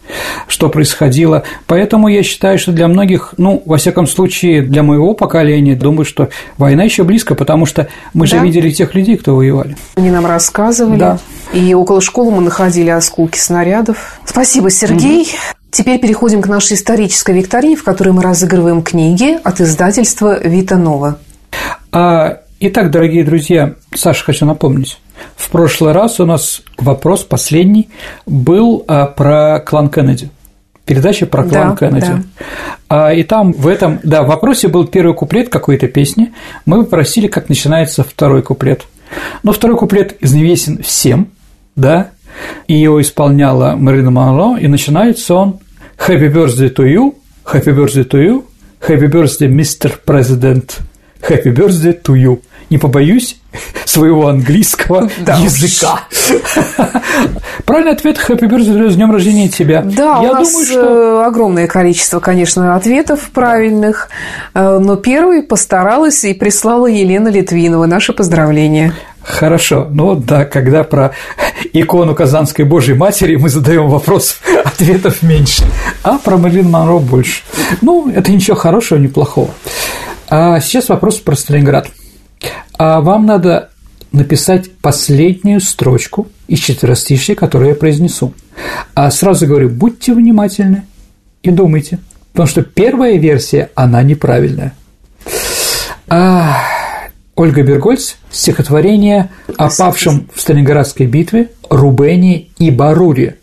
что 0.46 0.68
происходило. 0.68 1.42
Поэтому 1.66 2.08
я 2.08 2.22
считаю, 2.22 2.58
что 2.58 2.72
для 2.72 2.88
многих, 2.88 3.34
ну, 3.36 3.62
во 3.64 3.78
всяком 3.78 4.06
случае, 4.06 4.62
для 4.62 4.82
моего 4.82 5.14
поколения, 5.14 5.74
думаю, 5.74 6.04
что 6.04 6.28
война 6.58 6.84
еще 6.84 7.02
близко, 7.02 7.34
потому 7.34 7.66
что 7.66 7.88
мы 8.12 8.26
да? 8.26 8.36
же 8.36 8.44
видели 8.44 8.70
тех 8.70 8.94
людей, 8.94 9.16
кто 9.16 9.34
воевали. 9.34 9.76
Они 9.96 10.10
нам 10.10 10.26
рассказывали. 10.26 10.98
Да. 10.98 11.18
И 11.52 11.74
около 11.74 12.00
школы 12.00 12.30
мы 12.30 12.42
находили 12.42 12.90
осколки 12.90 13.38
снарядов. 13.38 14.20
Спасибо, 14.24 14.70
Сергей. 14.70 15.22
Угу. 15.22 15.56
Теперь 15.70 16.00
переходим 16.00 16.42
к 16.42 16.48
нашей 16.48 16.74
исторической 16.74 17.34
викторине, 17.34 17.76
в 17.76 17.84
которой 17.84 18.10
мы 18.10 18.22
разыгрываем 18.22 18.82
книги 18.82 19.38
от 19.42 19.60
издательства 19.60 20.38
«Вита 20.42 20.76
Нова». 20.76 21.18
А 21.92 22.40
Итак, 22.62 22.90
дорогие 22.90 23.24
друзья, 23.24 23.76
Саша, 23.94 24.22
хочу 24.22 24.44
напомнить. 24.44 24.98
В 25.34 25.48
прошлый 25.48 25.94
раз 25.94 26.20
у 26.20 26.26
нас 26.26 26.60
вопрос 26.76 27.22
последний 27.22 27.88
был 28.26 28.84
а, 28.86 29.06
про 29.06 29.60
клан 29.60 29.88
Кеннеди. 29.88 30.28
Передача 30.84 31.24
про 31.24 31.44
клан 31.44 31.70
да, 31.70 31.76
Кеннеди. 31.76 32.06
Да. 32.06 32.22
А, 32.90 33.14
и 33.14 33.22
там 33.22 33.52
в 33.52 33.66
этом, 33.66 33.98
да, 34.02 34.24
в 34.24 34.26
вопросе 34.26 34.68
был 34.68 34.86
первый 34.86 35.14
куплет 35.14 35.48
какой-то 35.48 35.88
песни. 35.88 36.34
Мы 36.66 36.84
попросили, 36.84 37.28
как 37.28 37.48
начинается 37.48 38.04
второй 38.04 38.42
куплет. 38.42 38.84
Но 39.42 39.52
второй 39.52 39.78
куплет 39.78 40.18
известен 40.20 40.82
всем, 40.82 41.28
да, 41.76 42.10
и 42.66 42.74
его 42.74 43.00
исполняла 43.00 43.74
Марина 43.74 44.10
Монро, 44.10 44.58
и 44.58 44.68
начинается 44.68 45.34
он 45.34 45.60
«Happy 45.96 46.30
birthday 46.30 46.70
to 46.74 46.84
you», 46.84 47.14
«Happy 47.42 47.74
birthday 47.74 48.06
to 48.06 48.22
you», 48.22 48.44
«Happy 48.86 49.10
birthday, 49.10 49.48
Mr. 49.48 49.94
President», 50.04 50.80
«Happy 51.22 51.54
birthday 51.54 51.98
to 52.02 52.14
you» 52.14 52.42
не 52.70 52.78
побоюсь 52.78 53.36
своего 53.84 54.28
английского 54.28 55.10
да 55.18 55.36
языка. 55.36 56.02
Правильный 57.66 57.92
ответ– 57.92 58.18
Happy 58.28 58.48
birthday, 58.48 58.90
с 58.90 58.96
днем 58.96 59.12
рождения 59.12 59.48
тебя. 59.48 59.82
Да, 59.82 60.20
Я 60.22 60.30
у 60.30 60.34
нас 60.34 60.50
думаю, 60.50 60.66
что... 60.66 60.80
Э, 60.80 61.26
огромное 61.26 61.66
количество, 61.66 62.20
конечно, 62.20 62.74
ответов 62.74 63.30
правильных, 63.30 64.08
э, 64.54 64.78
но 64.78 64.96
первый 64.96 65.42
постаралась 65.42 66.24
и 66.24 66.32
прислала 66.32 66.86
Елена 66.86 67.28
Литвинова. 67.28 67.86
Наши 67.86 68.12
поздравления. 68.12 68.94
Хорошо. 69.22 69.86
Ну 69.90 70.06
вот 70.06 70.24
да, 70.24 70.44
когда 70.44 70.82
про 70.82 71.12
икону 71.72 72.14
Казанской 72.14 72.64
Божьей 72.64 72.94
Матери 72.94 73.36
мы 73.36 73.48
задаем 73.48 73.88
вопрос, 73.88 74.38
ответов 74.64 75.22
меньше, 75.22 75.64
а 76.02 76.18
про 76.18 76.36
Мерлин 76.36 76.70
Монро 76.70 76.98
больше. 76.98 77.42
Ну, 77.80 78.10
это 78.10 78.32
ничего 78.32 78.56
хорошего, 78.56 78.98
ни 78.98 79.08
плохого. 79.08 79.50
А 80.28 80.60
сейчас 80.60 80.88
вопрос 80.88 81.16
про 81.18 81.34
Сталинград 81.34 81.88
а 82.78 83.00
вам 83.00 83.26
надо 83.26 83.70
написать 84.12 84.72
последнюю 84.76 85.60
строчку 85.60 86.28
из 86.48 86.58
четверостишья, 86.58 87.34
которую 87.34 87.70
я 87.70 87.74
произнесу. 87.74 88.34
А 88.94 89.10
сразу 89.10 89.46
говорю, 89.46 89.70
будьте 89.70 90.14
внимательны 90.14 90.84
и 91.42 91.50
думайте, 91.50 91.98
потому 92.32 92.48
что 92.48 92.62
первая 92.62 93.16
версия, 93.18 93.70
она 93.74 94.02
неправильная. 94.02 94.74
А, 96.08 96.56
Ольга 97.36 97.62
Бергольц, 97.62 98.16
стихотворение 98.30 99.30
о 99.56 99.70
павшем 99.70 100.28
в 100.34 100.40
Сталинградской 100.40 101.06
битве 101.06 101.52
Рубене 101.70 102.48
и 102.58 102.70
Баруре, 102.70 103.38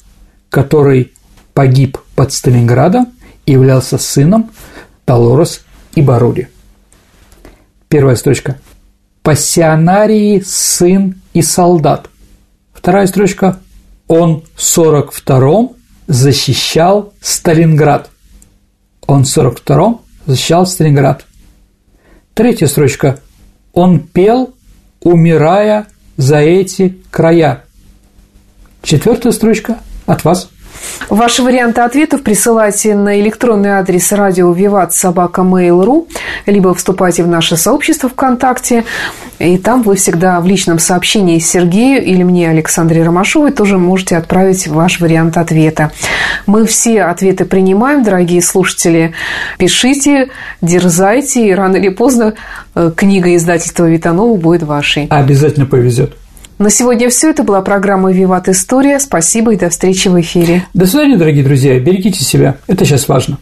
который 0.50 1.14
погиб 1.54 1.98
под 2.16 2.34
Сталинградом 2.34 3.08
и 3.46 3.54
являлся 3.54 3.98
сыном 3.98 4.52
Талорос 5.06 5.62
и 5.96 6.02
Барури. 6.02 6.50
Первая 7.88 8.18
строчка 8.18 8.58
пассионарии 9.28 10.40
сын 10.40 11.22
и 11.34 11.42
солдат. 11.42 12.10
Вторая 12.72 13.08
строчка 13.08 13.60
«Он 14.08 14.46
в 14.56 14.60
42-м 14.62 15.72
защищал 16.08 17.14
Сталинград». 17.20 18.10
Он 19.06 19.26
в 19.26 19.28
42-м 19.28 20.00
защищал 20.28 20.66
Сталинград. 20.66 21.26
Третья 22.36 22.68
строчка 22.68 23.20
«Он 23.74 24.00
пел, 24.00 24.56
умирая 25.02 25.88
за 26.16 26.38
эти 26.38 26.98
края». 27.12 27.66
Четвертая 28.82 29.34
строчка 29.34 29.80
от 30.06 30.24
вас– 30.24 30.50
Ваши 31.10 31.42
варианты 31.42 31.82
ответов 31.82 32.22
присылайте 32.22 32.94
на 32.96 33.20
электронный 33.22 33.70
адрес 33.70 34.12
радио 34.12 34.52
Виват 34.52 34.94
собака 34.94 35.42
Mail.ru, 35.42 36.08
либо 36.46 36.74
вступайте 36.74 37.24
в 37.24 37.28
наше 37.28 37.56
сообщество 37.56 38.10
ВКонтакте, 38.10 38.84
и 39.40 39.58
там 39.58 39.84
вы 39.84 39.96
всегда 39.96 40.42
в 40.42 40.48
личном 40.48 40.80
сообщении 40.80 41.40
Сергею 41.40 42.04
или 42.04 42.24
мне, 42.24 42.50
Александре 42.50 43.04
Ромашовой, 43.04 43.52
тоже 43.52 43.78
можете 43.78 44.18
отправить 44.18 44.68
ваш 44.68 45.00
вариант 45.00 45.38
ответа. 45.38 45.92
Мы 46.46 46.66
все 46.66 47.04
ответы 47.04 47.46
принимаем, 47.46 48.04
дорогие 48.04 48.42
слушатели. 48.42 49.14
Пишите, 49.58 50.30
дерзайте, 50.62 51.48
и 51.48 51.54
рано 51.54 51.78
или 51.78 51.90
поздно 51.90 52.34
э, 52.76 52.92
книга 52.96 53.34
издательства 53.36 53.86
Витанова 53.86 54.36
будет 54.38 54.64
вашей. 54.64 55.08
Обязательно 55.10 55.66
повезет. 55.66 56.16
На 56.60 56.72
сегодня 56.72 57.10
все. 57.10 57.30
Это 57.30 57.44
была 57.44 57.62
программа 57.62 58.12
«Виват 58.12 58.50
История». 58.50 59.00
Спасибо 59.00 59.54
и 59.54 59.58
до 59.58 59.70
встречи 59.70 60.08
в 60.08 60.20
эфире. 60.20 60.66
До 60.74 60.88
свидания, 60.88 61.18
дорогие 61.18 61.44
друзья. 61.44 61.80
Берегите 61.80 62.24
себя. 62.24 62.58
Это 62.68 62.84
сейчас 62.84 63.08
важно. 63.08 63.38